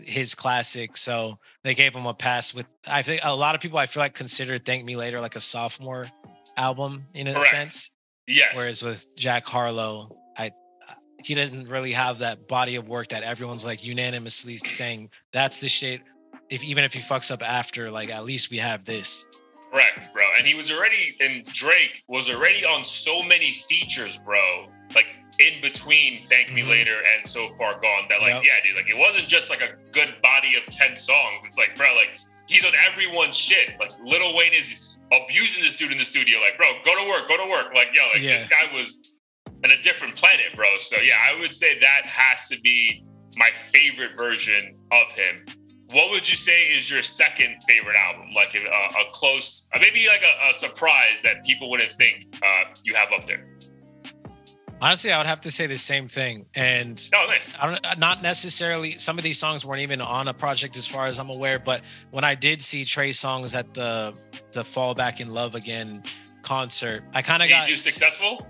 his 0.00 0.34
classic. 0.34 0.96
So 0.96 1.38
they 1.62 1.74
gave 1.74 1.94
him 1.94 2.06
a 2.06 2.14
pass 2.14 2.54
with 2.54 2.66
I 2.86 3.02
think 3.02 3.20
a 3.24 3.34
lot 3.34 3.54
of 3.54 3.60
people 3.60 3.78
I 3.78 3.86
feel 3.86 4.02
like 4.02 4.14
consider 4.14 4.58
Thank 4.58 4.84
Me 4.84 4.96
Later 4.96 5.20
like 5.20 5.36
a 5.36 5.40
sophomore 5.40 6.08
album 6.56 7.06
in 7.14 7.26
a 7.26 7.32
Correct. 7.32 7.46
sense. 7.46 7.92
Yes. 8.26 8.54
Whereas 8.56 8.82
with 8.82 9.16
Jack 9.16 9.46
Harlow, 9.46 10.16
I 10.36 10.50
he 11.18 11.34
doesn't 11.34 11.68
really 11.68 11.92
have 11.92 12.18
that 12.20 12.48
body 12.48 12.76
of 12.76 12.88
work 12.88 13.08
that 13.08 13.22
everyone's 13.22 13.64
like 13.64 13.84
unanimously 13.84 14.56
saying 14.56 15.10
that's 15.32 15.60
the 15.60 15.68
shit. 15.68 16.00
If 16.50 16.64
even 16.64 16.84
if 16.84 16.92
he 16.92 17.00
fucks 17.00 17.30
up 17.30 17.42
after, 17.42 17.90
like 17.90 18.10
at 18.10 18.24
least 18.24 18.50
we 18.50 18.58
have 18.58 18.84
this. 18.84 19.26
Correct, 19.72 20.08
bro. 20.12 20.22
And 20.38 20.46
he 20.46 20.54
was 20.54 20.70
already, 20.70 21.16
and 21.20 21.44
Drake 21.44 22.02
was 22.08 22.30
already 22.30 22.64
on 22.64 22.84
so 22.84 23.22
many 23.22 23.52
features, 23.52 24.18
bro. 24.18 24.66
Like 24.94 25.14
in 25.38 25.60
between 25.60 26.22
Thank 26.22 26.52
Me 26.52 26.62
mm-hmm. 26.62 26.70
Later 26.70 26.96
and 27.14 27.26
So 27.26 27.48
Far 27.58 27.72
Gone, 27.80 28.06
that 28.08 28.20
like, 28.20 28.34
yep. 28.34 28.42
yeah, 28.44 28.52
dude, 28.64 28.76
like 28.76 28.88
it 28.88 28.96
wasn't 28.96 29.26
just 29.26 29.50
like 29.50 29.60
a 29.60 29.74
good 29.92 30.14
body 30.22 30.54
of 30.56 30.64
10 30.66 30.96
songs. 30.96 31.44
It's 31.44 31.58
like, 31.58 31.76
bro, 31.76 31.86
like 31.94 32.18
he's 32.48 32.64
on 32.64 32.72
everyone's 32.90 33.36
shit. 33.36 33.78
Like 33.78 33.92
Lil 34.04 34.36
Wayne 34.36 34.52
is 34.54 34.95
abusing 35.12 35.64
this 35.64 35.76
dude 35.76 35.92
in 35.92 35.98
the 35.98 36.04
studio. 36.04 36.38
Like, 36.40 36.56
bro, 36.56 36.66
go 36.84 36.94
to 36.94 37.08
work, 37.08 37.28
go 37.28 37.36
to 37.36 37.50
work. 37.50 37.74
Like, 37.74 37.88
yo, 37.94 38.02
like 38.12 38.22
yeah. 38.22 38.32
this 38.32 38.48
guy 38.48 38.72
was 38.72 39.10
in 39.64 39.70
a 39.70 39.80
different 39.82 40.16
planet, 40.16 40.46
bro. 40.54 40.66
So 40.78 40.98
yeah, 40.98 41.14
I 41.28 41.38
would 41.38 41.52
say 41.52 41.78
that 41.78 42.06
has 42.06 42.48
to 42.48 42.60
be 42.60 43.04
my 43.36 43.50
favorite 43.50 44.16
version 44.16 44.76
of 44.92 45.12
him. 45.12 45.44
What 45.90 46.10
would 46.10 46.28
you 46.28 46.36
say 46.36 46.64
is 46.64 46.90
your 46.90 47.02
second 47.02 47.56
favorite 47.66 47.96
album? 47.96 48.30
Like 48.34 48.54
a, 48.54 48.64
a 48.66 49.10
close, 49.12 49.68
uh, 49.72 49.78
maybe 49.80 50.06
like 50.08 50.22
a, 50.22 50.50
a, 50.50 50.52
surprise 50.52 51.22
that 51.22 51.44
people 51.44 51.70
wouldn't 51.70 51.92
think 51.92 52.26
uh, 52.42 52.74
you 52.82 52.94
have 52.94 53.12
up 53.12 53.24
there. 53.26 53.46
Honestly, 54.80 55.12
I 55.12 55.18
would 55.18 55.28
have 55.28 55.40
to 55.42 55.50
say 55.50 55.66
the 55.66 55.78
same 55.78 56.08
thing. 56.08 56.46
And 56.54 57.00
oh, 57.14 57.26
nice. 57.28 57.56
I 57.58 57.66
don't, 57.66 57.86
uh, 57.86 57.94
not 57.98 58.20
necessarily. 58.20 58.92
Some 58.92 59.16
of 59.16 59.24
these 59.24 59.38
songs 59.38 59.64
weren't 59.64 59.80
even 59.80 60.00
on 60.00 60.28
a 60.28 60.34
project, 60.34 60.76
as 60.76 60.86
far 60.86 61.06
as 61.06 61.18
I'm 61.18 61.30
aware. 61.30 61.58
But 61.58 61.82
when 62.10 62.24
I 62.24 62.34
did 62.34 62.60
see 62.60 62.84
Trey 62.84 63.10
Songz 63.10 63.56
at 63.56 63.72
the 63.72 64.12
the 64.56 64.64
Fall 64.64 64.94
Back 64.94 65.20
in 65.20 65.32
Love 65.32 65.54
Again 65.54 66.02
concert, 66.42 67.04
I 67.14 67.22
kind 67.22 67.42
of 67.42 67.48
got. 67.48 67.68
Successful? 67.68 68.44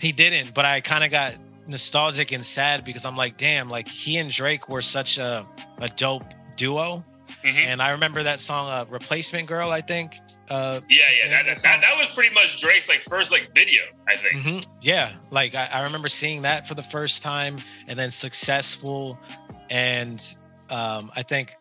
He 0.00 0.10
didn't, 0.10 0.54
but 0.54 0.64
I 0.64 0.80
kind 0.80 1.04
of 1.04 1.10
got 1.10 1.34
nostalgic 1.66 2.32
and 2.32 2.44
sad 2.44 2.84
because 2.84 3.06
I'm 3.06 3.16
like, 3.16 3.36
damn, 3.36 3.68
like 3.68 3.86
he 3.86 4.16
and 4.16 4.30
Drake 4.30 4.68
were 4.68 4.82
such 4.82 5.18
a 5.18 5.46
a 5.78 5.88
dope 5.88 6.24
duo. 6.56 7.04
Mm-hmm. 7.44 7.58
And 7.58 7.82
I 7.82 7.90
remember 7.90 8.22
that 8.22 8.40
song, 8.40 8.68
uh, 8.68 8.84
"Replacement 8.88 9.46
Girl." 9.46 9.70
I 9.70 9.80
think. 9.80 10.18
Uh, 10.50 10.80
yeah, 10.90 11.04
yeah, 11.18 11.30
that, 11.30 11.46
that, 11.46 11.62
that, 11.62 11.80
that, 11.80 11.96
was 11.96 12.08
pretty 12.14 12.34
much 12.34 12.60
Drake's 12.60 12.88
like 12.88 12.98
first 12.98 13.32
like 13.32 13.54
video. 13.54 13.82
I 14.08 14.16
think. 14.16 14.36
Mm-hmm. 14.36 14.72
Yeah, 14.80 15.12
like 15.30 15.54
I, 15.54 15.68
I, 15.72 15.82
remember 15.84 16.08
seeing 16.08 16.42
that 16.42 16.66
for 16.66 16.74
the 16.74 16.82
first 16.82 17.22
time, 17.22 17.58
and 17.86 17.98
then 17.98 18.10
"Successful," 18.10 19.18
and 19.70 20.20
um, 20.68 21.10
I 21.14 21.22
think 21.22 21.54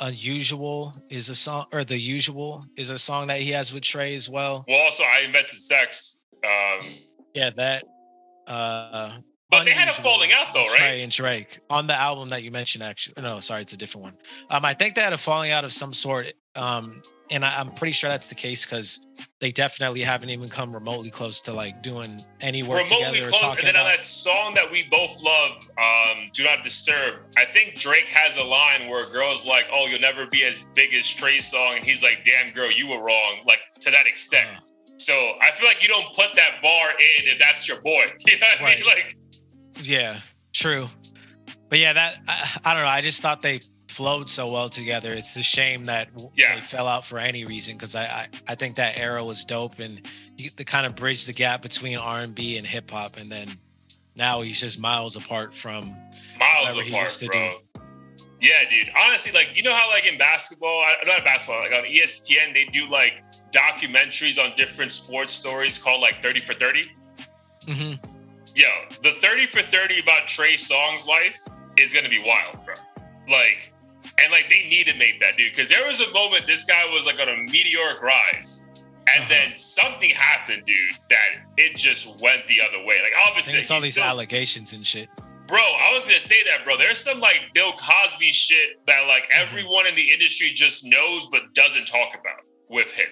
"Unusual" 0.00 0.94
is 1.08 1.28
a 1.28 1.34
song, 1.34 1.66
or 1.72 1.84
"The 1.84 1.98
Usual" 1.98 2.64
is 2.76 2.90
a 2.90 2.98
song 2.98 3.28
that 3.28 3.40
he 3.40 3.50
has 3.52 3.72
with 3.72 3.82
Trey 3.82 4.14
as 4.14 4.28
well. 4.28 4.64
Well, 4.68 4.84
also, 4.84 5.04
I 5.04 5.24
invented 5.24 5.58
sex. 5.58 6.24
Um, 6.44 6.86
yeah, 7.34 7.50
that. 7.56 7.84
Uh, 8.46 9.18
but 9.50 9.64
they 9.64 9.72
had 9.72 9.88
a 9.88 9.92
falling 9.92 10.30
out 10.32 10.52
though, 10.52 10.66
right? 10.66 10.76
Trey 10.76 11.02
and 11.02 11.12
Drake 11.12 11.60
on 11.70 11.86
the 11.86 11.94
album 11.94 12.30
that 12.30 12.42
you 12.42 12.50
mentioned. 12.50 12.84
Actually, 12.84 13.22
no, 13.22 13.40
sorry, 13.40 13.62
it's 13.62 13.72
a 13.72 13.76
different 13.76 14.04
one. 14.04 14.14
Um, 14.50 14.64
I 14.64 14.74
think 14.74 14.94
they 14.94 15.00
had 15.00 15.12
a 15.12 15.18
falling 15.18 15.50
out 15.50 15.64
of 15.64 15.72
some 15.72 15.92
sort. 15.92 16.32
Um, 16.54 17.02
and 17.30 17.44
I, 17.44 17.60
am 17.60 17.72
pretty 17.72 17.92
sure 17.92 18.10
that's 18.10 18.28
the 18.28 18.34
case 18.34 18.64
because 18.64 19.06
they 19.40 19.50
definitely 19.50 20.00
haven't 20.00 20.30
even 20.30 20.48
come 20.48 20.72
remotely 20.72 21.10
close 21.10 21.42
to 21.42 21.52
like 21.52 21.82
doing 21.82 22.24
any 22.40 22.62
work 22.62 22.84
remotely 22.90 23.20
close. 23.20 23.54
And 23.56 23.66
then 23.66 23.74
about. 23.74 23.86
on 23.86 23.92
that 23.92 24.04
song 24.04 24.54
that 24.54 24.70
we 24.70 24.84
both 24.90 25.22
love, 25.22 25.68
um, 25.78 26.28
"Do 26.32 26.44
Not 26.44 26.64
Disturb," 26.64 27.16
I 27.36 27.44
think 27.44 27.78
Drake 27.78 28.08
has 28.08 28.36
a 28.36 28.44
line 28.44 28.88
where 28.88 29.06
a 29.06 29.10
girl's 29.10 29.46
like, 29.46 29.66
"Oh, 29.72 29.86
you'll 29.86 30.00
never 30.00 30.26
be 30.26 30.44
as 30.44 30.62
big 30.74 30.94
as 30.94 31.08
Trey 31.08 31.40
song," 31.40 31.76
and 31.76 31.84
he's 31.84 32.02
like, 32.02 32.24
"Damn, 32.24 32.52
girl, 32.52 32.70
you 32.70 32.88
were 32.88 33.02
wrong." 33.02 33.40
Like 33.46 33.60
to 33.80 33.90
that 33.90 34.06
extent. 34.06 34.48
Uh, 34.56 34.60
so 34.96 35.14
I 35.40 35.52
feel 35.52 35.68
like 35.68 35.82
you 35.82 35.88
don't 35.88 36.12
put 36.14 36.34
that 36.34 36.60
bar 36.60 36.90
in 36.90 37.28
if 37.28 37.38
that's 37.38 37.68
your 37.68 37.80
boy. 37.82 38.12
You 38.26 38.38
know 38.38 38.46
what 38.58 38.60
right. 38.60 38.74
I 38.74 38.76
mean? 38.76 38.86
Like 38.86 39.16
yeah, 39.80 40.20
true. 40.52 40.88
But 41.68 41.78
yeah, 41.78 41.92
that 41.92 42.18
I, 42.26 42.70
I, 42.70 42.74
don't 42.74 42.82
know. 42.82 42.88
I 42.88 43.00
just 43.00 43.22
thought 43.22 43.42
they 43.42 43.60
flowed 43.98 44.28
so 44.28 44.48
well 44.48 44.68
together. 44.68 45.12
It's 45.12 45.36
a 45.36 45.42
shame 45.42 45.84
that 45.86 46.08
yeah. 46.34 46.54
they 46.54 46.60
fell 46.60 46.86
out 46.86 47.04
for 47.04 47.18
any 47.18 47.44
reason 47.44 47.76
because 47.76 47.94
I, 47.94 48.04
I, 48.04 48.28
I 48.48 48.54
think 48.54 48.76
that 48.76 48.96
era 48.96 49.22
was 49.24 49.44
dope 49.44 49.78
and 49.78 50.00
he, 50.36 50.50
they 50.56 50.64
kind 50.64 50.86
of 50.86 50.94
bridged 50.94 51.28
the 51.28 51.32
gap 51.32 51.62
between 51.62 51.98
R 51.98 52.20
and 52.20 52.34
B 52.34 52.56
and 52.56 52.66
hip 52.66 52.90
hop, 52.90 53.16
and 53.16 53.30
then 53.30 53.48
now 54.16 54.40
he's 54.40 54.60
just 54.60 54.80
miles 54.80 55.16
apart 55.16 55.52
from 55.52 55.94
miles 56.38 56.76
apart, 56.76 57.22
bro. 57.26 57.58
Do. 57.74 57.80
Yeah, 58.40 58.68
dude. 58.70 58.90
Honestly, 58.96 59.32
like 59.32 59.50
you 59.54 59.62
know 59.62 59.74
how 59.74 59.90
like 59.90 60.06
in 60.06 60.16
basketball, 60.16 60.82
not 61.06 61.24
basketball, 61.24 61.60
like 61.60 61.72
on 61.72 61.84
ESPN, 61.84 62.54
they 62.54 62.66
do 62.66 62.88
like 62.88 63.22
documentaries 63.50 64.42
on 64.42 64.54
different 64.56 64.92
sports 64.92 65.32
stories 65.32 65.78
called 65.78 66.00
like 66.00 66.22
30 66.22 66.40
for 66.40 66.54
30. 66.54 66.90
Mm-hmm 67.66 68.08
yo, 68.58 68.66
the 69.02 69.10
30 69.10 69.46
for 69.46 69.62
30 69.62 70.00
about 70.00 70.26
Trey 70.26 70.54
Songz 70.54 71.06
life 71.06 71.46
is 71.78 71.94
gonna 71.94 72.08
be 72.08 72.18
wild, 72.18 72.64
bro. 72.64 72.74
Like, 73.28 73.72
and 74.20 74.32
like 74.32 74.48
they 74.48 74.62
need 74.68 74.86
to 74.86 74.96
make 74.96 75.20
that, 75.20 75.36
dude, 75.36 75.52
because 75.52 75.68
there 75.68 75.86
was 75.86 76.00
a 76.00 76.12
moment 76.12 76.46
this 76.46 76.64
guy 76.64 76.84
was 76.92 77.06
like 77.06 77.20
on 77.20 77.28
a 77.28 77.36
meteoric 77.50 78.02
rise. 78.02 78.68
And 79.14 79.22
uh-huh. 79.22 79.28
then 79.30 79.56
something 79.56 80.10
happened, 80.10 80.64
dude, 80.66 80.92
that 81.08 81.28
it 81.56 81.76
just 81.76 82.20
went 82.20 82.46
the 82.48 82.60
other 82.60 82.84
way. 82.84 83.00
Like 83.02 83.12
obviously, 83.26 83.58
it's 83.58 83.70
all 83.70 83.80
these 83.80 83.92
still, 83.92 84.04
allegations 84.04 84.72
and 84.72 84.86
shit. 84.86 85.08
Bro, 85.46 85.60
I 85.60 85.92
was 85.94 86.02
gonna 86.02 86.20
say 86.20 86.42
that, 86.44 86.64
bro. 86.64 86.76
There's 86.76 87.00
some 87.00 87.20
like 87.20 87.40
Bill 87.54 87.72
Cosby 87.72 88.30
shit 88.30 88.84
that 88.86 89.06
like 89.08 89.24
mm-hmm. 89.24 89.42
everyone 89.42 89.86
in 89.86 89.94
the 89.94 90.10
industry 90.12 90.50
just 90.54 90.84
knows 90.84 91.26
but 91.28 91.54
doesn't 91.54 91.86
talk 91.86 92.10
about 92.10 92.44
with 92.68 92.92
him. 92.92 93.08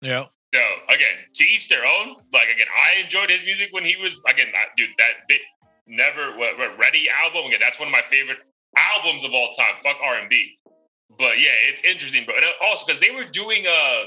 Yeah. 0.00 0.26
So 0.54 0.60
again, 0.88 1.26
to 1.34 1.44
each 1.44 1.68
their 1.68 1.84
own. 1.84 2.16
Like 2.32 2.48
again, 2.54 2.66
I 2.76 3.02
enjoyed 3.02 3.30
his 3.30 3.44
music 3.44 3.68
when 3.72 3.84
he 3.84 3.96
was 3.96 4.16
again, 4.28 4.48
that, 4.52 4.76
dude. 4.76 4.90
That 4.98 5.26
bit 5.26 5.40
never 5.88 6.36
what, 6.36 6.56
what 6.56 6.78
ready 6.78 7.08
album 7.10 7.46
again. 7.46 7.58
That's 7.60 7.80
one 7.80 7.88
of 7.88 7.92
my 7.92 8.02
favorite 8.02 8.38
albums 8.76 9.24
of 9.24 9.32
all 9.32 9.50
time. 9.50 9.74
Fuck 9.82 9.96
R 10.02 10.18
and 10.18 10.28
B. 10.28 10.56
But 11.18 11.40
yeah, 11.40 11.54
it's 11.68 11.84
interesting, 11.84 12.24
bro. 12.24 12.36
And 12.36 12.44
also 12.62 12.86
because 12.86 13.00
they 13.00 13.10
were 13.10 13.24
doing 13.30 13.64
a 13.66 14.06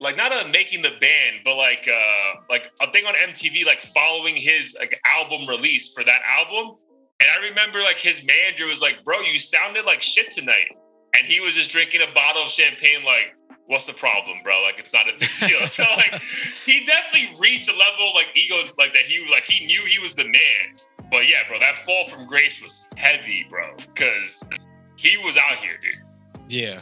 like 0.00 0.16
not 0.16 0.32
a 0.32 0.48
making 0.48 0.82
the 0.82 0.92
band, 1.00 1.40
but 1.44 1.56
like 1.56 1.88
uh 1.88 2.40
like 2.50 2.70
a 2.80 2.90
thing 2.90 3.04
on 3.04 3.14
MTV, 3.14 3.66
like 3.66 3.80
following 3.80 4.34
his 4.36 4.76
like 4.78 4.98
album 5.06 5.48
release 5.48 5.92
for 5.94 6.02
that 6.04 6.22
album. 6.26 6.76
And 7.20 7.30
I 7.30 7.48
remember 7.48 7.78
like 7.80 7.98
his 7.98 8.24
manager 8.24 8.66
was 8.66 8.82
like, 8.82 9.04
"Bro, 9.04 9.20
you 9.20 9.38
sounded 9.38 9.86
like 9.86 10.02
shit 10.02 10.30
tonight," 10.32 10.74
and 11.16 11.26
he 11.26 11.40
was 11.40 11.54
just 11.54 11.70
drinking 11.70 12.00
a 12.02 12.12
bottle 12.12 12.42
of 12.42 12.48
champagne, 12.48 13.04
like 13.04 13.36
what's 13.66 13.86
the 13.86 13.94
problem, 13.94 14.38
bro? 14.42 14.60
Like 14.62 14.78
it's 14.78 14.92
not 14.92 15.08
a 15.08 15.12
big 15.12 15.30
deal. 15.48 15.66
so 15.66 15.84
like 15.96 16.20
he 16.66 16.84
definitely 16.84 17.36
reached 17.40 17.68
a 17.68 17.72
level 17.72 18.06
like 18.14 18.30
ego 18.34 18.72
like 18.78 18.92
that 18.92 19.02
he 19.02 19.26
like 19.30 19.44
he 19.44 19.66
knew 19.66 19.80
he 19.88 19.98
was 20.00 20.14
the 20.14 20.24
man. 20.24 20.76
But 21.12 21.28
yeah, 21.28 21.46
bro, 21.46 21.58
that 21.58 21.76
fall 21.76 22.06
from 22.06 22.26
grace 22.26 22.62
was 22.62 22.88
heavy, 22.96 23.44
bro, 23.48 23.76
because 23.76 24.48
he 24.96 25.18
was 25.18 25.36
out 25.36 25.58
here, 25.58 25.78
dude. 25.80 26.50
Yeah. 26.50 26.80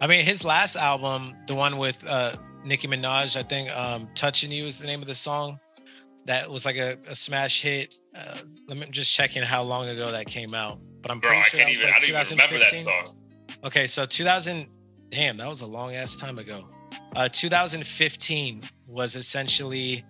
I 0.00 0.06
mean, 0.06 0.24
his 0.24 0.42
last 0.42 0.74
album, 0.74 1.36
the 1.46 1.54
one 1.54 1.76
with 1.76 2.02
uh 2.08 2.32
Nicki 2.64 2.88
Minaj, 2.88 3.36
I 3.36 3.42
think 3.42 3.70
um 3.76 4.08
Touching 4.14 4.50
You 4.50 4.64
is 4.64 4.78
the 4.78 4.86
name 4.86 5.02
of 5.02 5.06
the 5.06 5.14
song. 5.14 5.60
That 6.24 6.50
was 6.50 6.64
like 6.64 6.76
a, 6.76 6.96
a 7.06 7.14
smash 7.14 7.62
hit. 7.62 7.94
Uh, 8.16 8.38
let 8.68 8.78
me 8.78 8.86
just 8.90 9.14
checking 9.14 9.42
how 9.42 9.62
long 9.62 9.88
ago 9.88 10.10
that 10.12 10.26
came 10.26 10.54
out. 10.54 10.80
But 11.02 11.10
I'm 11.10 11.20
Bro, 11.20 11.28
pretty 11.28 11.40
I 11.40 11.44
sure 11.44 11.60
can't 11.60 11.68
that 11.68 11.72
was 11.72 11.80
even 11.80 11.90
like 11.90 11.96
I 11.96 12.00
don't 12.00 12.26
even 12.26 12.38
remember 12.38 12.58
that 12.70 12.78
song. 12.78 13.16
Okay, 13.64 13.86
so 13.86 14.06
2000, 14.06 14.66
damn, 15.10 15.36
that 15.36 15.48
was 15.48 15.60
a 15.60 15.66
long 15.66 15.94
ass 15.94 16.16
time 16.16 16.38
ago. 16.38 16.66
Uh, 17.14 17.28
2015 17.28 18.62
was 18.86 19.14
essentially 19.14 20.04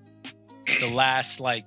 the 0.80 0.90
last 0.90 1.40
like 1.40 1.64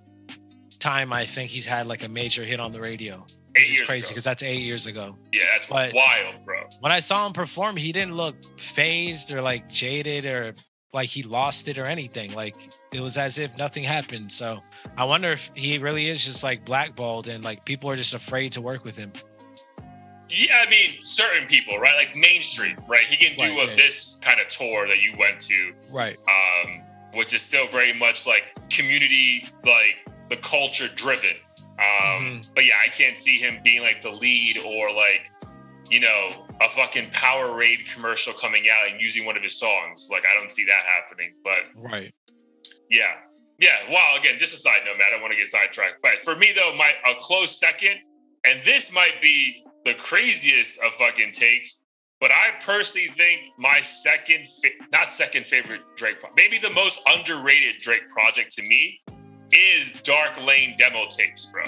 time 0.82 1.14
I 1.14 1.26
think 1.26 1.50
he's 1.50 1.66
had 1.66 1.88
like 1.88 2.04
a 2.04 2.10
major 2.10 2.44
hit 2.44 2.60
on 2.60 2.72
the 2.74 2.82
radio. 2.82 3.26
Years 3.56 3.82
crazy 3.82 4.10
because 4.10 4.24
that's 4.24 4.44
eight 4.44 4.62
years 4.62 4.86
ago. 4.88 5.18
Yeah, 5.34 5.44
that's 5.54 5.68
but- 5.68 5.94
wild, 5.94 6.44
bro. 6.46 6.62
When 6.80 6.92
I 6.92 7.00
saw 7.00 7.26
him 7.28 7.34
perform, 7.34 7.76
he 7.78 7.92
didn't 7.92 8.16
look 8.16 8.36
phased 8.60 9.32
or 9.34 9.42
like 9.42 9.68
jaded 9.70 10.26
or 10.26 10.54
like 10.94 11.10
he 11.10 11.24
lost 11.24 11.68
it 11.68 11.78
or 11.78 11.86
anything. 11.86 12.34
Like 12.34 12.56
it 12.94 13.02
was 13.02 13.18
as 13.18 13.40
if 13.40 13.56
nothing 13.58 13.84
happened. 13.84 14.32
So 14.32 14.60
I 14.98 15.04
wonder 15.04 15.30
if 15.32 15.52
he 15.54 15.78
really 15.80 16.08
is 16.08 16.26
just 16.26 16.44
like 16.46 16.64
blackballed 16.66 17.28
and 17.28 17.44
like 17.44 17.66
people 17.66 17.90
are 17.90 17.96
just 17.98 18.14
afraid 18.14 18.54
to 18.54 18.62
work 18.62 18.84
with 18.86 18.98
him. 18.98 19.12
Yeah, 20.30 20.64
I 20.66 20.70
mean, 20.70 20.96
certain 21.02 21.46
people, 21.48 21.78
right? 21.78 21.96
Like 21.98 22.16
mainstream, 22.16 22.78
right? 22.88 23.04
He 23.04 23.18
can 23.18 23.36
do 23.38 23.44
Right, 23.44 23.66
a, 23.66 23.68
right. 23.68 23.76
this 23.76 24.18
kind 24.22 24.40
of 24.40 24.48
tour 24.48 24.88
that 24.88 25.02
you 25.02 25.14
went 25.20 25.42
to, 25.42 25.74
Right. 25.92 26.18
um, 26.30 26.82
which 27.16 27.34
is 27.34 27.42
still 27.42 27.68
very 27.68 27.92
much 27.92 28.26
like 28.26 28.44
community, 28.70 29.46
like 29.66 29.98
the 30.32 30.38
culture 30.38 30.88
driven. 30.96 31.36
Um, 31.78 31.78
Mhm. 32.42 32.56
But 32.56 32.66
yeah, 32.66 32.80
I 32.84 32.88
can't 32.90 33.20
see 33.20 33.38
him 33.38 33.60
being 33.64 33.82
like 33.82 34.02
the 34.02 34.12
lead 34.12 34.58
or 34.60 34.92
like, 34.94 35.30
you 35.90 36.00
know, 36.00 36.48
a 36.62 36.70
fucking 36.70 37.10
Powerade 37.12 37.92
commercial 37.94 38.34
coming 38.34 38.70
out 38.70 38.88
and 38.90 39.02
using 39.02 39.26
one 39.26 39.36
of 39.36 39.44
his 39.44 39.60
songs. 39.60 40.10
Like, 40.12 40.24
I 40.26 40.34
don't 40.34 40.52
see 40.52 40.64
that 40.66 40.84
happening. 40.86 41.34
But 41.44 41.60
Right. 41.76 42.14
yeah. 42.90 43.14
Yeah. 43.60 43.78
Wow. 43.90 44.16
Again, 44.18 44.40
just 44.40 44.54
a 44.54 44.58
side 44.58 44.86
note, 44.86 44.98
man. 44.98 45.08
I 45.08 45.12
don't 45.12 45.22
want 45.22 45.34
to 45.34 45.38
get 45.38 45.50
sidetracked. 45.50 46.02
But 46.02 46.18
for 46.20 46.36
me, 46.36 46.52
though, 46.54 46.74
my 46.76 46.96
a 47.06 47.16
close 47.16 47.60
second, 47.60 48.00
and 48.46 48.62
this 48.64 48.92
might 48.94 49.22
be 49.22 49.64
the 49.86 49.94
craziest 49.96 50.80
of 50.82 50.94
fucking 50.96 51.32
takes, 51.32 51.84
but 52.22 52.32
I 52.32 52.52
personally 52.62 53.08
think 53.10 53.50
my 53.58 53.82
second, 53.82 54.48
fa- 54.62 54.86
not 54.94 55.12
second 55.12 55.46
favorite 55.48 55.82
Drake, 55.96 56.20
pro- 56.22 56.34
maybe 56.36 56.58
the 56.58 56.70
most 56.70 57.02
underrated 57.08 57.82
Drake 57.82 58.08
project 58.10 58.52
to 58.54 58.62
me 58.64 59.02
is 59.52 59.94
Dark 60.04 60.44
Lane 60.46 60.76
demo 60.78 61.08
tapes, 61.10 61.46
bro. 61.48 61.64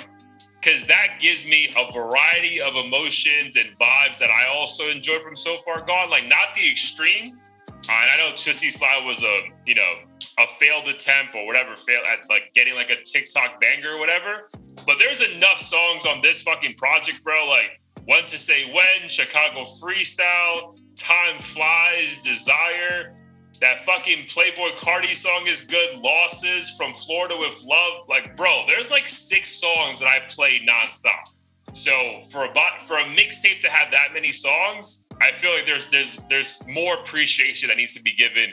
Because 0.60 0.86
that 0.88 1.18
gives 1.20 1.46
me 1.46 1.74
a 1.78 1.92
variety 1.92 2.62
of 2.62 2.76
emotions 2.76 3.58
and 3.58 3.78
vibes 3.78 4.18
that 4.20 4.30
I 4.30 4.48
also 4.48 4.90
enjoy 4.90 5.20
from 5.20 5.36
So 5.36 5.58
Far 5.66 5.82
Gone. 5.82 6.10
Like, 6.10 6.28
not 6.28 6.54
the 6.56 6.70
extreme. 6.70 7.38
Uh, 7.68 7.92
and 7.92 8.12
I 8.12 8.18
know 8.18 8.34
Toosie 8.34 8.72
Slide 8.72 9.04
was 9.06 9.24
a, 9.24 9.42
you 9.66 9.76
know, 9.76 9.94
a 10.40 10.48
failed 10.48 10.88
attempt 10.88 11.36
or 11.36 11.46
whatever, 11.46 11.76
fail 11.76 12.02
at 12.12 12.28
like 12.30 12.54
getting 12.54 12.76
like 12.76 12.90
a 12.90 13.02
TikTok 13.04 13.60
banger 13.62 13.90
or 13.90 14.00
whatever. 14.00 14.50
But 14.86 14.98
there's 15.00 15.22
enough 15.22 15.58
songs 15.58 16.06
on 16.06 16.22
this 16.22 16.42
fucking 16.42 16.76
project, 16.76 17.24
bro. 17.24 17.46
Like 17.48 17.82
When 18.06 18.24
to 18.24 18.38
Say 18.38 18.72
When, 18.72 19.10
Chicago 19.10 19.64
Freestyle, 19.64 20.78
Time 20.98 21.40
Flies, 21.40 22.20
Desire. 22.20 23.16
That 23.62 23.80
fucking 23.82 24.26
Playboi 24.26 24.78
Carti 24.78 25.16
song 25.16 25.46
is 25.48 25.62
good. 25.62 25.98
Losses 26.00 26.72
from 26.72 26.92
Florida 26.94 27.36
with 27.38 27.64
Love. 27.66 28.08
Like, 28.10 28.36
bro, 28.36 28.64
there's 28.68 28.92
like 28.92 29.08
six 29.08 29.50
songs 29.50 30.00
that 30.00 30.08
I 30.08 30.20
play 30.28 30.60
nonstop. 30.68 31.32
So 31.74 32.20
for 32.32 32.46
a 32.46 32.52
bot, 32.52 32.82
for 32.82 32.98
a 32.98 33.04
mixtape 33.04 33.60
to 33.62 33.70
have 33.70 33.92
that 33.92 34.14
many 34.14 34.32
songs, 34.32 35.08
I 35.22 35.32
feel 35.32 35.52
like 35.54 35.66
there's 35.66 35.88
there's 35.88 36.18
there's 36.30 36.68
more 36.68 36.96
appreciation 36.96 37.70
that 37.70 37.78
needs 37.78 37.96
to 37.96 38.02
be 38.02 38.14
given. 38.14 38.52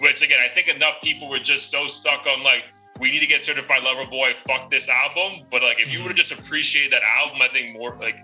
Which 0.00 0.22
again, 0.22 0.38
I 0.42 0.48
think 0.48 0.68
enough 0.68 1.00
people 1.02 1.28
were 1.28 1.38
just 1.38 1.70
so 1.70 1.86
stuck 1.86 2.26
on 2.26 2.42
like 2.42 2.64
we 2.98 3.10
need 3.10 3.20
to 3.20 3.26
get 3.26 3.44
certified 3.44 3.82
lover 3.82 4.08
boy. 4.10 4.32
Fuck 4.34 4.70
this 4.70 4.88
album. 4.88 5.46
But 5.50 5.62
like 5.62 5.80
if 5.80 5.88
you 5.88 5.98
mm-hmm. 5.98 6.04
would 6.04 6.08
have 6.10 6.16
just 6.16 6.32
appreciated 6.32 6.92
that 6.92 7.02
album, 7.02 7.42
I 7.42 7.48
think 7.48 7.72
more 7.72 7.96
like 7.96 8.20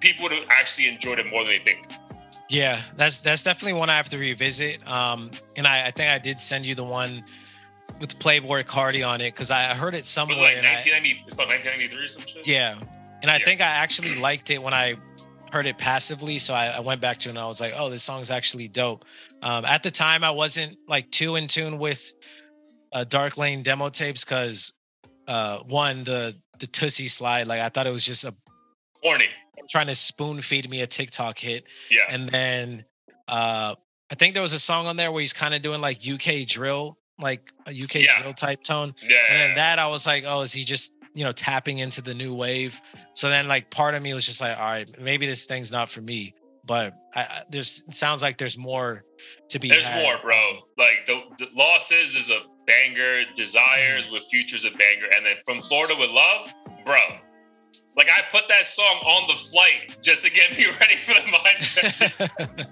people 0.00 0.24
would 0.24 0.32
have 0.32 0.46
actually 0.50 0.88
enjoyed 0.88 1.18
it 1.18 1.26
more 1.26 1.44
than 1.44 1.52
they 1.52 1.58
think. 1.58 1.86
Yeah, 2.50 2.80
that's 2.96 3.18
that's 3.20 3.42
definitely 3.42 3.78
one 3.78 3.88
I 3.90 3.96
have 3.96 4.08
to 4.10 4.18
revisit. 4.18 4.86
Um, 4.88 5.30
and 5.56 5.66
I, 5.66 5.86
I 5.86 5.90
think 5.90 6.10
I 6.10 6.18
did 6.18 6.38
send 6.38 6.66
you 6.66 6.74
the 6.74 6.84
one 6.84 7.24
with 8.00 8.18
Playboi 8.18 8.64
Carti 8.64 9.06
on 9.06 9.20
it 9.20 9.32
because 9.34 9.50
I 9.50 9.74
heard 9.74 9.94
it 9.94 10.00
It 10.00 10.06
somewhere. 10.06 10.34
was 10.34 10.40
like 10.42 10.56
and 10.56 10.66
I- 10.66 10.72
1990. 10.74 11.24
It's 11.26 11.34
called 11.34 11.48
1993 11.48 12.04
or 12.04 12.08
some 12.08 12.26
shit. 12.26 12.46
yeah, 12.46 12.78
and 13.22 13.30
I 13.30 13.38
Yeah. 13.38 13.44
think 13.44 13.60
I 13.60 13.64
actually 13.64 14.18
liked 14.20 14.50
it 14.50 14.62
when 14.62 14.74
I 14.74 14.96
heard 15.52 15.66
it 15.66 15.78
passively. 15.78 16.38
So 16.38 16.52
I, 16.52 16.66
I 16.66 16.80
went 16.80 17.00
back 17.00 17.18
to 17.20 17.28
it 17.28 17.32
and 17.32 17.38
I 17.38 17.46
was 17.46 17.60
like, 17.60 17.72
oh, 17.76 17.88
this 17.88 18.02
song's 18.02 18.30
actually 18.30 18.68
dope. 18.68 19.04
Um, 19.42 19.64
at 19.64 19.82
the 19.82 19.90
time, 19.90 20.24
I 20.24 20.30
wasn't 20.32 20.76
like 20.88 21.10
too 21.10 21.36
in 21.36 21.46
tune 21.46 21.78
with 21.78 22.12
uh, 22.92 23.04
Dark 23.04 23.38
Lane 23.38 23.62
demo 23.62 23.88
tapes 23.88 24.24
because 24.24 24.72
uh, 25.28 25.58
one 25.60 26.04
the 26.04 26.36
the 26.58 26.66
Toosie 26.66 27.08
slide, 27.08 27.46
like 27.46 27.60
I 27.60 27.68
thought 27.70 27.86
it 27.86 27.92
was 27.92 28.04
just 28.04 28.24
a 28.24 28.34
Corny. 29.02 29.26
Trying 29.68 29.86
to 29.88 29.94
spoon 29.94 30.40
feed 30.42 30.68
me 30.70 30.80
a 30.82 30.86
TikTok 30.86 31.38
hit. 31.38 31.64
Yeah. 31.90 32.02
and 32.10 32.28
then 32.28 32.84
uh 33.28 33.74
I 34.10 34.14
think 34.16 34.34
there 34.34 34.42
was 34.42 34.52
a 34.52 34.58
song 34.60 34.86
on 34.86 34.96
there 34.96 35.10
where 35.10 35.20
he's 35.22 35.32
kind 35.32 35.54
of 35.54 35.62
doing 35.62 35.80
like 35.80 35.98
UK 36.06 36.46
drill, 36.46 36.98
like 37.20 37.50
a 37.66 37.70
UK 37.70 37.94
Yeah. 37.96 38.20
drill 38.20 38.34
type 38.34 38.62
tone. 38.62 38.94
yeah. 39.02 39.16
And 39.30 39.38
then 39.38 39.54
that 39.56 39.78
I 39.78 39.88
was 39.88 40.06
like, 40.06 40.24
oh, 40.26 40.42
is 40.42 40.52
he 40.52 40.64
just 40.64 40.94
you 41.14 41.24
know 41.24 41.32
tapping 41.32 41.78
into 41.78 42.02
the 42.02 42.14
new 42.14 42.34
wave? 42.34 42.78
So 43.14 43.28
then 43.28 43.48
like 43.48 43.70
part 43.70 43.94
of 43.94 44.02
me 44.02 44.12
was 44.14 44.26
just 44.26 44.40
like, 44.40 44.58
all 44.58 44.64
right, 44.70 44.88
maybe 45.00 45.26
this 45.26 45.46
thing's 45.46 45.72
not 45.72 45.88
for 45.88 46.00
me. 46.02 46.34
But 46.66 46.94
I, 47.14 47.20
I 47.22 47.42
there's 47.50 47.84
it 47.88 47.94
sounds 47.94 48.22
like 48.22 48.38
there's 48.38 48.56
more 48.58 49.04
to 49.50 49.58
be. 49.58 49.68
There's 49.68 49.86
had. 49.86 50.02
more, 50.02 50.16
bro. 50.22 50.58
Like 50.78 51.04
the, 51.06 51.20
the 51.38 51.48
losses 51.54 52.14
is 52.16 52.30
a 52.30 52.40
banger. 52.66 53.22
Mm-hmm. 53.24 53.34
Desires 53.34 54.10
with 54.10 54.22
futures 54.30 54.64
a 54.64 54.70
banger, 54.70 55.08
and 55.14 55.26
then 55.26 55.36
from 55.44 55.60
Florida 55.60 55.94
with 55.98 56.10
love, 56.10 56.52
bro. 56.86 56.98
Like 57.96 58.08
I 58.08 58.22
put 58.30 58.48
that 58.48 58.66
song 58.66 58.96
on 59.04 59.28
the 59.28 59.34
flight 59.34 59.96
just 60.02 60.24
to 60.24 60.30
get 60.30 60.50
me 60.58 60.66
ready 60.80 60.96
for 60.96 61.14
the 61.14 61.26
mindset. 61.36 62.68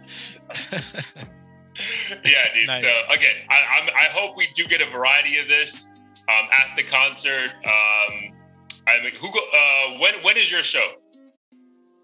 yeah, 2.24 2.54
dude. 2.54 2.66
Nice. 2.66 2.82
So 2.82 2.88
again, 3.14 3.36
I, 3.48 3.80
I'm, 3.80 3.88
I 3.94 4.08
hope 4.10 4.36
we 4.36 4.48
do 4.54 4.64
get 4.66 4.80
a 4.80 4.90
variety 4.90 5.38
of 5.38 5.48
this 5.48 5.92
um, 6.28 6.48
at 6.52 6.76
the 6.76 6.82
concert. 6.82 7.50
Um, 7.64 8.32
I 8.86 9.00
mean, 9.02 9.14
who 9.14 9.30
go? 9.30 9.38
Uh, 9.38 9.98
when 10.00 10.14
when 10.22 10.36
is 10.36 10.50
your 10.50 10.62
show? 10.62 10.92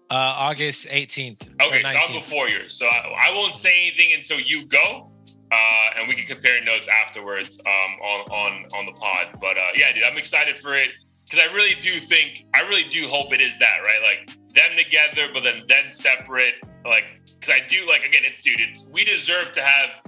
uh, 0.09 0.35
August 0.37 0.87
18th. 0.87 1.49
Okay, 1.61 1.83
so 1.83 1.97
I'm 1.97 2.03
19th. 2.03 2.13
before 2.13 2.49
you. 2.49 2.67
So 2.67 2.87
I, 2.87 3.29
I 3.29 3.35
won't 3.35 3.55
say 3.55 3.71
anything 3.87 4.15
until 4.15 4.39
you 4.39 4.65
go, 4.67 5.11
uh, 5.51 5.89
and 5.97 6.07
we 6.07 6.15
can 6.15 6.25
compare 6.25 6.63
notes 6.63 6.87
afterwards 6.87 7.61
um, 7.65 7.99
on 8.01 8.19
on 8.31 8.65
on 8.73 8.85
the 8.85 8.93
pod. 8.93 9.39
But 9.39 9.57
uh, 9.57 9.61
yeah, 9.75 9.93
dude, 9.93 10.03
I'm 10.03 10.17
excited 10.17 10.57
for 10.57 10.75
it 10.75 10.89
because 11.29 11.47
I 11.47 11.53
really 11.53 11.79
do 11.79 11.91
think 11.91 12.45
I 12.55 12.61
really 12.61 12.89
do 12.89 13.05
hope 13.07 13.33
it 13.33 13.41
is 13.41 13.57
that 13.59 13.77
right, 13.83 14.01
like 14.01 14.35
them 14.53 14.71
together, 14.77 15.29
but 15.33 15.43
then 15.43 15.61
then 15.67 15.91
separate, 15.91 16.55
like 16.85 17.05
because 17.39 17.49
I 17.49 17.65
do 17.67 17.87
like 17.87 18.03
again, 18.03 18.21
it's 18.25 18.41
dude, 18.41 18.59
it's 18.59 18.89
we 18.93 19.03
deserve 19.03 19.51
to 19.53 19.61
have. 19.61 20.01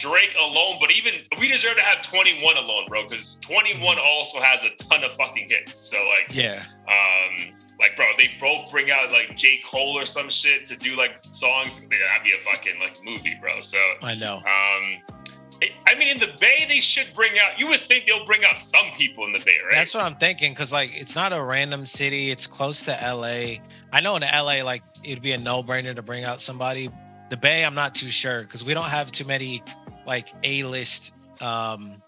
Drake 0.00 0.36
alone, 0.38 0.76
but 0.80 0.92
even 0.92 1.14
we 1.40 1.48
deserve 1.48 1.74
to 1.74 1.82
have 1.82 2.02
21 2.02 2.56
alone, 2.56 2.84
bro, 2.88 3.02
because 3.02 3.34
21 3.40 3.98
also 3.98 4.38
has 4.40 4.62
a 4.62 4.68
ton 4.84 5.02
of 5.02 5.10
fucking 5.14 5.48
hits. 5.50 5.74
So 5.74 5.96
like, 5.96 6.32
Yeah, 6.32 6.62
um, 6.86 7.52
like, 7.80 7.96
bro, 7.96 8.06
they 8.16 8.30
both 8.38 8.70
bring 8.70 8.92
out 8.92 9.10
like 9.10 9.36
J. 9.36 9.58
Cole 9.68 9.98
or 9.98 10.06
some 10.06 10.28
shit 10.28 10.64
to 10.66 10.76
do 10.76 10.96
like 10.96 11.16
songs. 11.32 11.80
That'd 11.80 12.22
be 12.22 12.30
a 12.32 12.38
fucking 12.40 12.78
like 12.78 12.96
movie, 13.04 13.36
bro. 13.40 13.60
So, 13.60 13.78
I 14.00 14.14
know. 14.14 14.36
um, 14.36 15.17
I- 15.62 15.94
mean, 15.98 16.08
in 16.08 16.18
the 16.18 16.32
Bay, 16.40 16.64
they 16.68 16.80
should 16.80 17.12
bring 17.14 17.32
out. 17.42 17.58
You 17.58 17.68
would 17.68 17.80
think 17.80 18.06
they'll 18.06 18.24
bring 18.24 18.44
out 18.44 18.58
some 18.58 18.90
people 18.96 19.24
in 19.24 19.32
the 19.32 19.40
Bay, 19.40 19.56
right? 19.64 19.74
That's 19.74 19.94
what 19.94 20.04
I'm 20.04 20.16
thinking 20.16 20.52
because 20.52 20.72
like 20.72 20.90
it's 20.94 21.14
not 21.14 21.32
a 21.32 21.42
random 21.42 21.86
city. 21.86 22.30
It's 22.30 22.46
close 22.46 22.82
to 22.84 22.92
LA. 22.92 23.56
I 23.92 24.00
know 24.00 24.16
in 24.16 24.22
LA 24.22 24.62
like 24.62 24.82
it'd 25.04 25.22
be 25.22 25.32
a 25.32 25.38
no 25.38 25.62
brainer 25.62 25.94
to 25.94 26.02
bring 26.02 26.24
out 26.24 26.40
somebody. 26.40 26.88
The 27.30 27.36
Bay, 27.36 27.64
I'm 27.64 27.74
not 27.74 27.94
too 27.94 28.08
sure 28.08 28.42
because 28.42 28.64
we 28.64 28.74
don't 28.74 28.88
have 28.88 29.10
too 29.10 29.24
many 29.24 29.62
like 30.06 30.28
A 30.44 30.62
list 30.64 31.12
um 31.40 32.02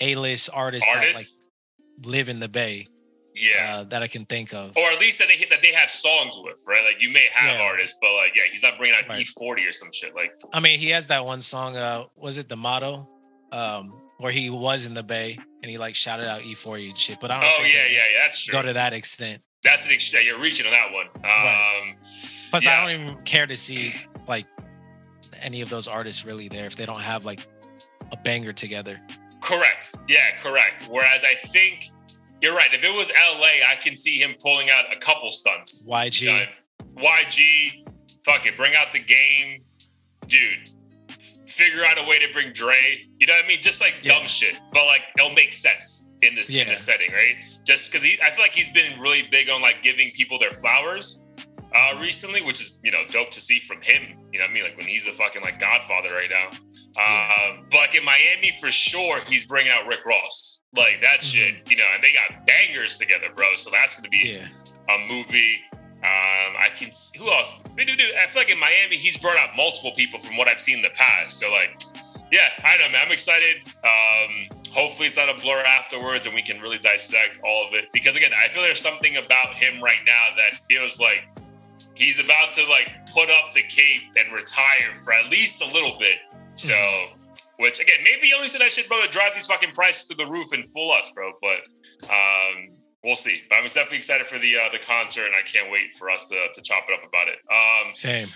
A 0.00 0.14
list 0.14 0.50
artists, 0.52 0.88
Artists? 0.94 1.40
that 1.40 2.04
like 2.04 2.06
live 2.06 2.28
in 2.28 2.40
the 2.40 2.48
Bay. 2.48 2.86
Yeah. 3.38 3.76
uh, 3.78 3.84
that 3.84 4.02
I 4.02 4.06
can 4.08 4.24
think 4.24 4.52
of. 4.54 4.76
or 4.76 4.84
at 4.90 4.98
least 5.00 5.18
that 5.20 5.28
they 5.28 5.44
that 5.50 5.62
they 5.62 5.72
have 5.72 5.90
songs 5.90 6.38
with, 6.42 6.64
right? 6.68 6.84
Like 6.84 7.02
you 7.02 7.10
may 7.12 7.26
have 7.34 7.56
Yeah. 7.56 7.62
artists, 7.62 7.98
but 8.00 8.12
like 8.14 8.34
yeah, 8.36 8.42
he's 8.50 8.62
not 8.62 8.78
bringing 8.78 8.96
out 8.96 9.08
Right. 9.08 9.24
E40 9.26 9.68
or 9.68 9.72
some 9.72 9.90
shit. 9.92 10.14
Like 10.14 10.32
I 10.52 10.60
mean, 10.60 10.78
he 10.78 10.90
has 10.90 11.08
that 11.08 11.24
one 11.24 11.40
song. 11.40 11.76
Uh, 11.76 12.04
was 12.16 12.38
it 12.38 12.48
the 12.48 12.56
motto? 12.56 13.08
Um, 13.52 14.02
where 14.18 14.32
he 14.32 14.50
was 14.50 14.86
in 14.86 14.94
the 14.94 15.02
Bay 15.02 15.38
and 15.62 15.70
he 15.70 15.78
like 15.78 15.94
shouted 15.94 16.28
out 16.28 16.40
E40 16.40 16.88
and 16.88 16.98
shit. 16.98 17.18
But 17.20 17.32
I 17.32 17.40
don't. 17.40 17.50
oh 17.60 17.64
yeah, 17.64 17.86
yeah, 17.86 17.92
yeah, 18.12 18.22
that's 18.22 18.44
true. 18.44 18.52
Go 18.52 18.62
to 18.62 18.72
that 18.74 18.92
extent. 18.92 19.42
that's 19.62 19.86
an 19.86 19.92
ex- 19.94 20.12
yeah, 20.12 20.20
you're 20.20 20.40
reaching 20.40 20.66
on 20.66 20.72
that 20.72 20.92
one. 20.92 21.06
Um, 21.16 21.22
Right. 21.24 21.94
Plus, 22.50 22.64
yeah. 22.66 22.82
I 22.82 22.92
don't 22.92 23.00
even 23.00 23.22
care 23.24 23.46
to 23.46 23.56
see 23.56 23.94
like 24.26 24.46
any 25.40 25.60
of 25.60 25.68
those 25.68 25.86
artists 25.88 26.24
really 26.24 26.48
there 26.48 26.66
if 26.66 26.76
they 26.76 26.84
don't 26.86 27.00
have 27.00 27.24
like 27.24 27.46
a 28.12 28.16
banger 28.16 28.52
together. 28.52 29.00
Correct. 29.40 29.94
Yeah, 30.08 30.36
correct. 30.36 30.86
Whereas 30.90 31.24
I 31.24 31.34
think 31.34 31.90
you're 32.40 32.54
right. 32.54 32.72
If 32.72 32.84
it 32.84 32.94
was 32.94 33.10
LA, 33.38 33.70
I 33.70 33.76
can 33.76 33.96
see 33.96 34.18
him 34.18 34.34
pulling 34.40 34.70
out 34.70 34.84
a 34.94 34.98
couple 34.98 35.30
stunts. 35.32 35.86
YG. 35.88 36.42
Uh, 36.44 36.46
YG, 36.96 37.86
fuck 38.24 38.46
it, 38.46 38.56
bring 38.56 38.74
out 38.74 38.92
the 38.92 39.00
game, 39.00 39.62
dude. 40.26 40.70
Figure 41.46 41.84
out 41.84 41.98
a 41.98 42.06
way 42.08 42.18
to 42.18 42.32
bring 42.32 42.52
Dre. 42.52 42.76
You 43.18 43.26
know 43.26 43.32
what 43.32 43.44
I 43.44 43.48
mean? 43.48 43.60
Just 43.60 43.80
like 43.80 43.98
Yeah. 44.02 44.14
dumb 44.18 44.26
shit, 44.26 44.54
but 44.72 44.84
like 44.86 45.06
it'll 45.18 45.30
make 45.34 45.52
sense 45.52 46.10
in 46.22 46.34
this 46.34 46.54
in 46.54 46.68
this 46.68 46.82
setting, 46.84 47.10
right? 47.12 47.36
Just 47.66 47.90
because 47.90 48.04
he, 48.04 48.18
I 48.22 48.30
feel 48.30 48.44
like 48.44 48.52
he's 48.54 48.70
been 48.70 49.00
really 49.00 49.22
big 49.30 49.48
on 49.48 49.62
like 49.62 49.82
giving 49.82 50.10
people 50.12 50.38
their 50.38 50.52
flowers 50.52 51.24
uh 51.74 51.98
recently, 52.00 52.42
which 52.42 52.60
is 52.60 52.80
you 52.84 52.92
know 52.92 53.02
dope 53.10 53.30
to 53.30 53.40
see 53.40 53.60
from 53.60 53.78
him. 53.82 54.18
You 54.32 54.38
know 54.40 54.44
what 54.44 54.50
I 54.50 54.54
mean? 54.54 54.64
Like 54.64 54.76
when 54.76 54.86
he's 54.86 55.06
the 55.06 55.12
fucking 55.12 55.40
like 55.42 55.58
Godfather 55.58 56.10
right 56.12 56.30
now. 56.30 56.50
Uh, 57.00 57.62
but 57.70 57.78
like 57.78 57.94
in 57.94 58.04
Miami, 58.04 58.52
for 58.60 58.70
sure, 58.70 59.20
he's 59.26 59.46
bringing 59.46 59.72
out 59.72 59.86
Rick 59.86 60.04
Ross. 60.04 60.57
Like 60.76 61.00
that 61.00 61.22
shit, 61.22 61.56
you 61.68 61.76
know, 61.76 61.84
and 61.94 62.02
they 62.02 62.12
got 62.12 62.46
bangers 62.46 62.96
together, 62.96 63.26
bro. 63.34 63.54
So 63.54 63.70
that's 63.70 63.96
gonna 63.96 64.10
be 64.10 64.18
Yeah. 64.40 64.48
a 64.94 64.98
movie. 64.98 65.62
Um, 65.72 66.54
I 66.56 66.68
can 66.76 66.92
see 66.92 67.18
who 67.18 67.30
else? 67.32 67.60
I 67.76 68.26
feel 68.28 68.42
like 68.42 68.50
in 68.50 68.58
Miami, 68.60 68.96
he's 68.96 69.16
brought 69.16 69.36
out 69.36 69.56
multiple 69.56 69.92
people 69.92 70.20
from 70.20 70.36
what 70.36 70.46
I've 70.46 70.60
seen 70.60 70.76
in 70.76 70.82
the 70.82 70.90
past. 70.90 71.38
So 71.40 71.50
like, 71.50 71.70
yeah, 72.30 72.50
I 72.62 72.76
know, 72.76 72.88
man. 72.90 73.06
I'm 73.06 73.12
excited. 73.12 73.64
Um, 73.82 74.48
hopefully, 74.70 75.08
it's 75.08 75.16
not 75.16 75.28
a 75.30 75.34
blur 75.40 75.60
afterwards, 75.60 76.26
and 76.26 76.34
we 76.34 76.42
can 76.42 76.60
really 76.60 76.78
dissect 76.78 77.40
all 77.42 77.66
of 77.66 77.74
it. 77.74 77.86
Because 77.92 78.14
again, 78.16 78.30
I 78.32 78.48
feel 78.48 78.62
there's 78.62 78.80
something 78.80 79.16
about 79.16 79.56
him 79.56 79.82
right 79.82 80.04
now 80.06 80.28
that 80.36 80.60
feels 80.68 81.00
like 81.00 81.24
he's 81.96 82.20
about 82.20 82.52
to 82.52 82.64
like 82.68 82.88
put 83.12 83.30
up 83.30 83.54
the 83.54 83.62
cape 83.62 84.02
and 84.16 84.32
retire 84.32 84.94
for 85.02 85.14
at 85.14 85.30
least 85.30 85.62
a 85.62 85.66
little 85.72 85.98
bit. 85.98 86.18
So, 86.54 86.76
which 87.58 87.80
again, 87.80 87.98
maybe 88.04 88.28
he 88.28 88.34
only 88.34 88.48
said 88.48 88.60
that 88.60 88.72
shit, 88.72 88.88
bro, 88.88 89.00
to 89.02 89.10
drive 89.10 89.34
these 89.34 89.46
fucking 89.46 89.72
prices 89.72 90.06
to 90.08 90.16
the 90.16 90.26
roof 90.26 90.52
and 90.52 90.66
fool 90.72 90.92
us, 90.92 91.10
bro. 91.10 91.32
But 91.42 92.08
um, 92.08 92.78
we'll 93.02 93.16
see. 93.16 93.42
But 93.48 93.56
I'm 93.56 93.64
definitely 93.64 93.98
excited 93.98 94.26
for 94.26 94.38
the 94.38 94.56
uh, 94.56 94.68
the 94.70 94.78
concert, 94.78 95.26
and 95.26 95.34
I 95.34 95.42
can't 95.42 95.70
wait 95.70 95.92
for 95.92 96.08
us 96.08 96.28
to, 96.28 96.46
to 96.54 96.62
chop 96.62 96.84
it 96.88 96.94
up 96.94 97.06
about 97.06 97.28
it. 97.28 97.38
Um, 97.50 97.94
Same. 97.94 98.26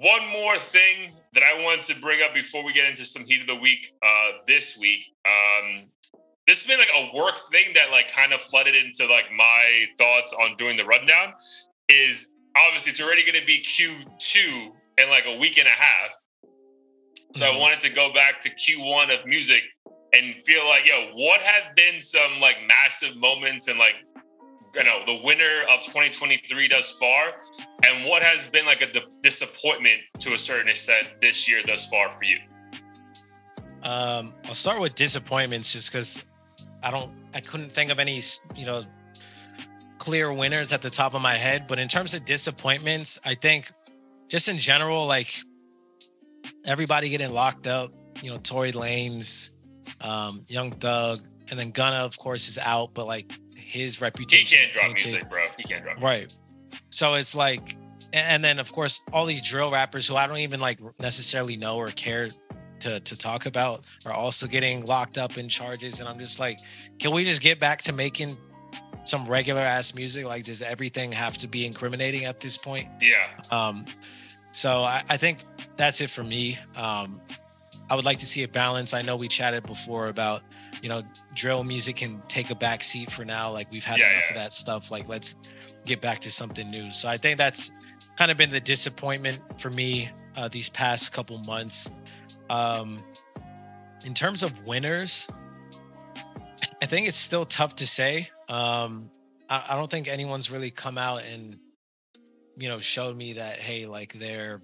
one 0.00 0.28
more 0.32 0.56
thing 0.58 1.12
that 1.34 1.42
I 1.42 1.62
wanted 1.62 1.84
to 1.94 2.00
bring 2.00 2.22
up 2.22 2.34
before 2.34 2.64
we 2.64 2.72
get 2.72 2.88
into 2.88 3.04
some 3.04 3.24
heat 3.24 3.40
of 3.40 3.46
the 3.46 3.56
week 3.56 3.92
uh, 4.02 4.32
this 4.46 4.76
week. 4.76 5.00
Um, 5.24 5.84
this 6.46 6.64
has 6.64 6.66
been 6.66 6.78
like 6.78 6.94
a 6.94 7.16
work 7.16 7.36
thing 7.52 7.72
that 7.74 7.90
like 7.92 8.12
kind 8.12 8.32
of 8.32 8.40
flooded 8.40 8.74
into 8.74 9.06
like 9.06 9.26
my 9.36 9.86
thoughts 9.98 10.32
on 10.32 10.56
doing 10.56 10.76
the 10.76 10.84
rundown. 10.84 11.34
Is 11.88 12.34
obviously 12.56 12.90
it's 12.90 13.02
already 13.02 13.22
going 13.22 13.38
to 13.38 13.46
be 13.46 13.62
Q2 13.62 14.72
in 14.98 15.10
like 15.10 15.24
a 15.26 15.38
week 15.38 15.58
and 15.58 15.66
a 15.66 15.70
half. 15.70 16.10
So 17.36 17.44
I 17.44 17.50
Mhm. 17.52 17.60
wanted 17.60 17.80
to 17.80 17.90
go 17.90 18.10
back 18.14 18.40
to 18.40 18.48
Q1 18.48 19.10
of 19.10 19.26
music 19.26 19.62
and 20.14 20.40
feel 20.40 20.66
like, 20.66 20.86
yo, 20.86 21.10
what 21.12 21.42
have 21.42 21.74
been 21.74 22.00
some 22.00 22.40
like 22.40 22.56
massive 22.66 23.14
moments 23.16 23.68
and 23.68 23.78
like, 23.78 23.96
you 24.74 24.84
know, 24.84 25.04
the 25.04 25.20
winner 25.22 25.64
of 25.70 25.82
2023 25.82 26.68
thus 26.68 26.98
far, 26.98 27.42
and 27.84 28.06
what 28.06 28.22
has 28.22 28.46
been 28.46 28.64
like 28.64 28.80
a 28.80 28.90
di- 28.90 29.04
disappointment 29.22 30.00
to 30.20 30.32
a 30.32 30.38
certain 30.38 30.68
extent 30.68 31.20
this 31.20 31.46
year 31.46 31.62
thus 31.66 31.90
far 31.90 32.10
for 32.10 32.24
you? 32.24 32.38
Um, 33.82 34.34
I'll 34.46 34.54
start 34.54 34.80
with 34.80 34.94
disappointments 34.94 35.74
just 35.74 35.92
because 35.92 36.24
I 36.82 36.90
don't, 36.90 37.12
I 37.34 37.40
couldn't 37.40 37.70
think 37.70 37.90
of 37.90 37.98
any, 37.98 38.22
you 38.54 38.64
know, 38.64 38.82
clear 39.98 40.32
winners 40.32 40.72
at 40.72 40.80
the 40.80 40.90
top 40.90 41.12
of 41.12 41.20
my 41.20 41.34
head. 41.34 41.66
But 41.66 41.78
in 41.78 41.88
terms 41.88 42.14
of 42.14 42.24
disappointments, 42.24 43.18
I 43.26 43.34
think 43.34 43.70
just 44.28 44.48
in 44.48 44.56
general, 44.58 45.04
like 45.06 45.42
everybody 46.66 47.08
getting 47.08 47.32
locked 47.32 47.66
up, 47.66 47.92
you 48.22 48.30
know, 48.30 48.38
Tory 48.38 48.72
Lanez, 48.72 49.50
um, 50.00 50.44
Young 50.48 50.72
Thug, 50.72 51.20
and 51.50 51.58
then 51.58 51.70
Gunna, 51.70 51.98
of 52.04 52.18
course, 52.18 52.48
is 52.48 52.58
out, 52.58 52.92
but 52.94 53.06
like 53.06 53.32
his 53.54 53.96
He 53.96 54.02
reputation 54.04 54.58
can't 54.58 54.72
drop 54.72 54.84
tainted. 54.86 55.04
music, 55.12 55.30
bro. 55.30 55.46
He 55.56 55.62
can't 55.64 55.84
drop. 55.84 56.00
Right. 56.00 56.32
So 56.90 57.14
it's 57.14 57.34
like, 57.34 57.76
and 58.12 58.42
then 58.42 58.58
of 58.58 58.72
course 58.72 59.02
all 59.12 59.26
these 59.26 59.42
drill 59.46 59.70
rappers 59.70 60.06
who 60.06 60.16
I 60.16 60.26
don't 60.26 60.38
even 60.38 60.60
like 60.60 60.78
necessarily 61.00 61.56
know 61.56 61.76
or 61.76 61.88
care 61.88 62.30
to 62.80 63.00
to 63.00 63.16
talk 63.16 63.46
about 63.46 63.84
are 64.04 64.12
also 64.12 64.46
getting 64.46 64.84
locked 64.86 65.18
up 65.18 65.36
in 65.38 65.48
charges. 65.48 66.00
And 66.00 66.08
I'm 66.08 66.18
just 66.18 66.38
like, 66.38 66.58
can 66.98 67.10
we 67.12 67.24
just 67.24 67.42
get 67.42 67.58
back 67.60 67.82
to 67.82 67.92
making 67.92 68.36
some 69.04 69.24
regular 69.26 69.60
ass 69.60 69.94
music? 69.94 70.24
Like, 70.26 70.44
does 70.44 70.62
everything 70.62 71.10
have 71.12 71.36
to 71.38 71.48
be 71.48 71.66
incriminating 71.66 72.24
at 72.24 72.40
this 72.40 72.56
point? 72.56 72.88
Yeah, 73.00 73.16
Um, 73.50 73.84
so 74.56 74.82
I, 74.82 75.02
I 75.10 75.18
think 75.18 75.40
that's 75.76 76.00
it 76.00 76.08
for 76.08 76.24
me. 76.24 76.58
Um, 76.76 77.20
I 77.90 77.94
would 77.94 78.06
like 78.06 78.16
to 78.18 78.26
see 78.26 78.42
a 78.42 78.48
balance. 78.48 78.94
I 78.94 79.02
know 79.02 79.14
we 79.14 79.28
chatted 79.28 79.64
before 79.66 80.08
about, 80.08 80.42
you 80.82 80.88
know, 80.88 81.02
drill 81.34 81.62
music 81.62 81.96
can 81.96 82.22
take 82.26 82.50
a 82.50 82.54
back 82.54 82.82
seat 82.82 83.10
for 83.10 83.22
now. 83.24 83.52
Like 83.52 83.70
we've 83.70 83.84
had 83.84 83.98
Yeah, 83.98 84.10
enough 84.10 84.22
yeah. 84.30 84.36
of 84.36 84.42
that 84.44 84.52
stuff. 84.54 84.90
Like 84.90 85.06
let's 85.08 85.36
get 85.84 86.00
back 86.00 86.20
to 86.20 86.30
something 86.30 86.70
new. 86.70 86.90
So 86.90 87.06
I 87.06 87.18
think 87.18 87.36
that's 87.36 87.70
kind 88.16 88.30
of 88.30 88.38
been 88.38 88.48
the 88.50 88.60
disappointment 88.60 89.40
for 89.60 89.68
me 89.70 90.08
uh, 90.36 90.48
these 90.48 90.70
past 90.70 91.12
couple 91.12 91.36
months. 91.38 91.92
Um, 92.48 93.04
in 94.04 94.14
terms 94.14 94.42
of 94.42 94.64
winners, 94.64 95.28
I 96.82 96.86
think 96.86 97.06
it's 97.08 97.16
still 97.18 97.44
tough 97.44 97.76
to 97.76 97.86
say. 97.86 98.30
Um, 98.48 99.10
I, 99.50 99.64
I 99.70 99.76
don't 99.76 99.90
think 99.90 100.08
anyone's 100.08 100.50
really 100.50 100.70
come 100.70 100.96
out 100.96 101.22
and 101.30 101.58
you 102.56 102.68
know 102.68 102.78
showed 102.78 103.16
me 103.16 103.34
that 103.34 103.58
hey, 103.58 103.86
like 103.86 104.12
they're 104.14 104.62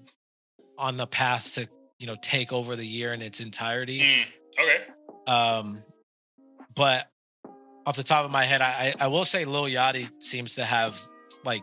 on 0.78 0.96
the 0.96 1.06
path 1.06 1.54
to 1.54 1.68
you 1.98 2.06
know 2.06 2.16
take 2.20 2.52
over 2.52 2.76
the 2.76 2.86
year 2.86 3.12
in 3.12 3.22
its 3.22 3.40
entirety. 3.40 4.00
Mm, 4.00 4.24
okay. 4.60 4.84
Um, 5.26 5.82
but 6.74 7.08
off 7.86 7.96
the 7.96 8.02
top 8.02 8.24
of 8.24 8.30
my 8.30 8.44
head, 8.44 8.60
I 8.60 8.94
I 9.00 9.08
will 9.08 9.24
say 9.24 9.44
Lil 9.44 9.64
Yachty 9.64 10.10
seems 10.22 10.56
to 10.56 10.64
have 10.64 11.00
like 11.44 11.62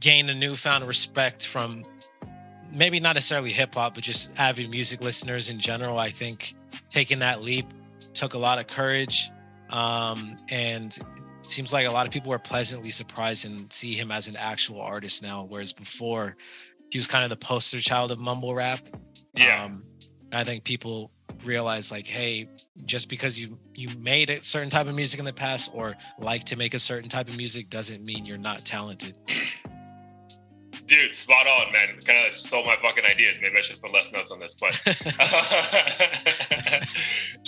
gained 0.00 0.30
a 0.30 0.34
newfound 0.34 0.86
respect 0.86 1.46
from 1.46 1.84
maybe 2.74 3.00
not 3.00 3.14
necessarily 3.14 3.50
hip 3.50 3.74
hop, 3.74 3.94
but 3.94 4.04
just 4.04 4.38
avid 4.38 4.70
music 4.70 5.00
listeners 5.00 5.48
in 5.48 5.58
general. 5.58 5.98
I 5.98 6.10
think 6.10 6.54
taking 6.88 7.20
that 7.20 7.42
leap 7.42 7.66
took 8.12 8.34
a 8.34 8.38
lot 8.38 8.58
of 8.58 8.66
courage, 8.66 9.30
um, 9.70 10.36
and 10.50 10.96
seems 11.50 11.72
like 11.72 11.86
a 11.86 11.90
lot 11.90 12.06
of 12.06 12.12
people 12.12 12.30
were 12.30 12.38
pleasantly 12.38 12.90
surprised 12.90 13.46
and 13.46 13.72
see 13.72 13.94
him 13.94 14.10
as 14.10 14.28
an 14.28 14.36
actual 14.36 14.80
artist 14.80 15.22
now, 15.22 15.44
whereas 15.48 15.72
before 15.72 16.36
he 16.90 16.98
was 16.98 17.06
kind 17.06 17.24
of 17.24 17.30
the 17.30 17.36
poster 17.36 17.80
child 17.80 18.12
of 18.12 18.18
mumble 18.18 18.54
rap. 18.54 18.80
Yeah. 19.34 19.64
Um, 19.64 19.84
and 20.30 20.40
I 20.40 20.44
think 20.44 20.64
people 20.64 21.10
realize 21.44 21.90
like, 21.90 22.06
hey, 22.06 22.48
just 22.84 23.08
because 23.08 23.40
you 23.40 23.58
you 23.74 23.88
made 23.98 24.30
a 24.30 24.42
certain 24.42 24.70
type 24.70 24.86
of 24.86 24.94
music 24.94 25.18
in 25.18 25.24
the 25.24 25.32
past 25.32 25.70
or 25.74 25.94
like 26.18 26.44
to 26.44 26.56
make 26.56 26.74
a 26.74 26.78
certain 26.78 27.08
type 27.08 27.28
of 27.28 27.36
music 27.36 27.70
doesn't 27.70 28.04
mean 28.04 28.26
you're 28.26 28.38
not 28.38 28.64
talented. 28.64 29.16
Dude, 30.86 31.14
spot 31.14 31.46
on, 31.46 31.72
man. 31.72 31.98
Kind 32.04 32.26
of 32.26 32.34
stole 32.34 32.64
my 32.64 32.76
fucking 32.82 33.04
ideas. 33.06 33.38
Maybe 33.40 33.56
I 33.56 33.62
should 33.62 33.80
put 33.80 33.92
less 33.92 34.12
notes 34.12 34.30
on 34.30 34.38
this, 34.38 34.54
but 34.54 34.78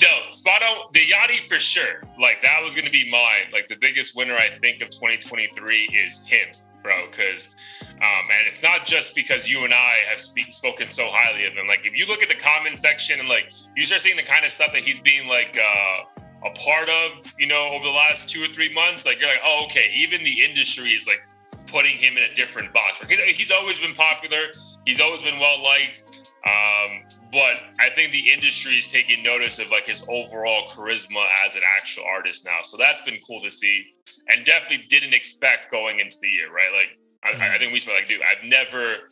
no, 0.01 0.30
spot 0.30 0.62
on. 0.62 0.87
The 0.93 1.01
Yachty 1.01 1.41
for 1.47 1.59
sure. 1.59 2.03
Like 2.18 2.41
that 2.43 2.61
was 2.62 2.74
gonna 2.74 2.91
be 2.91 3.11
mine. 3.11 3.53
Like 3.53 3.68
the 3.68 3.76
biggest 3.76 4.16
winner 4.16 4.37
I 4.37 4.49
think 4.49 4.80
of 4.80 4.89
2023 4.89 5.91
is 5.93 6.26
him, 6.26 6.49
bro. 6.82 7.09
Because, 7.11 7.55
um, 7.97 8.01
and 8.01 8.47
it's 8.47 8.62
not 8.62 8.87
just 8.87 9.14
because 9.14 9.51
you 9.51 9.64
and 9.64 9.74
I 9.74 9.97
have 10.09 10.18
speak, 10.18 10.51
spoken 10.51 10.91
so 10.91 11.07
highly 11.11 11.45
of 11.45 11.53
him. 11.53 11.66
Like 11.66 11.84
if 11.84 11.95
you 11.95 12.07
look 12.07 12.22
at 12.22 12.30
the 12.30 12.37
comment 12.37 12.80
section 12.80 13.20
and 13.20 13.28
like 13.28 13.53
you 13.76 13.84
start 13.84 14.01
seeing 14.01 14.16
the 14.16 14.22
kind 14.22 14.47
of 14.47 14.51
stuff 14.53 14.72
that 14.72 14.82
he's 14.82 15.01
being 15.01 15.28
like. 15.28 15.59
uh 15.59 16.05
a 16.45 16.51
part 16.51 16.89
of, 16.89 17.32
you 17.39 17.47
know, 17.47 17.70
over 17.72 17.82
the 17.82 17.91
last 17.91 18.28
two 18.28 18.45
or 18.45 18.47
three 18.49 18.72
months, 18.72 19.05
like 19.07 19.18
you're 19.18 19.28
like, 19.28 19.41
oh, 19.45 19.64
okay, 19.64 19.91
even 19.97 20.22
the 20.22 20.45
industry 20.45 20.91
is 20.91 21.09
like 21.09 21.18
putting 21.66 21.96
him 21.96 22.16
in 22.16 22.30
a 22.30 22.34
different 22.34 22.72
box. 22.72 23.00
He's 23.08 23.50
always 23.50 23.78
been 23.78 23.94
popular, 23.94 24.46
he's 24.84 25.00
always 25.00 25.22
been 25.22 25.38
well 25.38 25.62
liked. 25.62 26.26
Um, 26.46 27.02
but 27.32 27.56
I 27.80 27.90
think 27.90 28.12
the 28.12 28.32
industry 28.32 28.78
is 28.78 28.90
taking 28.90 29.22
notice 29.22 29.58
of 29.58 29.70
like 29.70 29.86
his 29.86 30.02
overall 30.08 30.68
charisma 30.70 31.26
as 31.44 31.56
an 31.56 31.62
actual 31.76 32.04
artist 32.04 32.44
now. 32.44 32.60
So 32.62 32.76
that's 32.76 33.02
been 33.02 33.18
cool 33.26 33.40
to 33.42 33.50
see, 33.50 33.84
and 34.28 34.44
definitely 34.44 34.86
didn't 34.88 35.12
expect 35.12 35.72
going 35.72 35.98
into 35.98 36.16
the 36.22 36.28
year, 36.28 36.52
right? 36.52 36.70
Like 36.72 37.40
I, 37.40 37.54
I 37.54 37.58
think 37.58 37.72
we 37.72 37.80
spoke 37.80 37.96
like, 37.96 38.08
dude, 38.08 38.20
I've 38.22 38.48
never 38.48 39.08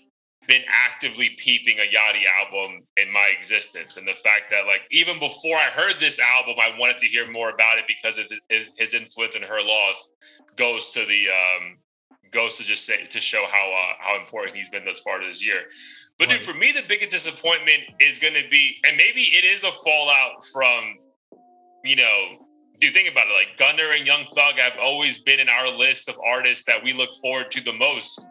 been 0.46 0.62
actively 0.68 1.30
peeping 1.38 1.78
a 1.78 1.90
Yachty 1.90 2.22
album 2.40 2.82
in 2.96 3.11
my 3.11 3.32
existence, 3.36 3.96
and 3.96 4.07
the 4.07 4.14
fact 4.14 4.50
that 4.50 4.66
like 4.66 4.82
even 4.92 5.18
before 5.18 5.57
I 5.57 5.70
heard 5.70 5.94
this 5.98 6.20
album, 6.20 6.55
I 6.61 6.78
wanted 6.78 6.98
to 6.98 7.07
hear 7.07 7.30
more 7.30 7.50
about 7.50 7.78
it 7.78 7.84
because 7.88 8.18
of 8.18 8.26
his, 8.48 8.70
his 8.78 8.94
influence 8.94 9.34
and 9.34 9.44
her 9.44 9.61
loss 9.61 10.12
goes 10.57 10.92
to 10.92 11.05
the 11.05 11.26
um, 11.28 11.78
goes 12.35 12.59
to 12.59 12.64
just 12.64 12.85
say 12.85 13.05
to 13.05 13.20
show 13.20 13.45
how 13.51 13.72
uh, 13.72 13.95
how 14.01 14.18
important 14.18 14.57
he's 14.57 14.68
been 14.68 14.85
thus 14.85 15.01
far 15.01 15.24
this 15.24 15.45
year. 15.45 15.61
But 16.18 16.28
right. 16.28 16.39
dude, 16.39 16.43
for 16.43 16.55
me, 16.55 16.72
the 16.72 16.85
biggest 16.89 17.11
disappointment 17.11 17.82
is 18.01 18.18
going 18.18 18.35
to 18.35 18.49
be, 18.51 18.76
and 18.87 18.97
maybe 18.97 19.22
it 19.22 19.45
is 19.45 19.64
a 19.64 19.72
fallout 19.72 20.45
from, 20.53 20.97
you 21.85 21.97
know, 21.97 22.47
dude, 22.78 22.95
think 22.95 23.11
about 23.11 23.26
it. 23.28 23.32
Like 23.32 23.57
Gunna 23.57 23.82
and 23.97 24.07
Young 24.07 24.24
Thug 24.26 24.59
have 24.59 24.78
always 24.80 25.18
been 25.18 25.41
in 25.41 25.49
our 25.49 25.76
list 25.76 26.09
of 26.09 26.16
artists 26.24 26.64
that 26.66 26.82
we 26.85 26.93
look 26.93 27.11
forward 27.20 27.51
to 27.53 27.64
the 27.64 27.72
most 27.72 28.28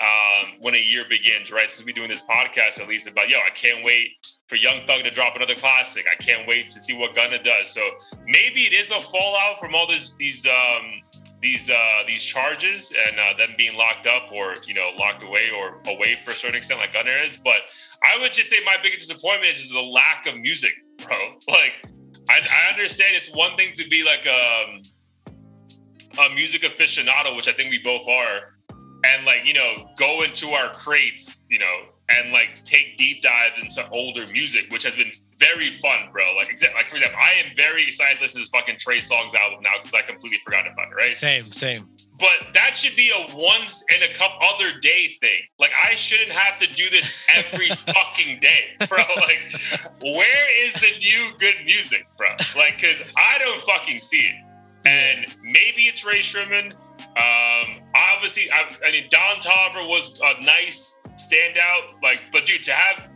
um, 0.00 0.54
when 0.58 0.74
a 0.74 0.78
year 0.78 1.04
begins, 1.08 1.52
right? 1.52 1.70
Since 1.70 1.86
we're 1.86 1.92
doing 1.92 2.08
this 2.08 2.22
podcast, 2.22 2.80
at 2.80 2.88
least 2.88 3.08
about, 3.08 3.28
yo, 3.28 3.36
I 3.38 3.50
can't 3.50 3.84
wait 3.84 4.10
for 4.48 4.56
Young 4.56 4.84
Thug 4.86 5.04
to 5.04 5.10
drop 5.10 5.36
another 5.36 5.54
classic. 5.54 6.06
I 6.10 6.16
can't 6.20 6.48
wait 6.48 6.64
to 6.70 6.80
see 6.80 6.98
what 6.98 7.14
Gunna 7.14 7.40
does. 7.40 7.70
So 7.70 7.82
maybe 8.26 8.62
it 8.62 8.72
is 8.72 8.90
a 8.90 9.00
fallout 9.00 9.58
from 9.58 9.74
all 9.74 9.86
this, 9.86 10.14
these, 10.16 10.46
um, 10.46 11.02
these 11.40 11.70
uh, 11.70 12.02
these 12.06 12.24
charges 12.24 12.92
and 13.06 13.18
uh, 13.18 13.36
them 13.36 13.54
being 13.56 13.76
locked 13.76 14.06
up 14.06 14.30
or 14.32 14.56
you 14.66 14.74
know 14.74 14.90
locked 14.98 15.22
away 15.22 15.50
or 15.56 15.80
away 15.86 16.16
for 16.16 16.32
a 16.32 16.34
certain 16.34 16.56
extent, 16.56 16.80
like 16.80 16.92
Gunna 16.92 17.10
is. 17.24 17.36
But 17.36 17.62
I 18.02 18.18
would 18.20 18.32
just 18.32 18.50
say 18.50 18.58
my 18.64 18.76
biggest 18.82 19.08
disappointment 19.08 19.52
is 19.52 19.60
just 19.60 19.72
the 19.72 19.80
lack 19.80 20.26
of 20.26 20.38
music, 20.38 20.74
bro. 20.98 21.16
Like 21.48 21.84
I, 22.28 22.40
I 22.40 22.72
understand 22.72 23.16
it's 23.16 23.34
one 23.34 23.56
thing 23.56 23.72
to 23.74 23.88
be 23.88 24.04
like 24.04 24.26
um, 24.26 24.82
a 26.26 26.34
music 26.34 26.62
aficionado, 26.62 27.36
which 27.36 27.48
I 27.48 27.52
think 27.52 27.70
we 27.70 27.80
both 27.80 28.06
are, 28.08 28.52
and 29.04 29.24
like 29.24 29.46
you 29.46 29.54
know 29.54 29.88
go 29.98 30.22
into 30.22 30.48
our 30.48 30.72
crates, 30.74 31.46
you 31.48 31.58
know, 31.58 31.80
and 32.10 32.32
like 32.32 32.64
take 32.64 32.96
deep 32.98 33.22
dives 33.22 33.58
into 33.58 33.88
older 33.90 34.26
music, 34.26 34.66
which 34.70 34.84
has 34.84 34.94
been 34.94 35.10
very 35.40 35.70
fun, 35.70 36.10
bro. 36.12 36.34
Like, 36.36 36.50
exa- 36.50 36.74
like 36.74 36.86
for 36.86 36.96
example, 36.96 37.18
I 37.20 37.42
am 37.44 37.56
very 37.56 37.82
excited 37.82 38.18
to 38.18 38.22
listen 38.24 38.40
to 38.40 38.42
this 38.42 38.50
fucking 38.50 38.76
Trey 38.78 38.98
Songz 38.98 39.34
album 39.34 39.60
now 39.62 39.72
because 39.78 39.94
I 39.94 40.02
completely 40.02 40.38
forgot 40.38 40.66
about 40.70 40.92
it. 40.92 40.94
Right? 40.94 41.14
Same, 41.14 41.44
same. 41.44 41.88
But 42.18 42.52
that 42.52 42.76
should 42.76 42.94
be 42.96 43.10
a 43.10 43.34
once 43.34 43.82
in 43.96 44.02
a 44.02 44.12
couple 44.12 44.46
other 44.54 44.78
day 44.78 45.08
thing. 45.20 45.40
Like 45.58 45.70
I 45.82 45.94
shouldn't 45.94 46.32
have 46.32 46.60
to 46.60 46.66
do 46.74 46.90
this 46.90 47.26
every 47.34 47.66
fucking 47.68 48.40
day, 48.40 48.76
bro. 48.88 48.98
Like, 49.16 49.52
where 50.02 50.64
is 50.66 50.74
the 50.74 50.98
new 50.98 51.30
good 51.38 51.64
music, 51.64 52.06
bro? 52.16 52.28
Like, 52.56 52.80
cause 52.80 53.02
I 53.16 53.38
don't 53.38 53.60
fucking 53.62 54.00
see 54.00 54.18
it. 54.18 54.34
And 54.84 55.26
maybe 55.42 55.82
it's 55.82 56.04
Rae 56.06 56.20
Sremmurd. 56.20 56.74
Um, 57.00 57.82
obviously, 57.94 58.50
I, 58.52 58.70
I 58.86 58.92
mean, 58.92 59.06
Don 59.10 59.36
Toliver 59.36 59.86
was 59.88 60.20
a 60.22 60.42
nice 60.42 61.02
standout. 61.16 62.02
Like, 62.02 62.20
but 62.32 62.46
dude, 62.46 62.62
to 62.64 62.72
have 62.72 63.08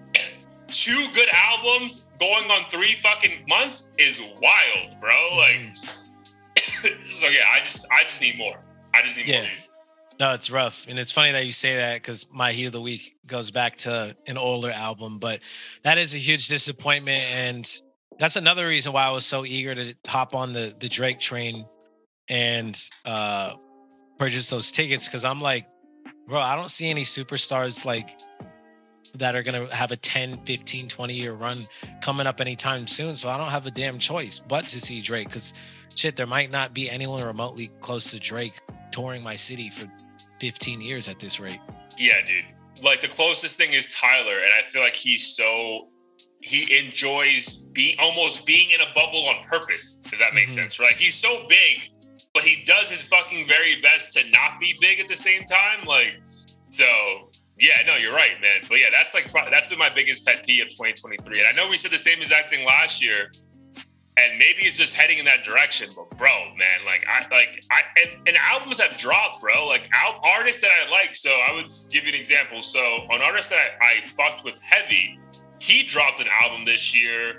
two 0.75 1.07
good 1.14 1.29
albums 1.33 2.11
going 2.18 2.51
on 2.51 2.68
three 2.70 2.93
fucking 2.95 3.45
months 3.49 3.93
is 3.99 4.20
wild, 4.20 5.01
bro. 5.01 5.14
Like, 5.37 5.57
mm. 5.57 5.87
so 7.12 7.29
yeah, 7.29 7.41
I 7.55 7.61
just 7.61 7.87
I 7.93 8.03
just 8.03 8.20
need 8.20 8.37
more. 8.37 8.59
I 8.93 9.03
just 9.03 9.16
need 9.16 9.29
yeah. 9.29 9.43
more. 9.43 9.51
No, 10.20 10.33
it's 10.33 10.51
rough, 10.51 10.87
and 10.89 10.99
it's 10.99 11.11
funny 11.11 11.33
that 11.33 11.45
you 11.45 11.53
say 11.53 11.77
that 11.77 11.95
because 11.95 12.29
my 12.33 12.53
heat 12.53 12.66
of 12.66 12.72
the 12.72 12.81
week 12.81 13.16
goes 13.27 13.51
back 13.51 13.77
to 13.79 14.14
an 14.27 14.39
older 14.39 14.70
album, 14.70 15.18
but 15.18 15.41
that 15.83 15.99
is 15.99 16.14
a 16.14 16.18
huge 16.18 16.49
disappointment, 16.49 17.20
and 17.33 17.81
that's 18.18 18.37
another 18.37 18.66
reason 18.66 18.93
why 18.93 19.07
I 19.07 19.11
was 19.11 19.27
so 19.27 19.45
eager 19.45 19.75
to 19.75 19.95
hop 20.07 20.35
on 20.35 20.53
the 20.53 20.75
the 20.79 20.89
Drake 20.89 21.18
train 21.18 21.66
and 22.29 22.81
uh 23.05 23.55
purchase 24.18 24.49
those 24.51 24.70
tickets 24.70 25.07
because 25.07 25.25
I'm 25.25 25.41
like, 25.41 25.66
bro, 26.29 26.39
I 26.39 26.57
don't 26.57 26.70
see 26.70 26.91
any 26.91 27.03
superstars 27.03 27.85
like 27.85 28.16
that 29.15 29.35
are 29.35 29.43
going 29.43 29.67
to 29.67 29.75
have 29.75 29.91
a 29.91 29.97
10, 29.97 30.39
15, 30.45 30.89
20 30.89 31.15
year 31.15 31.33
run 31.33 31.67
coming 32.01 32.27
up 32.27 32.41
anytime 32.41 32.87
soon. 32.87 33.17
So 33.17 33.29
I 33.29 33.37
don't 33.37 33.51
have 33.51 33.67
a 33.67 33.71
damn 33.71 33.99
choice 33.99 34.41
but 34.41 34.67
to 34.69 34.81
see 34.81 35.01
Drake 35.01 35.29
because 35.29 35.55
shit, 35.95 36.17
there 36.17 36.27
might 36.27 36.51
not 36.51 36.75
be 36.75 36.91
anyone 36.91 37.23
remotely 37.23 37.71
close 37.81 38.11
to 38.11 38.19
Drake 38.19 38.61
touring 38.91 39.23
my 39.23 39.37
city 39.37 39.71
for 39.71 39.89
15 40.41 40.81
years 40.81 41.09
at 41.09 41.19
this 41.19 41.41
rate. 41.41 41.61
Yeah, 41.99 42.25
dude. 42.25 42.45
Like 42.83 43.01
the 43.01 43.09
closest 43.09 43.57
thing 43.57 43.73
is 43.73 43.95
Tyler. 43.95 44.39
And 44.39 44.51
I 44.59 44.62
feel 44.62 44.83
like 44.83 44.97
he's 44.97 45.35
so, 45.37 45.89
he 46.41 46.79
enjoys 46.85 47.57
being 47.73 47.97
almost 48.01 48.47
being 48.47 48.71
in 48.71 48.81
a 48.81 48.93
bubble 48.95 49.27
on 49.29 49.43
purpose, 49.45 50.03
if 50.12 50.19
that 50.19 50.35
makes 50.35 50.53
mm-hmm. 50.53 50.62
sense, 50.62 50.81
right? 50.81 50.95
He's 50.95 51.15
so 51.15 51.47
big, 51.49 51.91
but 52.35 52.43
he 52.43 52.62
does 52.67 52.91
his 52.91 53.05
fucking 53.05 53.47
very 53.47 53.81
best 53.81 54.17
to 54.17 54.29
not 54.31 54.61
be 54.61 54.77
big 54.81 55.01
at 55.01 55.09
the 55.09 55.15
same 55.15 55.45
time. 55.45 55.87
Like, 55.87 56.21
so 56.69 56.85
yeah, 57.59 57.86
no, 57.86 57.96
you're 57.96 58.14
right, 58.14 58.40
man. 58.40 58.62
But 58.68 58.78
yeah, 58.80 58.86
that's 58.92 59.14
like 59.14 59.32
that's 59.50 59.68
been 59.68 59.78
my 59.78 59.90
biggest 59.90 60.26
pet 60.26 60.44
peeve 60.44 60.64
of 60.64 60.70
2023. 60.70 61.38
And 61.38 61.48
I 61.48 61.52
know 61.52 61.68
we 61.68 61.76
said 61.76 61.92
the 61.92 61.98
same 61.98 62.20
exact 62.20 62.50
thing 62.50 62.66
last 62.66 63.02
year, 63.02 63.30
and 64.16 64.38
maybe 64.38 64.62
it's 64.62 64.76
just 64.76 64.96
heading 64.96 65.18
in 65.18 65.24
that 65.26 65.44
direction. 65.44 65.90
But 65.94 66.18
bro, 66.18 66.30
man, 66.57 66.84
like 66.84 67.05
I 67.07 67.20
like 67.30 67.62
I 67.70 67.82
and, 68.02 68.28
and 68.28 68.36
albums 68.36 68.80
have 68.80 68.96
dropped, 68.96 69.40
bro. 69.40 69.66
Like 69.68 69.88
out, 69.94 70.20
artists 70.24 70.62
that 70.62 70.70
I 70.72 70.90
like. 70.90 71.14
So 71.14 71.30
I 71.30 71.55
would 71.55 71.70
give 71.92 72.02
you 72.02 72.09
an 72.09 72.18
example. 72.18 72.61
So 72.61 72.80
an 73.11 73.22
artist 73.22 73.50
that 73.50 73.78
I, 73.80 73.98
I 73.98 74.00
fucked 74.00 74.44
with 74.44 74.61
heavy, 74.68 75.20
he 75.61 75.84
dropped 75.84 76.20
an 76.20 76.28
album 76.42 76.64
this 76.64 76.94
year. 76.94 77.38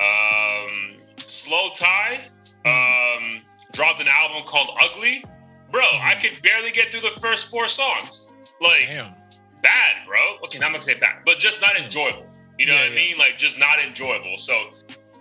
Um, 0.00 0.96
slowthai 1.18 2.20
um, 2.64 3.42
dropped 3.72 4.00
an 4.00 4.08
album 4.08 4.44
called 4.46 4.70
Ugly. 4.82 5.24
Bro, 5.70 5.82
I 5.82 6.14
could 6.14 6.40
barely 6.42 6.70
get 6.70 6.90
through 6.90 7.02
the 7.02 7.20
first 7.20 7.50
four 7.50 7.68
songs. 7.68 8.32
Like. 8.62 8.86
Damn 8.86 9.21
bad, 9.62 10.06
bro. 10.06 10.36
Okay, 10.44 10.58
I'm 10.62 10.72
gonna 10.72 10.82
say 10.82 10.98
bad, 10.98 11.22
but 11.24 11.38
just 11.38 11.60
not 11.60 11.76
enjoyable. 11.76 12.26
You 12.58 12.66
know 12.66 12.74
yeah, 12.74 12.84
what 12.84 12.92
I 12.92 12.94
mean? 12.94 13.18
Like 13.18 13.38
just 13.38 13.58
not 13.58 13.78
enjoyable. 13.78 14.36
So 14.36 14.72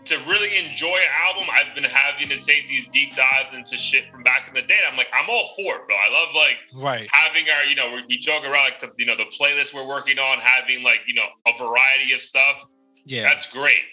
to 0.06 0.18
really 0.28 0.66
enjoy 0.66 0.98
an 0.98 1.12
album, 1.28 1.48
I've 1.52 1.74
been 1.76 1.84
having 1.84 2.30
to 2.30 2.39
take 2.39 2.68
these 2.68 2.88
deep 2.88 3.16
dives 3.16 3.54
into 3.54 3.78
shit 3.78 4.12
from 4.12 4.24
back 4.24 4.48
in 4.48 4.54
the 4.54 4.62
day. 4.64 4.80
I'm 4.89 4.98
like, 4.98 5.08
I'm 5.14 5.30
all 5.30 5.48
for 5.56 5.76
it, 5.76 5.88
bro. 5.88 5.96
I 5.96 6.12
love 6.12 6.36
like 6.36 6.58
right. 6.84 7.10
having 7.14 7.46
our, 7.50 7.64
you 7.66 7.76
know, 7.76 8.02
we 8.10 8.18
joke 8.18 8.44
around 8.44 8.66
like 8.66 8.80
the, 8.80 8.92
you 8.98 9.06
know, 9.06 9.16
the 9.16 9.32
playlist 9.39 9.74
we're 9.74 9.88
working 9.88 10.20
on, 10.20 10.39
having 10.39 10.84
like, 10.84 11.02
you 11.08 11.14
know, 11.14 11.28
a 11.48 11.58
variety 11.58 12.14
of 12.14 12.22
stuff. 12.22 12.66
Yeah. 13.06 13.24
That's 13.24 13.52
great. 13.52 13.84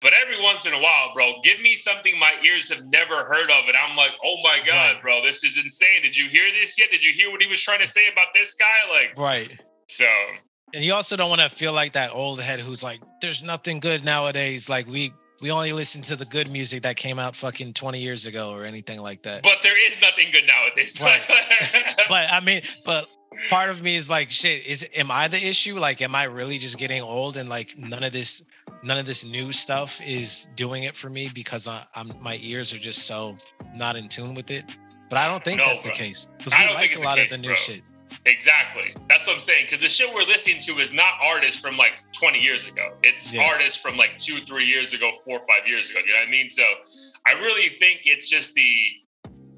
But 0.00 0.12
every 0.20 0.42
once 0.42 0.66
in 0.66 0.72
a 0.72 0.80
while, 0.80 1.12
bro, 1.12 1.34
give 1.44 1.60
me 1.60 1.74
something 1.74 2.18
my 2.18 2.32
ears 2.42 2.72
have 2.72 2.84
never 2.86 3.16
heard 3.24 3.50
of. 3.50 3.68
And 3.68 3.76
I'm 3.76 3.96
like, 3.96 4.12
oh 4.24 4.36
my 4.42 4.60
God, 4.66 4.94
right. 4.94 5.02
bro, 5.02 5.22
this 5.22 5.44
is 5.44 5.58
insane. 5.58 6.02
Did 6.02 6.16
you 6.16 6.28
hear 6.28 6.50
this 6.52 6.78
yet? 6.78 6.90
Did 6.90 7.04
you 7.04 7.12
hear 7.12 7.30
what 7.30 7.42
he 7.42 7.48
was 7.48 7.60
trying 7.60 7.80
to 7.80 7.86
say 7.86 8.08
about 8.10 8.28
this 8.32 8.54
guy? 8.54 8.66
Like, 8.90 9.18
right. 9.18 9.60
So 9.90 10.06
and 10.72 10.84
you 10.84 10.94
also 10.94 11.16
don't 11.16 11.28
want 11.28 11.40
to 11.40 11.48
feel 11.48 11.72
like 11.72 11.92
that 11.94 12.12
old 12.12 12.40
head 12.40 12.60
who's 12.60 12.82
like, 12.82 13.00
there's 13.20 13.42
nothing 13.42 13.80
good 13.80 14.04
nowadays. 14.04 14.68
Like 14.68 14.86
we 14.86 15.12
we 15.40 15.50
only 15.50 15.72
listen 15.72 16.02
to 16.02 16.16
the 16.16 16.26
good 16.26 16.50
music 16.50 16.82
that 16.82 16.96
came 16.96 17.18
out 17.18 17.34
fucking 17.34 17.72
20 17.72 17.98
years 17.98 18.26
ago 18.26 18.50
or 18.50 18.64
anything 18.64 19.00
like 19.00 19.22
that. 19.22 19.42
But 19.42 19.58
there 19.62 19.88
is 19.88 20.00
nothing 20.00 20.26
good 20.32 20.44
nowadays. 20.46 21.00
Right. 21.02 21.94
but 22.08 22.30
I 22.30 22.40
mean, 22.40 22.60
but 22.84 23.08
part 23.48 23.70
of 23.70 23.82
me 23.82 23.96
is 23.96 24.10
like, 24.10 24.30
shit, 24.30 24.66
is 24.66 24.88
am 24.94 25.10
I 25.10 25.28
the 25.28 25.44
issue? 25.44 25.78
Like, 25.78 26.02
am 26.02 26.14
I 26.14 26.24
really 26.24 26.58
just 26.58 26.78
getting 26.78 27.02
old 27.02 27.36
and 27.36 27.48
like 27.48 27.76
none 27.76 28.04
of 28.04 28.12
this 28.12 28.44
none 28.82 28.98
of 28.98 29.06
this 29.06 29.24
new 29.24 29.50
stuff 29.50 30.00
is 30.06 30.50
doing 30.54 30.84
it 30.84 30.94
for 30.94 31.10
me 31.10 31.30
because 31.34 31.66
I, 31.66 31.84
am 31.96 32.12
my 32.20 32.38
ears 32.42 32.72
are 32.72 32.78
just 32.78 33.06
so 33.06 33.36
not 33.74 33.96
in 33.96 34.08
tune 34.08 34.34
with 34.34 34.50
it. 34.50 34.64
But 35.08 35.18
I 35.18 35.26
don't 35.26 35.42
think 35.42 35.58
no, 35.58 35.66
that's 35.66 35.82
bro. 35.82 35.90
the 35.90 35.98
case 35.98 36.28
because 36.38 36.54
we 36.54 36.74
like 36.74 36.96
a 36.96 37.02
lot 37.02 37.16
case, 37.16 37.32
of 37.32 37.38
the 37.38 37.42
new 37.42 37.48
bro. 37.48 37.56
shit. 37.56 37.82
Exactly. 38.26 38.94
That's 39.08 39.26
what 39.26 39.34
I'm 39.34 39.40
saying. 39.40 39.64
Because 39.64 39.80
the 39.80 39.88
shit 39.88 40.12
we're 40.14 40.20
listening 40.22 40.60
to 40.60 40.80
is 40.80 40.92
not 40.92 41.14
artists 41.22 41.60
from 41.60 41.76
like 41.76 41.92
20 42.12 42.40
years 42.40 42.68
ago. 42.68 42.94
It's 43.02 43.32
yeah. 43.32 43.42
artists 43.42 43.80
from 43.80 43.96
like 43.96 44.18
two, 44.18 44.36
three 44.44 44.66
years 44.66 44.92
ago, 44.92 45.10
four, 45.24 45.40
five 45.40 45.66
years 45.66 45.90
ago. 45.90 46.00
You 46.00 46.12
know 46.12 46.20
what 46.20 46.28
I 46.28 46.30
mean? 46.30 46.50
So 46.50 46.62
I 47.26 47.32
really 47.32 47.68
think 47.68 48.02
it's 48.04 48.28
just 48.28 48.54
the 48.54 48.86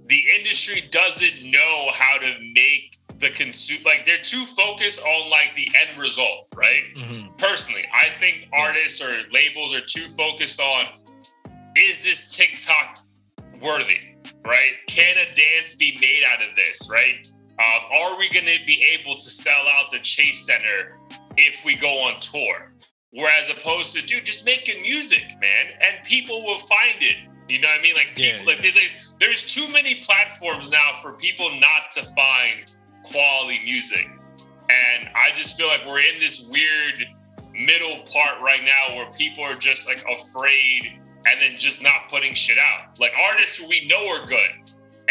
the 0.06 0.22
industry 0.36 0.82
doesn't 0.90 1.42
know 1.50 1.88
how 1.94 2.18
to 2.18 2.34
make 2.54 2.98
the 3.18 3.30
consume 3.30 3.82
like 3.84 4.04
they're 4.04 4.18
too 4.18 4.44
focused 4.44 5.00
on 5.00 5.30
like 5.30 5.54
the 5.56 5.68
end 5.80 5.98
result, 5.98 6.48
right? 6.54 6.82
Mm-hmm. 6.96 7.34
Personally, 7.38 7.84
I 7.94 8.10
think 8.10 8.48
artists 8.52 9.00
or 9.00 9.22
labels 9.30 9.74
are 9.74 9.80
too 9.80 10.00
focused 10.16 10.60
on 10.60 10.86
is 11.76 12.04
this 12.04 12.36
TikTok 12.36 12.98
worthy, 13.62 14.00
right? 14.44 14.72
Can 14.88 15.16
a 15.16 15.34
dance 15.34 15.74
be 15.74 15.96
made 16.00 16.22
out 16.30 16.42
of 16.42 16.54
this, 16.56 16.90
right? 16.90 17.30
Um, 17.62 17.92
are 17.92 18.18
we 18.18 18.28
going 18.30 18.46
to 18.46 18.64
be 18.66 18.84
able 18.98 19.14
to 19.14 19.20
sell 19.20 19.68
out 19.68 19.92
the 19.92 20.00
Chase 20.00 20.44
Center 20.46 20.98
if 21.36 21.64
we 21.64 21.76
go 21.76 22.02
on 22.02 22.18
tour? 22.18 22.72
Whereas 23.12 23.50
opposed 23.50 23.94
to, 23.96 24.04
dude, 24.04 24.26
just 24.26 24.44
making 24.44 24.82
music, 24.82 25.24
man, 25.40 25.66
and 25.80 26.02
people 26.04 26.40
will 26.42 26.58
find 26.58 26.96
it. 27.00 27.16
You 27.48 27.60
know 27.60 27.68
what 27.68 27.78
I 27.78 27.82
mean? 27.82 27.94
Like 27.94 28.16
people, 28.16 28.40
yeah, 28.40 28.46
like 28.46 28.62
there's, 28.62 29.14
there's 29.20 29.54
too 29.54 29.70
many 29.70 29.96
platforms 29.96 30.70
now 30.70 30.96
for 31.00 31.12
people 31.12 31.48
not 31.60 31.90
to 31.92 32.02
find 32.02 32.64
quality 33.04 33.60
music, 33.64 34.08
and 34.08 35.08
I 35.14 35.30
just 35.34 35.56
feel 35.56 35.68
like 35.68 35.84
we're 35.84 36.00
in 36.00 36.18
this 36.18 36.48
weird 36.50 37.06
middle 37.52 38.02
part 38.12 38.40
right 38.40 38.62
now 38.64 38.96
where 38.96 39.12
people 39.12 39.44
are 39.44 39.56
just 39.56 39.86
like 39.86 40.02
afraid 40.10 40.98
and 41.26 41.40
then 41.40 41.54
just 41.58 41.82
not 41.82 42.08
putting 42.08 42.32
shit 42.32 42.56
out. 42.58 42.98
Like 42.98 43.12
artists 43.30 43.58
who 43.58 43.68
we 43.68 43.86
know 43.86 44.08
are 44.14 44.26
good 44.26 44.61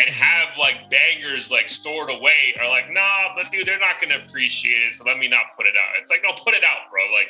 and 0.01 0.09
have 0.09 0.57
like 0.57 0.89
bangers 0.89 1.51
like 1.51 1.69
stored 1.69 2.09
away 2.09 2.55
are 2.59 2.67
like, 2.69 2.91
nah, 2.91 3.35
but 3.35 3.51
dude, 3.51 3.67
they're 3.67 3.79
not 3.79 4.01
gonna 4.01 4.17
appreciate 4.17 4.87
it. 4.87 4.93
So 4.93 5.05
let 5.05 5.19
me 5.19 5.27
not 5.27 5.53
put 5.55 5.67
it 5.67 5.75
out. 5.77 5.95
It's 5.99 6.09
like, 6.09 6.21
no, 6.23 6.33
put 6.33 6.53
it 6.53 6.63
out, 6.63 6.89
bro. 6.89 7.01
Like 7.13 7.29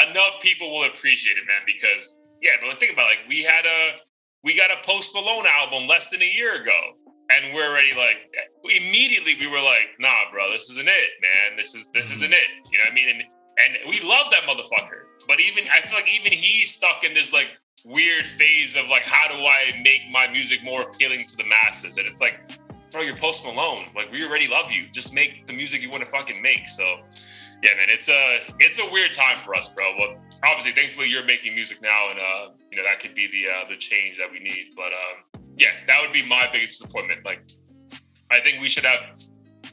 enough 0.10 0.40
people 0.40 0.70
will 0.70 0.86
appreciate 0.86 1.36
it, 1.36 1.46
man. 1.46 1.60
Because 1.66 2.20
yeah, 2.40 2.52
but 2.60 2.80
think 2.80 2.92
about 2.92 3.12
it, 3.12 3.20
like 3.20 3.28
we 3.28 3.42
had 3.42 3.66
a 3.66 3.96
we 4.42 4.56
got 4.56 4.70
a 4.70 4.80
Post 4.86 5.14
Malone 5.14 5.44
album 5.46 5.86
less 5.86 6.10
than 6.10 6.22
a 6.22 6.30
year 6.30 6.60
ago. 6.60 6.96
And 7.30 7.54
we're 7.54 7.70
already 7.70 7.94
like 7.94 8.32
immediately 8.64 9.36
we 9.38 9.46
were 9.46 9.62
like, 9.62 9.94
nah, 10.00 10.32
bro, 10.32 10.50
this 10.50 10.68
isn't 10.70 10.88
it, 10.88 11.10
man. 11.22 11.56
This 11.56 11.74
is 11.74 11.90
this 11.92 12.08
mm-hmm. 12.08 12.24
isn't 12.24 12.32
it. 12.32 12.48
You 12.72 12.78
know 12.78 12.84
what 12.84 12.92
I 12.92 12.94
mean? 12.94 13.08
And 13.10 13.22
and 13.22 13.70
we 13.86 14.00
love 14.08 14.32
that 14.32 14.42
motherfucker. 14.48 15.04
But 15.28 15.38
even 15.40 15.64
I 15.72 15.80
feel 15.86 15.98
like 15.98 16.10
even 16.10 16.32
he's 16.32 16.72
stuck 16.72 17.04
in 17.04 17.14
this 17.14 17.32
like 17.32 17.50
weird 17.84 18.26
phase 18.26 18.76
of 18.76 18.88
like, 18.88 19.06
how 19.06 19.28
do 19.28 19.34
I 19.34 19.80
make 19.82 20.02
my 20.10 20.28
music 20.28 20.62
more 20.62 20.82
appealing 20.82 21.24
to 21.26 21.36
the 21.36 21.44
masses? 21.44 21.96
And 21.96 22.06
it's 22.06 22.20
like, 22.20 22.40
bro, 22.92 23.02
you're 23.02 23.16
Post 23.16 23.44
Malone. 23.44 23.86
Like, 23.94 24.10
we 24.12 24.26
already 24.26 24.48
love 24.48 24.72
you. 24.72 24.86
Just 24.92 25.14
make 25.14 25.46
the 25.46 25.52
music 25.52 25.82
you 25.82 25.90
want 25.90 26.04
to 26.04 26.10
fucking 26.10 26.40
make. 26.40 26.68
So, 26.68 27.00
yeah, 27.62 27.74
man, 27.76 27.88
it's 27.88 28.08
a 28.08 28.40
it's 28.58 28.78
a 28.78 28.90
weird 28.90 29.12
time 29.12 29.38
for 29.38 29.54
us, 29.54 29.68
bro. 29.68 29.94
But 29.98 30.18
obviously, 30.44 30.72
thankfully, 30.72 31.08
you're 31.08 31.24
making 31.24 31.54
music 31.54 31.82
now, 31.82 32.10
and 32.10 32.18
uh, 32.18 32.54
you 32.70 32.78
know 32.78 32.84
that 32.84 33.00
could 33.00 33.14
be 33.14 33.28
the 33.28 33.50
uh, 33.50 33.68
the 33.68 33.76
change 33.76 34.18
that 34.18 34.30
we 34.30 34.38
need. 34.40 34.72
But 34.74 34.92
um, 34.92 35.42
yeah, 35.56 35.72
that 35.86 36.00
would 36.00 36.12
be 36.12 36.26
my 36.26 36.48
biggest 36.50 36.80
disappointment. 36.80 37.24
Like, 37.24 37.42
I 38.30 38.40
think 38.40 38.60
we 38.60 38.68
should 38.68 38.84
have 38.84 39.20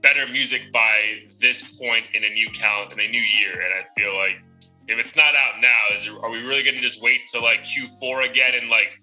better 0.01 0.27
music 0.27 0.71
by 0.73 1.21
this 1.39 1.79
point 1.79 2.05
in 2.13 2.23
a 2.23 2.29
new 2.29 2.49
count 2.49 2.91
in 2.91 2.99
a 2.99 3.07
new 3.07 3.21
year, 3.21 3.61
and 3.61 3.73
I 3.73 3.83
feel 3.95 4.15
like 4.15 4.41
if 4.87 4.99
it's 4.99 5.15
not 5.15 5.35
out 5.35 5.61
now, 5.61 5.93
is 5.93 6.07
are 6.07 6.29
we 6.29 6.39
really 6.39 6.63
gonna 6.63 6.81
just 6.81 7.01
wait 7.01 7.27
till 7.27 7.43
like 7.43 7.63
Q4 7.63 8.29
again 8.29 8.53
and 8.59 8.69
like 8.69 8.99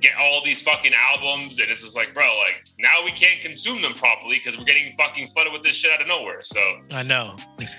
get 0.00 0.12
all 0.18 0.42
these 0.44 0.62
fucking 0.62 0.92
albums? 0.94 1.60
And 1.60 1.70
it's 1.70 1.82
just 1.82 1.96
like, 1.96 2.14
bro, 2.14 2.24
like 2.38 2.64
now 2.78 3.04
we 3.04 3.12
can't 3.12 3.40
consume 3.40 3.82
them 3.82 3.94
properly 3.94 4.36
because 4.36 4.58
we're 4.58 4.64
getting 4.64 4.92
fucking 4.92 5.28
flooded 5.28 5.52
with 5.52 5.62
this 5.62 5.76
shit 5.76 5.92
out 5.92 6.00
of 6.00 6.08
nowhere. 6.08 6.40
So 6.42 6.60
I 6.92 7.02
know. 7.02 7.36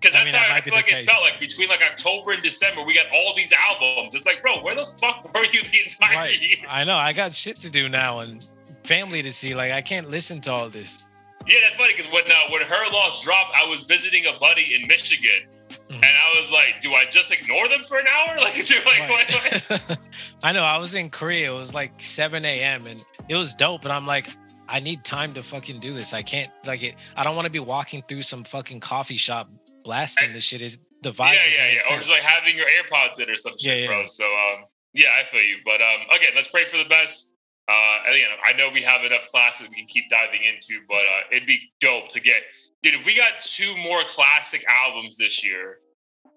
Because 0.00 0.14
that's 0.14 0.32
I 0.32 0.38
mean, 0.38 0.44
how 0.44 0.54
I 0.54 0.60
feel 0.60 0.74
like 0.74 0.92
it 0.92 1.06
felt 1.06 1.24
like 1.24 1.40
between 1.40 1.68
like 1.68 1.82
October 1.82 2.30
and 2.30 2.42
December, 2.42 2.84
we 2.84 2.94
got 2.94 3.06
all 3.12 3.32
these 3.34 3.52
albums. 3.52 4.14
It's 4.14 4.26
like, 4.26 4.42
bro, 4.42 4.60
where 4.60 4.76
the 4.76 4.86
fuck 4.86 5.24
were 5.34 5.44
you 5.52 5.60
the 5.60 5.78
entire 5.84 6.16
right. 6.16 6.40
year? 6.40 6.58
I 6.68 6.84
know. 6.84 6.94
I 6.94 7.12
got 7.12 7.32
shit 7.32 7.58
to 7.60 7.70
do 7.70 7.88
now 7.88 8.20
and 8.20 8.46
family 8.84 9.22
to 9.22 9.32
see. 9.32 9.56
Like, 9.56 9.72
I 9.72 9.82
can't 9.82 10.08
listen 10.08 10.40
to 10.42 10.52
all 10.52 10.68
this. 10.68 11.02
Yeah, 11.48 11.56
that's 11.64 11.76
funny 11.76 11.94
because 11.94 12.12
when 12.12 12.24
uh, 12.26 12.34
when 12.50 12.62
her 12.62 12.92
loss 12.92 13.24
dropped, 13.24 13.56
I 13.56 13.66
was 13.66 13.82
visiting 13.82 14.24
a 14.26 14.38
buddy 14.38 14.74
in 14.74 14.86
Michigan, 14.86 15.48
Mm-hmm. 15.88 15.94
And 15.94 16.04
I 16.04 16.38
was 16.38 16.52
like, 16.52 16.80
do 16.80 16.92
I 16.92 17.06
just 17.10 17.32
ignore 17.32 17.66
them 17.68 17.82
for 17.82 17.98
an 17.98 18.06
hour? 18.06 18.36
Like, 18.38 18.66
do 18.66 18.74
like, 18.84 19.08
what, 19.08 19.98
I 20.42 20.52
know. 20.52 20.62
I 20.62 20.78
was 20.78 20.94
in 20.94 21.08
Korea. 21.08 21.52
It 21.52 21.56
was 21.56 21.74
like 21.74 21.92
7 21.98 22.44
a.m. 22.44 22.86
and 22.86 23.02
it 23.28 23.36
was 23.36 23.54
dope. 23.54 23.84
And 23.84 23.92
I'm 23.92 24.06
like, 24.06 24.28
I 24.68 24.80
need 24.80 25.02
time 25.02 25.32
to 25.34 25.42
fucking 25.42 25.80
do 25.80 25.94
this. 25.94 26.12
I 26.12 26.22
can't 26.22 26.50
like 26.66 26.82
it. 26.82 26.94
I 27.16 27.24
don't 27.24 27.34
want 27.34 27.46
to 27.46 27.52
be 27.52 27.58
walking 27.58 28.02
through 28.06 28.22
some 28.22 28.44
fucking 28.44 28.80
coffee 28.80 29.16
shop 29.16 29.50
blasting 29.82 30.32
this 30.34 30.44
shit. 30.44 30.60
It, 30.60 30.78
the 31.02 31.10
vibe. 31.10 31.32
Yeah, 31.32 31.40
yeah, 31.56 31.72
yeah. 31.72 31.78
Sense. 31.78 31.92
Or 31.92 31.96
just 31.96 32.10
like 32.10 32.22
having 32.22 32.56
your 32.56 32.66
AirPods 32.66 33.20
in 33.20 33.30
or 33.30 33.36
some 33.36 33.52
shit, 33.58 33.78
yeah, 33.78 33.82
yeah. 33.82 33.86
bro. 33.86 34.04
So, 34.04 34.24
um, 34.24 34.64
yeah, 34.92 35.08
I 35.18 35.24
feel 35.24 35.42
you. 35.42 35.58
But 35.64 35.80
um, 35.80 36.00
again, 36.14 36.32
let's 36.34 36.48
pray 36.48 36.64
for 36.64 36.76
the 36.76 36.88
best. 36.88 37.34
Uh, 37.68 37.98
again, 38.08 38.28
I 38.46 38.54
know 38.54 38.70
we 38.72 38.82
have 38.82 39.04
enough 39.04 39.28
classes 39.28 39.68
we 39.68 39.76
can 39.76 39.86
keep 39.86 40.08
diving 40.08 40.42
into, 40.42 40.80
but 40.88 40.98
uh, 41.00 41.20
it'd 41.32 41.46
be 41.46 41.60
dope 41.80 42.08
to 42.08 42.20
get 42.20 42.42
dude, 42.82 42.94
if 42.94 43.06
we 43.06 43.16
got 43.16 43.38
two 43.38 43.76
more 43.82 44.02
classic 44.04 44.64
albums 44.68 45.16
this 45.16 45.44
year, 45.44 45.78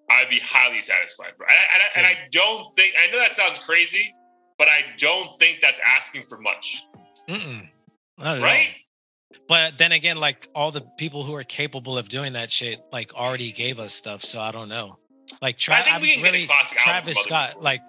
I'd 0.10 0.30
be 0.30 0.40
highly 0.44 0.82
satisfied, 0.82 1.34
bro. 1.38 1.48
And, 1.50 1.82
and, 1.82 1.92
and 1.98 2.06
I 2.06 2.28
don't 2.32 2.66
think 2.76 2.96
I 3.02 3.10
know 3.12 3.20
that 3.20 3.36
sounds 3.36 3.60
crazy, 3.60 4.14
but 4.58 4.68
I 4.68 4.84
don't 4.98 5.30
think 5.40 5.60
that's 5.62 5.80
asking 5.80 6.24
for 6.24 6.40
much. 6.40 6.84
Mm-mm. 7.30 7.68
right? 8.20 8.74
But 9.48 9.78
then 9.78 9.92
again, 9.92 10.18
like 10.18 10.50
all 10.54 10.72
the 10.72 10.82
people 10.98 11.24
who 11.24 11.36
are 11.36 11.44
capable 11.44 11.98
of 11.98 12.10
doing 12.10 12.34
that 12.34 12.52
shit, 12.52 12.82
like 12.92 13.14
already 13.14 13.52
gave 13.52 13.80
us 13.80 13.94
stuff. 13.94 14.24
So 14.24 14.40
I 14.40 14.52
don't 14.52 14.70
know. 14.70 14.98
Like 15.42 15.58
Tra- 15.58 15.76
I 15.76 15.82
think 15.82 16.02
we 16.02 16.14
can 16.16 16.24
really, 16.24 16.40
get 16.40 16.46
a 16.46 16.48
classic 16.48 16.78
Travis 16.80 17.18
Scott, 17.20 17.62
like 17.62 17.82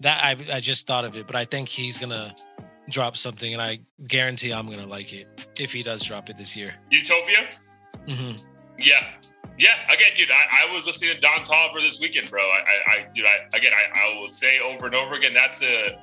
that. 0.00 0.24
I 0.24 0.56
I 0.56 0.60
just 0.60 0.86
thought 0.86 1.04
of 1.04 1.16
it, 1.16 1.26
but 1.26 1.36
I 1.36 1.44
think 1.44 1.68
he's 1.68 1.98
gonna 1.98 2.34
drop 2.88 3.16
something, 3.16 3.52
and 3.52 3.62
I 3.62 3.80
guarantee 4.08 4.52
I'm 4.52 4.68
gonna 4.68 4.86
like 4.86 5.12
it 5.12 5.28
if 5.58 5.72
he 5.72 5.82
does 5.82 6.02
drop 6.02 6.30
it 6.30 6.38
this 6.38 6.56
year. 6.56 6.74
Utopia. 6.90 7.46
Mm-hmm. 8.10 8.38
Yeah, 8.78 9.08
yeah. 9.58 9.74
Again, 9.86 10.12
dude, 10.16 10.30
I, 10.30 10.66
I 10.66 10.74
was 10.74 10.86
listening 10.86 11.14
to 11.14 11.20
Don 11.20 11.40
Toliver 11.40 11.80
this 11.80 12.00
weekend, 12.00 12.30
bro. 12.30 12.42
I, 12.42 12.44
I, 12.44 12.92
I 12.92 13.06
dude, 13.12 13.24
I 13.24 13.56
again, 13.56 13.72
I, 13.72 14.12
I 14.12 14.20
will 14.20 14.28
say 14.28 14.58
over 14.60 14.86
and 14.86 14.94
over 14.94 15.14
again, 15.14 15.32
that's 15.32 15.62
a 15.62 15.98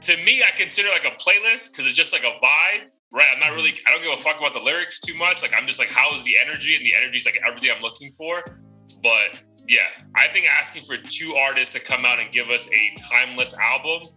to 0.00 0.16
me, 0.24 0.42
I 0.42 0.50
consider 0.56 0.88
like 0.88 1.04
a 1.04 1.16
playlist 1.16 1.72
because 1.72 1.86
it's 1.86 1.94
just 1.94 2.12
like 2.12 2.22
a 2.22 2.38
vibe, 2.44 2.94
right? 3.10 3.26
I'm 3.32 3.40
not 3.40 3.50
really, 3.50 3.74
I 3.86 3.90
don't 3.90 4.02
give 4.02 4.12
a 4.12 4.22
fuck 4.22 4.38
about 4.38 4.54
the 4.54 4.60
lyrics 4.60 5.00
too 5.00 5.16
much. 5.16 5.42
Like, 5.42 5.52
I'm 5.56 5.66
just 5.66 5.78
like, 5.78 5.88
how 5.88 6.14
is 6.14 6.24
the 6.24 6.34
energy? 6.40 6.76
And 6.76 6.84
the 6.84 6.94
energy 6.94 7.18
is 7.18 7.26
like 7.26 7.40
everything 7.46 7.70
I'm 7.74 7.82
looking 7.82 8.10
for. 8.12 8.44
But 9.02 9.42
yeah, 9.66 9.88
I 10.14 10.28
think 10.28 10.46
asking 10.46 10.82
for 10.82 10.96
two 10.96 11.34
artists 11.34 11.74
to 11.74 11.80
come 11.80 12.04
out 12.04 12.20
and 12.20 12.30
give 12.32 12.48
us 12.48 12.70
a 12.72 12.94
timeless 13.10 13.56
album 13.58 14.08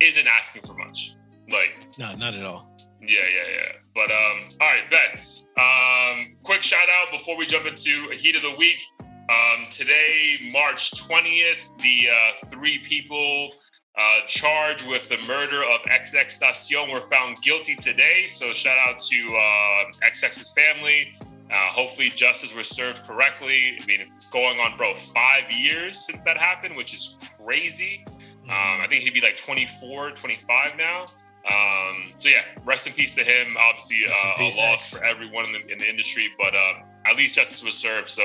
isn't 0.00 0.26
asking 0.26 0.62
for 0.62 0.74
much. 0.74 1.14
Like, 1.50 1.88
no, 1.98 2.14
not 2.16 2.34
at 2.34 2.44
all. 2.44 2.69
Yeah, 3.00 3.20
yeah, 3.20 3.54
yeah. 3.54 3.72
But 3.94 4.10
um, 4.10 4.58
all 4.60 4.68
right, 4.68 4.88
bet. 4.90 5.20
Um, 5.58 6.36
quick 6.42 6.62
shout 6.62 6.88
out 7.00 7.10
before 7.10 7.36
we 7.36 7.46
jump 7.46 7.66
into 7.66 8.10
Heat 8.12 8.36
of 8.36 8.42
the 8.42 8.54
Week. 8.58 8.80
Um, 9.00 9.66
today, 9.70 10.50
March 10.52 10.90
20th, 10.92 11.78
the 11.80 12.08
uh, 12.08 12.46
three 12.46 12.78
people 12.78 13.50
uh, 13.96 14.20
charged 14.26 14.88
with 14.88 15.08
the 15.08 15.18
murder 15.26 15.62
of 15.62 15.80
XXXTentacion 15.90 16.92
were 16.92 17.00
found 17.00 17.40
guilty 17.42 17.74
today. 17.76 18.26
So 18.26 18.52
shout 18.52 18.78
out 18.78 18.98
to 18.98 19.36
uh, 19.36 20.06
XX's 20.08 20.52
family. 20.52 21.14
Uh, 21.50 21.54
hopefully 21.68 22.10
justice 22.14 22.54
was 22.54 22.68
served 22.68 23.02
correctly. 23.04 23.78
I 23.80 23.84
mean, 23.86 24.00
it's 24.00 24.30
going 24.30 24.60
on, 24.60 24.76
bro, 24.76 24.94
five 24.94 25.50
years 25.50 25.98
since 25.98 26.24
that 26.24 26.36
happened, 26.36 26.76
which 26.76 26.94
is 26.94 27.16
crazy. 27.38 28.04
Um, 28.44 28.80
I 28.80 28.86
think 28.88 29.02
he'd 29.02 29.14
be 29.14 29.20
like 29.20 29.36
24, 29.36 30.12
25 30.12 30.76
now. 30.76 31.08
Um, 31.48 32.12
so 32.18 32.28
yeah, 32.28 32.42
rest 32.64 32.86
in 32.86 32.92
peace 32.92 33.14
to 33.16 33.24
him. 33.24 33.56
Obviously, 33.58 34.04
uh, 34.06 34.36
peace, 34.36 34.58
a 34.58 34.62
loss 34.62 34.92
X. 34.94 34.98
for 34.98 35.04
everyone 35.04 35.46
in 35.46 35.52
the, 35.52 35.72
in 35.72 35.78
the 35.78 35.88
industry, 35.88 36.28
but 36.38 36.54
um, 36.54 36.82
at 37.06 37.16
least 37.16 37.34
justice 37.34 37.64
was 37.64 37.74
served. 37.74 38.08
So, 38.08 38.22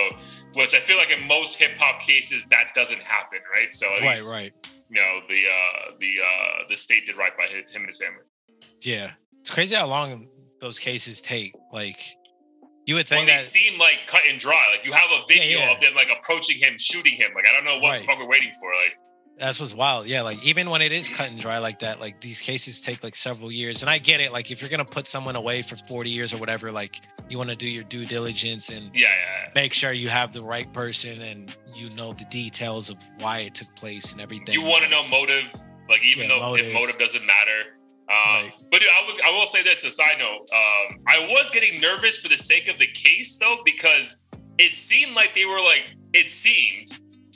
which 0.53 0.75
I 0.75 0.79
feel 0.79 0.97
like 0.97 1.11
in 1.11 1.25
most 1.27 1.57
hip 1.57 1.77
hop 1.77 2.01
cases 2.01 2.45
that 2.45 2.73
doesn't 2.75 3.01
happen, 3.01 3.39
right? 3.53 3.73
So 3.73 3.87
at 3.95 4.01
right, 4.01 4.09
least, 4.09 4.33
right. 4.33 4.53
You 4.89 5.01
know, 5.01 5.19
the 5.27 5.43
uh, 5.47 5.91
the 5.99 6.15
uh, 6.21 6.63
the 6.69 6.75
state 6.75 7.05
did 7.05 7.15
right 7.15 7.35
by 7.37 7.45
him 7.45 7.63
and 7.73 7.87
his 7.87 7.97
family. 7.97 8.19
Yeah, 8.81 9.11
it's 9.39 9.49
crazy 9.49 9.75
how 9.75 9.87
long 9.87 10.27
those 10.59 10.77
cases 10.77 11.21
take. 11.21 11.53
Like, 11.71 11.99
you 12.85 12.95
would 12.95 13.07
think 13.07 13.19
well, 13.19 13.25
they 13.25 13.33
that... 13.33 13.41
seem 13.41 13.79
like 13.79 14.01
cut 14.07 14.21
and 14.29 14.39
dry. 14.39 14.67
Like 14.71 14.85
you 14.85 14.93
have 14.93 15.09
a 15.11 15.25
video 15.27 15.59
yeah, 15.59 15.65
yeah. 15.67 15.73
of 15.73 15.81
them 15.81 15.95
like 15.95 16.09
approaching 16.15 16.57
him, 16.59 16.77
shooting 16.77 17.13
him. 17.13 17.31
Like 17.33 17.45
I 17.49 17.53
don't 17.53 17.65
know 17.65 17.79
what 17.79 17.91
right. 17.91 18.01
the 18.01 18.05
fuck 18.05 18.19
we're 18.19 18.27
waiting 18.27 18.51
for. 18.59 18.69
Like 18.75 18.97
that's 19.37 19.59
what's 19.59 19.75
wild. 19.75 20.07
Yeah, 20.07 20.21
like 20.21 20.43
even 20.45 20.69
when 20.69 20.81
it 20.81 20.91
is 20.91 21.09
cut 21.09 21.29
and 21.29 21.39
dry 21.39 21.59
like 21.59 21.79
that, 21.79 21.99
like 21.99 22.21
these 22.21 22.39
cases 22.39 22.81
take 22.81 23.03
like 23.03 23.15
several 23.15 23.51
years. 23.51 23.81
And 23.81 23.89
I 23.89 23.97
get 23.97 24.21
it. 24.21 24.31
Like 24.31 24.51
if 24.51 24.61
you're 24.61 24.69
gonna 24.69 24.85
put 24.85 25.07
someone 25.07 25.35
away 25.35 25.61
for 25.61 25.75
40 25.75 26.09
years 26.09 26.33
or 26.33 26.37
whatever, 26.37 26.71
like 26.71 27.01
you 27.29 27.37
want 27.37 27.49
to 27.49 27.55
do 27.55 27.67
your 27.67 27.83
due 27.83 28.05
diligence 28.05 28.69
and 28.69 28.91
yeah, 28.93 29.07
yeah, 29.07 29.51
make 29.53 29.73
sure 29.73 29.91
you 29.91 30.09
have 30.09 30.31
the 30.31 30.41
right 30.41 30.71
person 30.73 31.21
and 31.21 31.55
you 31.73 31.89
know 31.91 32.13
the 32.13 32.25
details 32.25 32.89
of 32.89 32.97
why 33.19 33.39
it 33.39 33.55
took 33.55 33.73
place 33.75 34.13
and 34.13 34.21
everything. 34.21 34.53
You 34.53 34.63
want 34.63 34.83
to 34.83 34.89
know 34.89 35.05
motive, 35.07 35.53
like 35.89 36.03
even 36.03 36.23
yeah, 36.23 36.29
though 36.29 36.39
motive. 36.39 36.67
if 36.67 36.73
motive 36.73 36.97
doesn't 36.97 37.25
matter. 37.25 37.71
Um, 38.07 38.45
right. 38.45 38.51
But 38.71 38.81
dude, 38.81 38.89
I 38.89 39.05
was 39.05 39.19
I 39.25 39.37
will 39.37 39.47
say 39.47 39.63
this. 39.63 39.83
A 39.83 39.89
side 39.89 40.17
note, 40.19 40.47
um, 40.53 40.99
I 41.07 41.27
was 41.31 41.51
getting 41.51 41.81
nervous 41.81 42.19
for 42.19 42.29
the 42.29 42.37
sake 42.37 42.69
of 42.69 42.77
the 42.77 42.87
case 42.87 43.37
though 43.37 43.57
because 43.65 44.23
it 44.57 44.73
seemed 44.73 45.15
like 45.15 45.33
they 45.35 45.45
were 45.45 45.61
like 45.63 45.85
it 46.13 46.29
seemed 46.29 46.87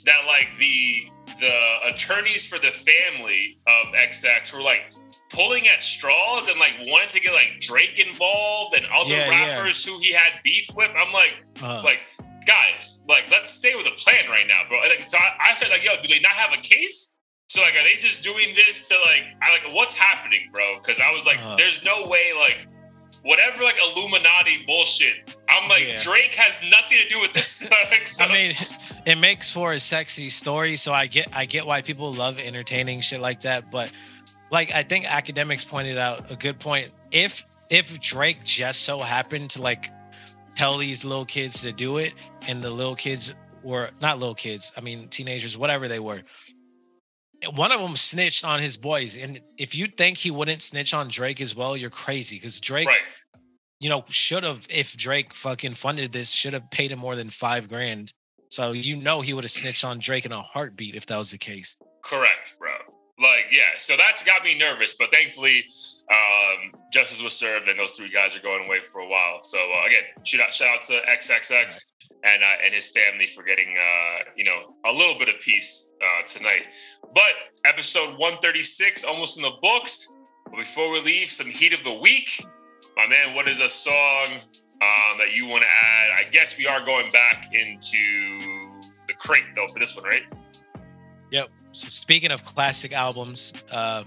that 0.04 0.20
like 0.26 0.48
the 0.58 1.10
the 1.40 1.88
attorneys 1.88 2.46
for 2.46 2.58
the 2.58 2.70
family 2.70 3.58
of 3.66 3.94
XX 3.94 4.54
were 4.54 4.62
like 4.62 4.92
pulling 5.30 5.66
at 5.68 5.80
straws 5.80 6.48
and 6.48 6.58
like 6.58 6.74
wanted 6.86 7.10
to 7.10 7.20
get 7.20 7.32
like 7.32 7.58
Drake 7.60 7.98
involved 7.98 8.76
and 8.76 8.86
other 8.94 9.10
yeah, 9.10 9.28
rappers 9.28 9.86
yeah. 9.86 9.92
who 9.92 10.00
he 10.00 10.12
had 10.12 10.42
beef 10.44 10.68
with. 10.76 10.94
I'm 10.96 11.12
like, 11.12 11.36
uh. 11.62 11.82
like 11.84 12.00
guys, 12.46 13.02
like 13.08 13.30
let's 13.30 13.50
stay 13.50 13.74
with 13.74 13.84
the 13.84 13.92
plan 13.92 14.28
right 14.28 14.46
now, 14.46 14.62
bro. 14.68 14.78
Like, 14.80 15.06
so 15.06 15.18
I, 15.18 15.50
I 15.50 15.54
said, 15.54 15.70
like, 15.70 15.84
yo, 15.84 15.92
do 16.02 16.08
they 16.08 16.20
not 16.20 16.32
have 16.32 16.52
a 16.52 16.62
case? 16.62 17.18
So 17.48 17.62
like, 17.62 17.74
are 17.74 17.82
they 17.82 17.96
just 17.98 18.22
doing 18.22 18.54
this 18.54 18.88
to 18.88 18.94
like, 19.06 19.24
I 19.42 19.52
like, 19.52 19.74
what's 19.74 19.94
happening, 19.94 20.50
bro? 20.52 20.78
Because 20.78 21.00
I 21.00 21.12
was 21.12 21.26
like, 21.26 21.38
uh. 21.42 21.56
there's 21.56 21.84
no 21.84 22.06
way, 22.06 22.30
like, 22.38 22.66
whatever 23.22 23.62
like 23.62 23.76
Illuminati 23.96 24.64
bullshit. 24.66 25.29
I'm 25.50 25.68
like, 25.68 25.86
yeah. 25.86 26.00
Drake 26.00 26.34
has 26.34 26.62
nothing 26.70 26.98
to 27.02 27.08
do 27.08 27.20
with 27.20 27.32
this. 27.32 27.68
so. 28.04 28.24
I 28.24 28.32
mean, 28.32 28.54
it 29.06 29.18
makes 29.18 29.50
for 29.50 29.72
a 29.72 29.80
sexy 29.80 30.28
story, 30.28 30.76
so 30.76 30.92
I 30.92 31.06
get 31.06 31.28
I 31.34 31.46
get 31.46 31.66
why 31.66 31.82
people 31.82 32.12
love 32.12 32.38
entertaining 32.38 33.00
shit 33.00 33.20
like 33.20 33.42
that. 33.42 33.70
But 33.70 33.90
like 34.50 34.72
I 34.74 34.82
think 34.82 35.06
Akademiks 35.06 35.66
pointed 35.68 35.98
out 35.98 36.30
a 36.30 36.36
good 36.36 36.58
point. 36.58 36.90
If 37.10 37.46
if 37.68 37.98
Drake 38.00 38.44
just 38.44 38.82
so 38.82 39.00
happened 39.00 39.50
to 39.50 39.62
like 39.62 39.90
tell 40.54 40.76
these 40.78 41.04
little 41.04 41.24
kids 41.24 41.62
to 41.62 41.72
do 41.72 41.98
it, 41.98 42.14
and 42.46 42.62
the 42.62 42.70
little 42.70 42.96
kids 42.96 43.34
were 43.62 43.90
not 44.00 44.18
little 44.18 44.34
kids, 44.34 44.72
I 44.76 44.80
mean 44.80 45.08
teenagers, 45.08 45.56
whatever 45.56 45.88
they 45.88 46.00
were, 46.00 46.22
one 47.54 47.72
of 47.72 47.80
them 47.80 47.96
snitched 47.96 48.44
on 48.44 48.60
his 48.60 48.76
boys. 48.76 49.16
And 49.16 49.40
if 49.58 49.74
you 49.74 49.86
think 49.86 50.18
he 50.18 50.30
wouldn't 50.30 50.62
snitch 50.62 50.92
on 50.92 51.08
Drake 51.08 51.40
as 51.40 51.56
well, 51.56 51.76
you're 51.76 51.90
crazy 51.90 52.36
because 52.36 52.60
Drake, 52.60 52.88
Right. 52.88 53.00
You 53.80 53.88
know, 53.88 54.04
should 54.08 54.44
have, 54.44 54.66
if 54.70 54.96
Drake 54.96 55.32
fucking 55.32 55.74
funded 55.74 56.12
this, 56.12 56.30
should 56.30 56.52
have 56.52 56.70
paid 56.70 56.92
him 56.92 56.98
more 56.98 57.16
than 57.16 57.30
five 57.30 57.68
grand. 57.68 58.12
So 58.50 58.72
you 58.72 58.96
know 58.96 59.20
he 59.20 59.32
would 59.32 59.44
have 59.44 59.50
snitched 59.50 59.84
on 59.84 59.98
Drake 59.98 60.26
in 60.26 60.32
a 60.32 60.42
heartbeat 60.42 60.94
if 60.94 61.06
that 61.06 61.16
was 61.16 61.30
the 61.30 61.38
case. 61.38 61.76
Correct, 62.02 62.56
bro. 62.58 62.70
Like, 63.18 63.46
yeah. 63.52 63.76
So 63.78 63.96
that's 63.96 64.22
got 64.22 64.44
me 64.44 64.58
nervous, 64.58 64.94
but 64.98 65.10
thankfully, 65.12 65.64
um, 66.10 66.72
justice 66.92 67.22
was 67.22 67.34
served, 67.34 67.68
and 67.68 67.78
those 67.78 67.94
three 67.94 68.10
guys 68.10 68.36
are 68.36 68.40
going 68.40 68.66
away 68.66 68.80
for 68.80 69.00
a 69.00 69.08
while. 69.08 69.40
So 69.42 69.58
uh, 69.58 69.86
again, 69.86 70.02
shout 70.24 70.40
out, 70.40 70.52
shout 70.52 70.68
out 70.68 70.82
to 70.82 71.00
XXX 71.08 71.92
and 72.24 72.42
uh, 72.42 72.64
and 72.64 72.74
his 72.74 72.90
family 72.90 73.26
for 73.26 73.44
getting 73.44 73.76
uh, 73.76 74.30
you 74.36 74.44
know 74.44 74.74
a 74.86 74.92
little 74.92 75.18
bit 75.18 75.28
of 75.28 75.38
peace 75.40 75.92
uh, 76.02 76.24
tonight. 76.24 76.62
But 77.14 77.34
episode 77.64 78.14
one 78.18 78.36
thirty 78.42 78.62
six, 78.62 79.04
almost 79.04 79.38
in 79.38 79.42
the 79.42 79.52
books. 79.62 80.16
But 80.46 80.56
before 80.56 80.90
we 80.90 81.00
leave, 81.02 81.30
some 81.30 81.46
heat 81.46 81.72
of 81.72 81.84
the 81.84 81.94
week, 81.94 82.44
my 83.00 83.06
man. 83.06 83.34
What 83.34 83.48
is 83.48 83.60
a 83.60 83.68
song 83.68 84.26
um, 84.82 85.18
that 85.18 85.32
you 85.34 85.46
want 85.48 85.62
to 85.62 85.68
add? 85.68 86.26
I 86.26 86.30
guess 86.30 86.58
we 86.58 86.66
are 86.66 86.84
going 86.84 87.10
back 87.12 87.48
into 87.52 88.70
the 89.06 89.14
crate 89.14 89.44
though 89.54 89.68
for 89.68 89.78
this 89.78 89.94
one, 89.96 90.04
right? 90.04 90.22
Yep. 91.30 91.48
So 91.72 91.88
speaking 91.88 92.30
of 92.30 92.44
classic 92.44 92.92
albums, 92.92 93.54
um, 93.70 94.04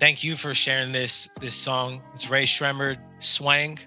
thank 0.00 0.24
you 0.24 0.36
for 0.36 0.54
sharing 0.54 0.92
this 0.92 1.28
this 1.40 1.54
song. 1.54 2.02
It's 2.14 2.28
Rae 2.28 2.44
Sremmurd, 2.44 2.98
Swang. 3.18 3.78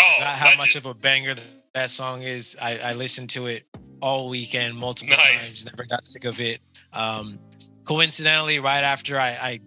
Oh, 0.00 0.14
Forgot 0.18 0.34
how 0.38 0.44
legend. 0.46 0.58
much 0.58 0.76
of 0.76 0.86
a 0.86 0.94
banger 0.94 1.34
that 1.74 1.90
song 1.90 2.22
is. 2.22 2.56
I, 2.60 2.78
I 2.78 2.92
listened 2.94 3.30
to 3.30 3.46
it 3.46 3.64
all 4.00 4.28
weekend, 4.28 4.74
multiple 4.76 5.14
Nice. 5.16 5.62
times. 5.62 5.66
Never 5.66 5.84
got 5.88 6.02
sick 6.02 6.24
of 6.24 6.40
it. 6.40 6.60
Um, 6.92 7.38
coincidentally, 7.84 8.58
right 8.60 8.82
after 8.84 9.18
I, 9.18 9.28
I 9.40 9.60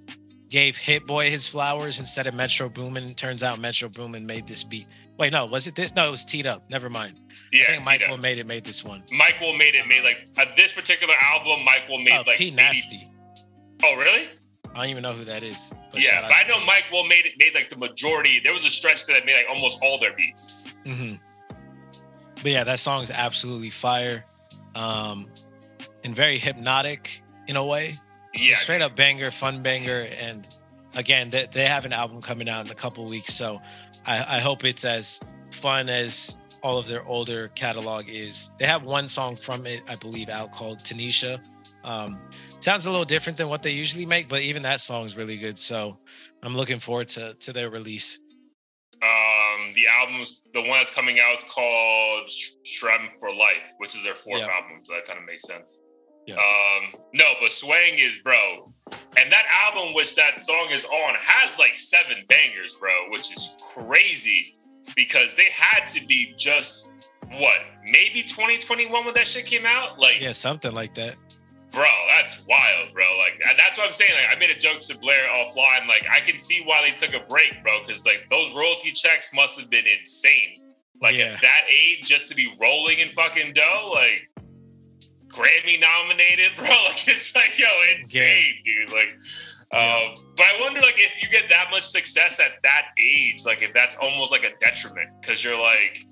gave 0.51 0.77
Hit 0.77 1.07
Boy 1.07 1.31
his 1.31 1.47
flowers 1.47 1.99
instead 1.99 2.27
of 2.27 2.35
Metro 2.35 2.69
Boomin, 2.69 3.15
turns 3.15 3.41
out 3.41 3.59
Metro 3.59 3.89
Boomin 3.89 4.25
made 4.27 4.45
this 4.47 4.63
beat. 4.63 4.85
Wait, 5.17 5.33
no, 5.33 5.45
was 5.47 5.65
it 5.65 5.75
this? 5.75 5.95
No, 5.95 6.07
it 6.07 6.11
was 6.11 6.23
Teed 6.25 6.45
Up. 6.45 6.69
Never 6.69 6.89
mind. 6.89 7.19
yeah, 7.51 7.63
I 7.69 7.71
think. 7.73 7.85
Mike 7.85 8.03
Will 8.09 8.17
made 8.17 8.37
it. 8.37 8.45
Made 8.45 8.63
this 8.63 8.83
one. 8.83 9.03
Mike 9.11 9.39
Will 9.41 9.55
made 9.57 9.73
it 9.75 9.87
made 9.87 10.03
like 10.03 10.27
uh, 10.37 10.45
this 10.55 10.71
particular 10.73 11.13
album. 11.21 11.63
Mike 11.65 11.87
Will 11.89 11.97
made 11.99 12.13
Oh, 12.13 12.23
like 12.27 12.37
P 12.37 12.47
80 12.47 12.55
Nasty. 12.55 13.11
Oh, 13.83 13.95
really? 13.97 14.27
I 14.73 14.81
don't 14.83 14.89
even 14.89 15.03
know 15.03 15.13
who 15.13 15.25
that 15.25 15.43
is. 15.43 15.75
but 15.91 16.01
yeah, 16.01 16.21
but 16.21 16.31
I 16.31 16.47
know. 16.47 16.63
Mike 16.65 16.85
Will 16.91 17.03
made 17.05 17.25
it 17.25 17.33
made 17.39 17.53
like 17.55 17.69
the 17.69 17.75
majority. 17.77 18.39
There 18.43 18.53
was 18.53 18.65
a 18.65 18.69
stretch 18.69 19.05
that 19.07 19.25
made 19.25 19.35
like 19.35 19.47
almost 19.49 19.79
all 19.83 19.99
their 19.99 20.13
beats. 20.15 20.73
hmm 20.89 21.13
But 22.35 22.51
yeah, 22.51 22.63
that 22.63 22.79
song 22.79 23.03
is 23.03 23.11
absolutely 23.11 23.69
fire, 23.69 24.25
um, 24.75 25.27
and 26.03 26.15
very 26.15 26.37
hypnotic 26.37 27.21
in 27.47 27.57
a 27.57 27.65
way. 27.65 27.99
Yeah, 28.33 28.55
straight 28.55 28.81
up 28.81 28.95
banger, 28.95 29.29
fun 29.31 29.61
banger, 29.61 30.07
and 30.19 30.49
again, 30.95 31.29
they, 31.29 31.47
they 31.51 31.65
have 31.65 31.85
an 31.85 31.93
album 31.93 32.21
coming 32.21 32.47
out 32.49 32.65
in 32.65 32.71
a 32.71 32.75
couple 32.75 33.05
weeks, 33.05 33.33
so 33.33 33.59
I, 34.05 34.17
I 34.37 34.39
hope 34.39 34.63
it's 34.63 34.85
as 34.85 35.21
fun 35.51 35.89
as 35.89 36.39
all 36.63 36.77
of 36.77 36.87
their 36.87 37.03
older 37.05 37.49
catalog 37.49 38.05
is. 38.07 38.51
They 38.57 38.65
have 38.65 38.83
one 38.83 39.07
song 39.07 39.35
from 39.35 39.65
it, 39.65 39.81
I 39.89 39.95
believe, 39.95 40.29
out 40.29 40.51
called 40.51 40.79
Tanisha. 40.79 41.39
Um, 41.83 42.19
sounds 42.59 42.85
a 42.85 42.91
little 42.91 43.05
different 43.05 43.37
than 43.37 43.49
what 43.49 43.63
they 43.63 43.71
usually 43.71 44.05
make, 44.05 44.29
but 44.29 44.41
even 44.41 44.61
that 44.63 44.79
song 44.79 45.05
is 45.05 45.17
really 45.17 45.37
good. 45.37 45.57
So 45.57 45.97
I'm 46.43 46.55
looking 46.55 46.77
forward 46.79 47.07
to 47.09 47.33
to 47.33 47.51
their 47.51 47.69
release. 47.71 48.19
Um, 49.01 49.73
the 49.73 49.85
album's 49.99 50.43
the 50.53 50.61
one 50.61 50.79
that's 50.79 50.93
coming 50.93 51.19
out 51.19 51.33
is 51.35 51.43
called 51.43 52.29
Sh- 52.29 52.51
Sremm 52.63 53.09
for 53.19 53.29
Life, 53.33 53.71
which 53.79 53.95
is 53.95 54.03
their 54.03 54.13
fourth 54.13 54.41
Yeah. 54.41 54.49
album. 54.49 54.81
So 54.83 54.93
that 54.93 55.05
kind 55.05 55.17
of 55.19 55.25
makes 55.25 55.43
sense. 55.43 55.81
Yeah. 56.27 56.35
Um, 56.35 56.93
no, 57.13 57.25
but 57.41 57.51
Swang 57.51 57.95
is 57.97 58.19
bro, 58.19 58.71
and 59.17 59.31
that 59.31 59.45
album 59.65 59.93
which 59.95 60.15
that 60.15 60.37
song 60.39 60.67
is 60.71 60.85
on 60.85 61.15
has 61.19 61.57
like 61.59 61.75
seven 61.75 62.17
bangers, 62.29 62.75
bro, 62.75 62.91
which 63.09 63.31
is 63.31 63.57
crazy 63.75 64.55
because 64.95 65.33
they 65.35 65.47
had 65.53 65.87
to 65.87 66.05
be 66.05 66.33
just 66.37 66.93
what 67.39 67.59
maybe 67.85 68.21
2021 68.21 69.05
when 69.05 69.13
that 69.13 69.25
shit 69.27 69.45
came 69.45 69.65
out. 69.65 69.99
Like, 69.99 70.21
Yeah, 70.21 70.31
something 70.33 70.73
like 70.73 70.93
that. 70.95 71.15
bro, 71.71 71.85
that's 72.09 72.45
wild, 72.45 72.93
bro. 72.93 73.05
Like 73.17 73.41
that's 73.57 73.77
what 73.77 73.87
I'm 73.87 73.93
saying. 73.93 74.11
Like 74.13 74.35
I 74.35 74.39
made 74.39 74.51
a 74.55 74.59
joke 74.59 74.79
to 74.81 74.97
Blair 74.99 75.27
offline. 75.29 75.87
Like 75.87 76.03
I 76.11 76.19
can 76.19 76.37
see 76.37 76.61
why 76.65 76.81
they 76.87 76.91
took 76.95 77.15
a 77.15 77.25
break, 77.27 77.63
bro, 77.63 77.79
because 77.81 78.05
like 78.05 78.27
those 78.29 78.53
royalty 78.55 78.91
checks 78.91 79.33
must 79.33 79.59
have 79.59 79.69
been 79.69 79.85
insane. 79.99 80.59
Like 81.01 81.15
Yeah. 81.15 81.33
at 81.33 81.41
that 81.41 81.61
age, 81.69 82.03
just 82.05 82.29
to 82.29 82.35
be 82.35 82.51
rolling 82.61 82.99
in 82.99 83.09
fucking 83.09 83.53
dough, 83.53 83.91
like 83.95 84.27
Grammy 85.33 85.79
nominated, 85.79 86.51
bro. 86.55 86.65
Like 86.65 87.07
it's 87.07 87.35
like 87.35 87.57
yo, 87.57 87.67
insane, 87.95 88.55
dude. 88.65 88.91
Like. 88.91 89.09
Yeah. 89.73 90.11
Um, 90.13 90.25
but 90.35 90.45
I 90.47 90.59
wonder, 90.59 90.81
like, 90.81 90.97
if 90.97 91.23
you 91.23 91.29
get 91.29 91.47
that 91.47 91.67
much 91.71 91.83
success 91.83 92.41
at 92.41 92.61
that 92.63 92.87
age, 92.99 93.45
like, 93.45 93.63
if 93.63 93.73
that's 93.73 93.95
almost 93.95 94.33
like 94.33 94.43
a 94.43 94.51
detriment, 94.59 95.09
because 95.21 95.45
you're 95.45 95.57
like, 95.57 96.05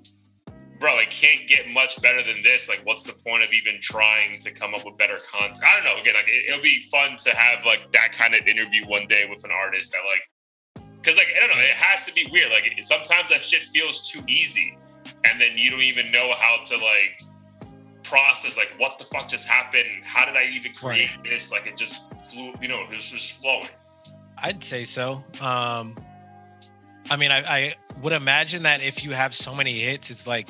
bro, 0.80 0.96
I 0.96 1.04
can't 1.04 1.46
get 1.46 1.68
much 1.68 2.00
better 2.00 2.22
than 2.22 2.42
this. 2.42 2.68
Like, 2.68 2.80
what's 2.84 3.04
the 3.04 3.12
point 3.22 3.44
of 3.44 3.52
even 3.52 3.78
trying 3.80 4.38
to 4.38 4.50
come 4.50 4.74
up 4.74 4.84
with 4.84 4.96
better 4.96 5.18
content? 5.30 5.60
I 5.62 5.76
don't 5.76 5.84
know. 5.84 6.00
Again, 6.00 6.14
like, 6.14 6.26
it, 6.26 6.48
it'll 6.48 6.62
be 6.62 6.80
fun 6.90 7.16
to 7.18 7.36
have 7.36 7.66
like 7.66 7.92
that 7.92 8.12
kind 8.12 8.34
of 8.34 8.46
interview 8.48 8.86
one 8.86 9.06
day 9.06 9.26
with 9.28 9.44
an 9.44 9.50
artist 9.50 9.92
that 9.92 10.00
like, 10.08 10.86
because 10.96 11.18
like 11.18 11.32
I 11.36 11.46
don't 11.46 11.56
know, 11.56 11.62
it 11.62 11.76
has 11.76 12.06
to 12.06 12.14
be 12.14 12.26
weird. 12.32 12.50
Like, 12.50 12.66
it, 12.66 12.84
sometimes 12.84 13.30
that 13.30 13.42
shit 13.42 13.62
feels 13.64 14.10
too 14.10 14.22
easy, 14.26 14.76
and 15.24 15.38
then 15.40 15.50
you 15.54 15.70
don't 15.70 15.82
even 15.82 16.10
know 16.10 16.32
how 16.34 16.64
to 16.64 16.76
like 16.76 17.22
process 18.10 18.56
like 18.56 18.72
what 18.78 18.98
the 18.98 19.04
fuck 19.04 19.28
just 19.28 19.46
happened. 19.48 19.86
How 20.04 20.24
did 20.26 20.36
I 20.36 20.44
even 20.52 20.72
create 20.72 21.10
this? 21.24 21.52
Like, 21.52 21.66
it 21.66 21.76
just 21.76 22.14
flew. 22.30 22.52
You 22.60 22.68
know, 22.68 22.80
it 22.82 22.90
was 22.90 23.10
just 23.10 23.40
flowing. 23.40 23.68
I'd 24.42 24.62
say 24.64 24.84
so. 24.84 25.22
Um, 25.40 25.96
I 27.10 27.16
mean, 27.16 27.30
I, 27.30 27.40
I 27.42 27.74
would 28.02 28.12
imagine 28.12 28.62
that 28.64 28.82
if 28.82 29.04
you 29.04 29.12
have 29.12 29.34
so 29.34 29.54
many 29.54 29.78
hits, 29.78 30.10
it's 30.10 30.26
like 30.28 30.48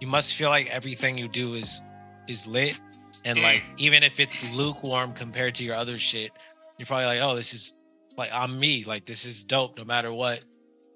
you 0.00 0.06
must 0.06 0.34
feel 0.34 0.48
like 0.50 0.68
everything 0.70 1.16
you 1.18 1.28
do 1.28 1.54
is 1.54 1.82
is 2.28 2.46
lit, 2.46 2.78
and 3.24 3.38
Mm. 3.38 3.42
like 3.42 3.62
even 3.76 4.02
if 4.02 4.20
it's 4.20 4.42
lukewarm 4.54 5.12
compared 5.12 5.54
to 5.56 5.64
your 5.64 5.74
other 5.74 5.98
shit, 5.98 6.30
you're 6.78 6.86
probably 6.86 7.06
like, 7.06 7.20
oh, 7.22 7.34
this 7.36 7.52
is 7.54 7.76
like 8.16 8.30
I'm 8.32 8.58
me. 8.58 8.84
Like 8.84 9.04
this 9.04 9.24
is 9.24 9.44
dope, 9.44 9.76
no 9.78 9.84
matter 9.84 10.12
what. 10.12 10.40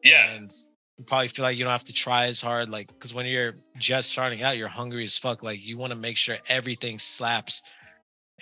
Yeah. 0.02 0.32
and 0.34 0.50
you 0.98 1.04
probably 1.04 1.28
feel 1.28 1.44
like 1.44 1.56
you 1.56 1.64
don't 1.64 1.72
have 1.72 1.84
to 1.84 1.92
try 1.92 2.26
as 2.26 2.40
hard, 2.40 2.68
like 2.70 2.88
because 2.88 3.12
when 3.14 3.26
you're 3.26 3.54
just 3.76 4.10
starting 4.10 4.42
out, 4.42 4.56
you're 4.56 4.68
hungry 4.68 5.04
as 5.04 5.18
fuck. 5.18 5.42
Like 5.42 5.64
you 5.64 5.76
want 5.76 5.92
to 5.92 5.98
make 5.98 6.16
sure 6.16 6.36
everything 6.48 6.98
slaps. 6.98 7.62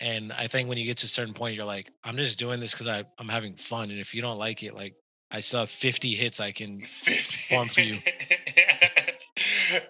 And 0.01 0.33
I 0.33 0.47
think 0.47 0.69
when 0.69 0.79
you 0.79 0.85
get 0.85 0.99
to 0.99 1.07
a 1.07 1.09
certain 1.09 1.35
point, 1.35 1.55
you're 1.55 1.65
like, 1.65 1.91
I'm 2.05 2.17
just 2.17 2.39
doing 2.39 2.61
this 2.61 2.73
because 2.73 3.05
I'm 3.19 3.29
having 3.29 3.55
fun. 3.57 3.91
And 3.91 4.01
if 4.01 4.15
you 4.15 4.23
don't 4.23 4.39
like 4.39 4.63
it, 4.63 4.75
like 4.75 4.95
I 5.31 5.41
still 5.41 5.61
have 5.61 5.71
50 5.71 6.15
hits 6.15 6.41
I 6.41 6.53
can 6.53 6.81
Perform 6.81 7.69
for 7.69 7.81
you. 7.81 7.97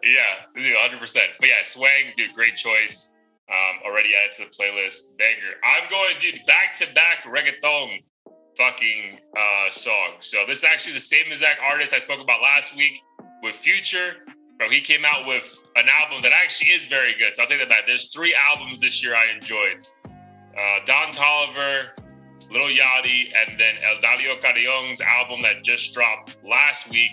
yeah, 0.02 0.22
dude, 0.56 0.76
100%. 0.76 1.16
But 1.40 1.48
yeah, 1.48 1.62
Swang, 1.64 2.12
dude, 2.16 2.32
great 2.32 2.56
choice. 2.56 3.14
Um, 3.50 3.80
already 3.84 4.10
added 4.14 4.32
to 4.36 4.44
the 4.44 4.50
playlist. 4.50 5.16
Banger. 5.18 5.54
I'm 5.64 5.88
going, 5.90 6.14
dude, 6.20 6.40
back 6.46 6.72
to 6.74 6.86
back 6.94 7.24
reggaeton 7.24 8.02
fucking 8.56 9.18
uh, 9.36 9.70
song. 9.70 10.14
So 10.20 10.44
this 10.46 10.58
is 10.58 10.64
actually 10.64 10.94
the 10.94 11.00
same 11.00 11.26
exact 11.26 11.60
artist 11.60 11.92
I 11.92 11.98
spoke 11.98 12.20
about 12.20 12.40
last 12.40 12.76
week 12.76 13.02
with 13.42 13.56
Future. 13.56 14.14
Bro, 14.62 14.70
he 14.70 14.80
came 14.80 15.04
out 15.04 15.26
with 15.26 15.68
an 15.74 15.86
album 16.00 16.22
that 16.22 16.30
actually 16.32 16.70
is 16.70 16.86
very 16.86 17.14
good. 17.14 17.34
So 17.34 17.42
I'll 17.42 17.48
take 17.48 17.58
that 17.58 17.68
back. 17.68 17.84
There's 17.84 18.10
three 18.10 18.32
albums 18.32 18.80
this 18.80 19.02
year 19.02 19.16
I 19.16 19.34
enjoyed. 19.34 19.88
Uh, 20.04 20.78
Don 20.86 21.08
Toliver, 21.08 21.88
Little 22.48 22.68
Yachty, 22.68 23.32
and 23.34 23.58
then 23.58 23.74
Eladio 23.84 24.40
Carrión's 24.40 25.00
album 25.00 25.42
that 25.42 25.64
just 25.64 25.92
dropped 25.92 26.36
last 26.48 26.92
week. 26.92 27.10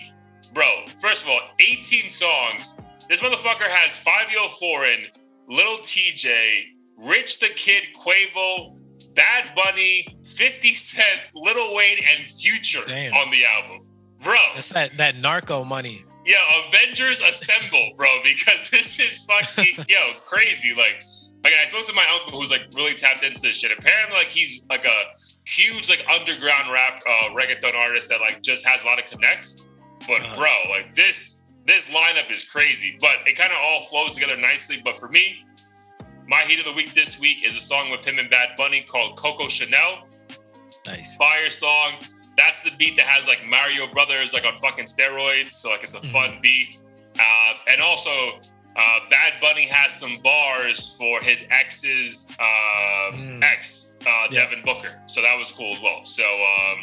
Bro, 0.54 0.84
first 1.02 1.24
of 1.24 1.30
all, 1.30 1.40
18 1.58 2.08
songs. 2.08 2.78
This 3.08 3.18
motherfucker 3.18 3.66
has 3.66 3.98
Fivio 3.98 4.48
Foreign, 4.60 5.06
Little 5.48 5.78
TJ, 5.78 6.66
Rich 6.98 7.40
the 7.40 7.48
Kid 7.48 7.88
Quavo, 8.00 8.76
Bad 9.16 9.56
Bunny, 9.56 10.06
50 10.24 10.72
Cent, 10.74 11.22
Little 11.34 11.74
Wayne, 11.74 11.98
and 12.16 12.28
Future 12.28 12.82
Damn. 12.86 13.12
on 13.14 13.32
the 13.32 13.44
album. 13.44 13.88
Bro, 14.22 14.36
That's 14.54 14.68
that 14.68 14.92
that 14.98 15.18
narco 15.18 15.64
money. 15.64 16.04
Yeah, 16.30 16.66
Avengers 16.68 17.20
Assemble, 17.22 17.92
bro, 17.96 18.08
because 18.24 18.70
this 18.74 19.00
is 19.00 19.24
fucking 19.26 19.84
yo 19.88 20.12
crazy. 20.24 20.72
Like, 20.76 21.04
like 21.42 21.54
I 21.60 21.64
spoke 21.66 21.84
to 21.86 21.92
my 21.94 22.06
uncle 22.14 22.38
who's 22.38 22.50
like 22.50 22.66
really 22.74 22.94
tapped 22.94 23.22
into 23.24 23.40
this 23.40 23.58
shit. 23.58 23.76
Apparently, 23.76 24.16
like 24.16 24.28
he's 24.28 24.64
like 24.70 24.84
a 24.84 25.02
huge 25.46 25.88
like 25.90 26.04
underground 26.08 26.70
rap 26.72 27.00
uh, 27.08 27.30
reggaeton 27.34 27.74
artist 27.74 28.08
that 28.10 28.20
like 28.20 28.42
just 28.42 28.66
has 28.66 28.84
a 28.84 28.86
lot 28.86 28.98
of 28.98 29.06
connects. 29.06 29.64
But 30.06 30.22
Uh-huh. 30.22 30.36
bro, 30.36 30.54
like 30.70 30.94
this 30.94 31.44
this 31.66 31.90
lineup 31.90 32.30
is 32.30 32.48
crazy. 32.48 32.96
But 33.00 33.18
it 33.26 33.36
kind 33.36 33.52
of 33.52 33.58
all 33.60 33.82
flows 33.82 34.14
together 34.14 34.36
nicely. 34.36 34.80
But 34.84 34.96
for 34.96 35.08
me, 35.08 35.44
my 36.26 36.40
heat 36.42 36.58
of 36.60 36.64
the 36.66 36.74
week 36.74 36.92
this 36.94 37.18
week 37.18 37.44
is 37.44 37.56
a 37.56 37.60
song 37.60 37.90
with 37.90 38.04
him 38.04 38.18
and 38.18 38.30
Bad 38.30 38.50
Bunny 38.56 38.82
called 38.82 39.18
Coco 39.18 39.48
Chanel 39.48 40.06
Nice. 40.86 41.16
fire 41.16 41.50
song. 41.50 41.94
That's 42.40 42.62
the 42.62 42.72
beat 42.80 42.94
that 42.96 43.06
has 43.06 43.26
like 43.28 43.42
Mario 43.56 43.86
Brothers 43.96 44.32
like 44.34 44.46
on 44.46 44.56
fucking 44.56 44.86
steroids. 44.86 45.52
So 45.60 45.70
like 45.70 45.84
it's 45.84 45.94
a 45.94 46.00
fun 46.14 46.38
beat. 46.42 46.78
Uh, 47.18 47.52
and 47.70 47.80
also 47.82 48.10
Uh, 48.76 49.00
Bad 49.10 49.32
Bunny 49.42 49.66
has 49.66 49.90
some 50.02 50.14
bars 50.22 50.96
for 50.96 51.20
his 51.20 51.40
ex's 51.50 52.28
uh, 52.38 53.10
Mm. 53.12 53.42
ex, 53.42 53.96
uh, 54.06 54.28
Yeah. 54.30 54.46
Devin 54.46 54.62
Booker. 54.64 54.92
So 55.06 55.20
that 55.26 55.36
was 55.36 55.50
cool 55.58 55.72
as 55.74 55.80
well. 55.86 56.00
So 56.04 56.22
um, 56.52 56.78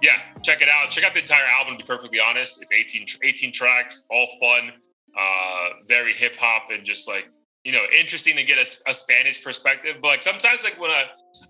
yeah, 0.00 0.18
check 0.46 0.62
it 0.62 0.68
out. 0.68 0.90
Check 0.94 1.02
out 1.04 1.14
the 1.14 1.20
entire 1.20 1.44
album. 1.58 1.76
To 1.76 1.84
be 1.84 1.86
perfectly 1.94 2.20
honest, 2.20 2.62
it's 2.62 2.70
18, 2.72 3.04
18 3.24 3.52
tracks, 3.52 4.06
all 4.08 4.28
fun, 4.40 4.72
uh, 5.18 5.68
very 5.86 6.12
hip 6.12 6.36
hop, 6.38 6.70
and 6.72 6.84
just 6.84 7.08
like 7.08 7.26
you 7.64 7.72
know, 7.72 7.84
interesting 8.02 8.34
to 8.36 8.44
get 8.44 8.58
a, 8.58 8.90
a 8.90 8.94
Spanish 8.94 9.38
perspective. 9.44 9.94
But 10.00 10.08
like 10.14 10.22
sometimes, 10.22 10.62
like 10.64 10.80
when 10.80 10.90
I, 10.92 11.04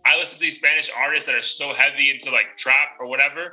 I 0.05 0.19
listen 0.19 0.39
to 0.39 0.45
these 0.45 0.59
Spanish 0.59 0.91
artists 0.99 1.27
that 1.29 1.37
are 1.37 1.43
so 1.43 1.73
heavy 1.75 2.11
into 2.11 2.31
like 2.31 2.57
trap 2.57 2.97
or 3.01 3.09
whatever, 3.09 3.53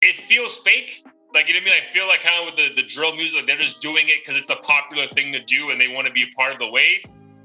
it 0.00 0.16
feels 0.16 0.58
fake. 0.58 1.04
Like 1.34 1.48
you 1.48 1.54
know 1.54 1.60
what 1.60 1.70
I 1.72 1.74
mean? 1.74 1.82
I 1.82 1.92
feel 1.92 2.08
like 2.08 2.20
kind 2.20 2.36
of 2.48 2.54
with 2.54 2.74
the, 2.76 2.82
the 2.82 2.86
drill 2.88 3.14
music, 3.14 3.40
like 3.40 3.46
they're 3.46 3.56
just 3.56 3.80
doing 3.80 4.04
it 4.08 4.22
because 4.24 4.36
it's 4.40 4.50
a 4.50 4.56
popular 4.56 5.06
thing 5.06 5.32
to 5.32 5.40
do 5.44 5.70
and 5.70 5.80
they 5.80 5.88
want 5.88 6.06
to 6.06 6.12
be 6.12 6.24
a 6.24 6.36
part 6.36 6.52
of 6.52 6.58
the 6.58 6.70
wave. 6.70 7.02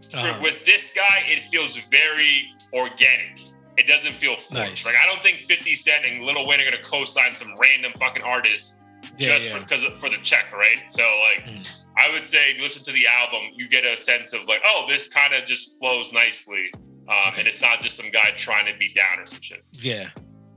For, 0.09 0.17
Uh-huh. 0.17 0.39
With 0.41 0.65
this 0.65 0.91
guy, 0.95 1.23
it 1.25 1.39
feels 1.51 1.77
very 1.89 2.49
organic. 2.73 3.39
It 3.77 3.87
doesn't 3.87 4.13
feel 4.13 4.31
forced. 4.35 4.53
Nice. 4.55 4.85
Like 4.85 4.95
I 5.01 5.05
don't 5.05 5.21
think 5.21 5.37
50 5.37 5.75
Cent 5.75 6.05
and 6.05 6.23
Lil 6.25 6.47
Wayne 6.47 6.59
are 6.59 6.65
gonna 6.65 6.81
co-sign 6.83 7.35
some 7.35 7.55
random 7.59 7.93
fucking 7.99 8.23
artist 8.23 8.81
Yeah, 9.17 9.27
just 9.29 9.49
yeah. 9.49 9.55
for 9.55 9.59
because 9.61 9.83
for 9.99 10.09
the 10.09 10.17
check, 10.23 10.51
right? 10.51 10.89
So 10.91 11.03
like, 11.03 11.45
Mm. 11.47 11.83
I 11.99 12.11
would 12.13 12.27
say 12.27 12.53
listen 12.59 12.83
to 12.85 12.91
the 12.91 13.05
album. 13.07 13.51
You 13.55 13.67
get 13.69 13.83
a 13.85 13.97
sense 13.97 14.33
of 14.33 14.45
like, 14.47 14.61
oh, 14.65 14.85
this 14.87 15.07
kind 15.07 15.33
of 15.33 15.45
just 15.45 15.79
flows 15.79 16.11
nicely, 16.13 16.71
um, 17.09 17.33
and 17.37 17.47
it's 17.47 17.61
not 17.61 17.81
just 17.81 17.97
some 17.97 18.09
guy 18.11 18.31
trying 18.35 18.71
to 18.71 18.77
be 18.77 18.91
down 18.93 19.19
or 19.19 19.25
some 19.25 19.41
shit. 19.41 19.63
Yeah. 19.71 20.09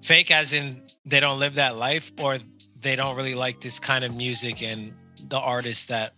Fake 0.02 0.30
as 0.30 0.52
in 0.52 0.82
they 1.04 1.20
don't 1.20 1.38
live 1.38 1.54
that 1.54 1.76
life 1.76 2.12
or 2.18 2.38
they 2.80 2.96
don't 2.96 3.16
really 3.16 3.34
like 3.34 3.60
this 3.60 3.78
kind 3.78 4.04
of 4.04 4.14
music 4.14 4.62
and 4.62 4.92
the 5.28 5.38
artists 5.38 5.86
that 5.86 6.14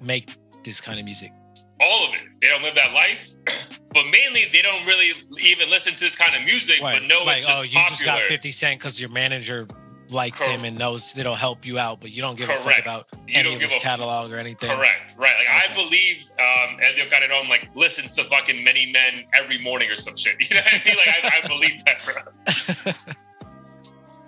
make 0.00 0.36
this 0.64 0.80
kind 0.80 0.98
of 0.98 1.04
music. 1.04 1.32
All 1.80 2.08
of 2.08 2.14
it. 2.14 2.20
They 2.40 2.48
don't 2.48 2.62
live 2.62 2.74
that 2.74 2.92
life, 2.94 3.34
but 3.92 4.04
mainly 4.04 4.42
they 4.52 4.62
don't 4.62 4.84
really 4.86 5.10
even 5.42 5.68
listen 5.68 5.92
to 5.94 6.00
this 6.00 6.16
kind 6.16 6.34
of 6.34 6.42
music, 6.42 6.80
Right. 6.80 7.00
but 7.00 7.06
no, 7.06 7.22
like, 7.24 7.38
it's 7.38 7.46
just 7.46 7.60
oh, 7.60 7.64
you 7.64 7.72
popular. 7.74 7.88
just 7.90 8.04
got 8.04 8.22
50 8.22 8.50
Cent 8.52 8.80
because 8.80 8.98
your 9.00 9.10
manager 9.10 9.68
liked 10.10 10.38
Cor- 10.38 10.48
him 10.50 10.64
and 10.64 10.78
knows 10.78 11.16
it'll 11.16 11.34
help 11.34 11.66
you 11.66 11.78
out, 11.78 12.00
but 12.00 12.10
you 12.10 12.22
don't 12.22 12.36
give 12.36 12.48
a 12.48 12.54
fuck 12.54 12.78
about 12.78 13.06
You 13.26 13.34
any 13.34 13.44
don't 13.44 13.54
of 13.54 13.60
give 13.60 13.72
his 13.72 13.82
a 13.82 13.84
catalog 13.84 14.30
or 14.32 14.36
anything. 14.36 14.70
Correct. 14.70 15.14
Right. 15.18 15.34
Like 15.38 15.70
I 15.70 15.74
believe 15.74 16.30
um 16.38 16.78
Eladio 16.78 17.08
Carrión 17.10 17.48
like 17.48 17.68
listens 17.74 18.14
to 18.16 18.24
fucking 18.24 18.62
many 18.64 18.90
men 18.92 19.24
every 19.32 19.58
morning 19.58 19.90
or 19.90 19.96
some 19.96 20.16
shit. 20.16 20.36
You 20.48 20.56
know 20.56 20.62
what 20.64 20.74
I 20.74 20.84
mean? 20.84 20.96
Like 20.96 21.24
I, 21.24 21.40
I 21.42 21.48
believe 21.48 21.84
that, 21.84 22.04
bro. 22.04 22.92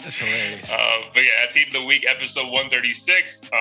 That's 0.01 0.19
hilarious. 0.19 0.73
Uh, 0.73 1.03
but 1.13 1.21
yeah, 1.21 1.31
that's 1.43 1.55
Heat 1.57 1.67
of 1.69 1.73
the 1.75 1.85
Week, 1.85 2.07
episode 2.09 2.45
136. 2.45 3.51
Uh, 3.53 3.57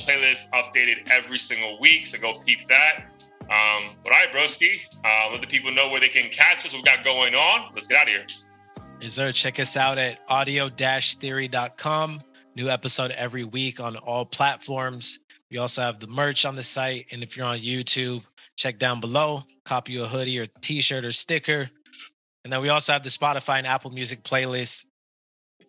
playlist 0.00 0.50
updated 0.52 1.10
every 1.10 1.38
single 1.38 1.78
week, 1.80 2.06
so 2.06 2.18
go 2.18 2.38
peep 2.46 2.64
that. 2.68 3.16
Um, 3.42 3.96
but 4.04 4.12
all 4.12 4.18
right, 4.18 4.32
broski, 4.32 4.86
uh, 5.04 5.32
let 5.32 5.40
the 5.40 5.46
people 5.48 5.72
know 5.72 5.88
where 5.88 6.00
they 6.00 6.08
can 6.08 6.30
catch 6.30 6.64
us, 6.64 6.72
what 6.72 6.84
we 6.84 6.90
got 6.90 7.04
going 7.04 7.34
on. 7.34 7.72
Let's 7.74 7.88
get 7.88 7.98
out 7.98 8.02
of 8.04 8.08
here. 8.10 8.26
Is 9.00 9.16
there 9.16 9.32
check 9.32 9.58
us 9.58 9.78
out 9.78 9.96
at 9.96 10.18
audio-theory.com. 10.28 12.20
New 12.54 12.68
episode 12.68 13.10
every 13.12 13.44
week 13.44 13.80
on 13.80 13.96
all 13.96 14.26
platforms. 14.26 15.20
We 15.50 15.56
also 15.56 15.80
have 15.80 16.00
the 16.00 16.06
merch 16.06 16.44
on 16.44 16.54
the 16.54 16.62
site. 16.62 17.06
And 17.10 17.22
if 17.22 17.34
you're 17.34 17.46
on 17.46 17.58
YouTube, 17.58 18.22
check 18.56 18.78
down 18.78 19.00
below, 19.00 19.44
copy 19.64 19.96
a 19.96 20.06
hoodie 20.06 20.38
or 20.38 20.46
t-shirt 20.60 21.06
or 21.06 21.12
sticker. 21.12 21.70
And 22.44 22.52
then 22.52 22.60
we 22.60 22.68
also 22.68 22.92
have 22.92 23.02
the 23.02 23.08
Spotify 23.08 23.56
and 23.56 23.66
Apple 23.66 23.90
Music 23.90 24.22
playlist. 24.22 24.84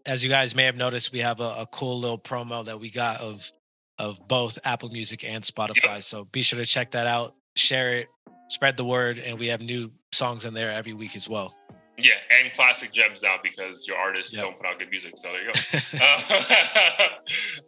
As 0.06 0.26
you 0.26 0.30
guys 0.30 0.54
may 0.54 0.66
have 0.66 0.76
noticed, 0.76 1.14
we 1.14 1.20
have 1.20 1.40
a, 1.40 1.56
a 1.60 1.68
cool 1.72 2.00
little 2.00 2.20
promo 2.20 2.66
that 2.66 2.80
we 2.80 2.90
got 2.90 3.22
of 3.22 3.50
of 3.98 4.28
both 4.28 4.58
Apple 4.66 4.90
Music 4.90 5.24
and 5.24 5.44
Spotify. 5.44 6.02
So 6.02 6.26
be 6.26 6.42
sure 6.42 6.60
to 6.60 6.66
check 6.66 6.92
that 6.92 7.06
out, 7.06 7.36
share 7.56 7.98
it, 7.98 8.08
spread 8.50 8.76
the 8.76 8.84
word, 8.84 9.20
and 9.20 9.38
we 9.38 9.48
have 9.48 9.62
new 9.62 9.92
songs 10.12 10.44
in 10.44 10.56
there 10.56 10.72
every 10.72 10.94
week 10.94 11.16
as 11.16 11.30
well. 11.30 11.56
Yeah, 11.98 12.14
and 12.32 12.52
classic 12.54 12.92
gems 12.92 13.22
now 13.22 13.36
because 13.44 13.88
your 13.88 13.98
artists 13.98 14.34
Yep. 14.36 14.44
don't 14.44 14.58
put 14.58 14.66
out 14.66 14.80
good 14.80 14.90
music. 14.90 15.14
So 15.18 15.32
there 15.32 15.42
you 15.44 15.52
go. 15.52 15.60
uh, 16.02 17.08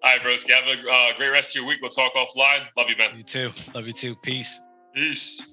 all 0.03 0.11
right, 0.11 0.21
broski, 0.21 0.51
have 0.51 0.65
a 0.65 0.89
uh, 0.91 1.17
great 1.17 1.29
rest 1.29 1.55
of 1.55 1.61
your 1.61 1.69
week. 1.69 1.79
We'll 1.81 1.91
talk 1.91 2.13
offline. 2.15 2.65
Love 2.77 2.89
you, 2.89 2.95
man. 2.97 3.17
you 3.17 3.23
too. 3.23 3.51
Love 3.75 3.85
you 3.85 3.91
too. 3.91 4.15
Peace. 4.15 4.59
Peace. 4.95 5.52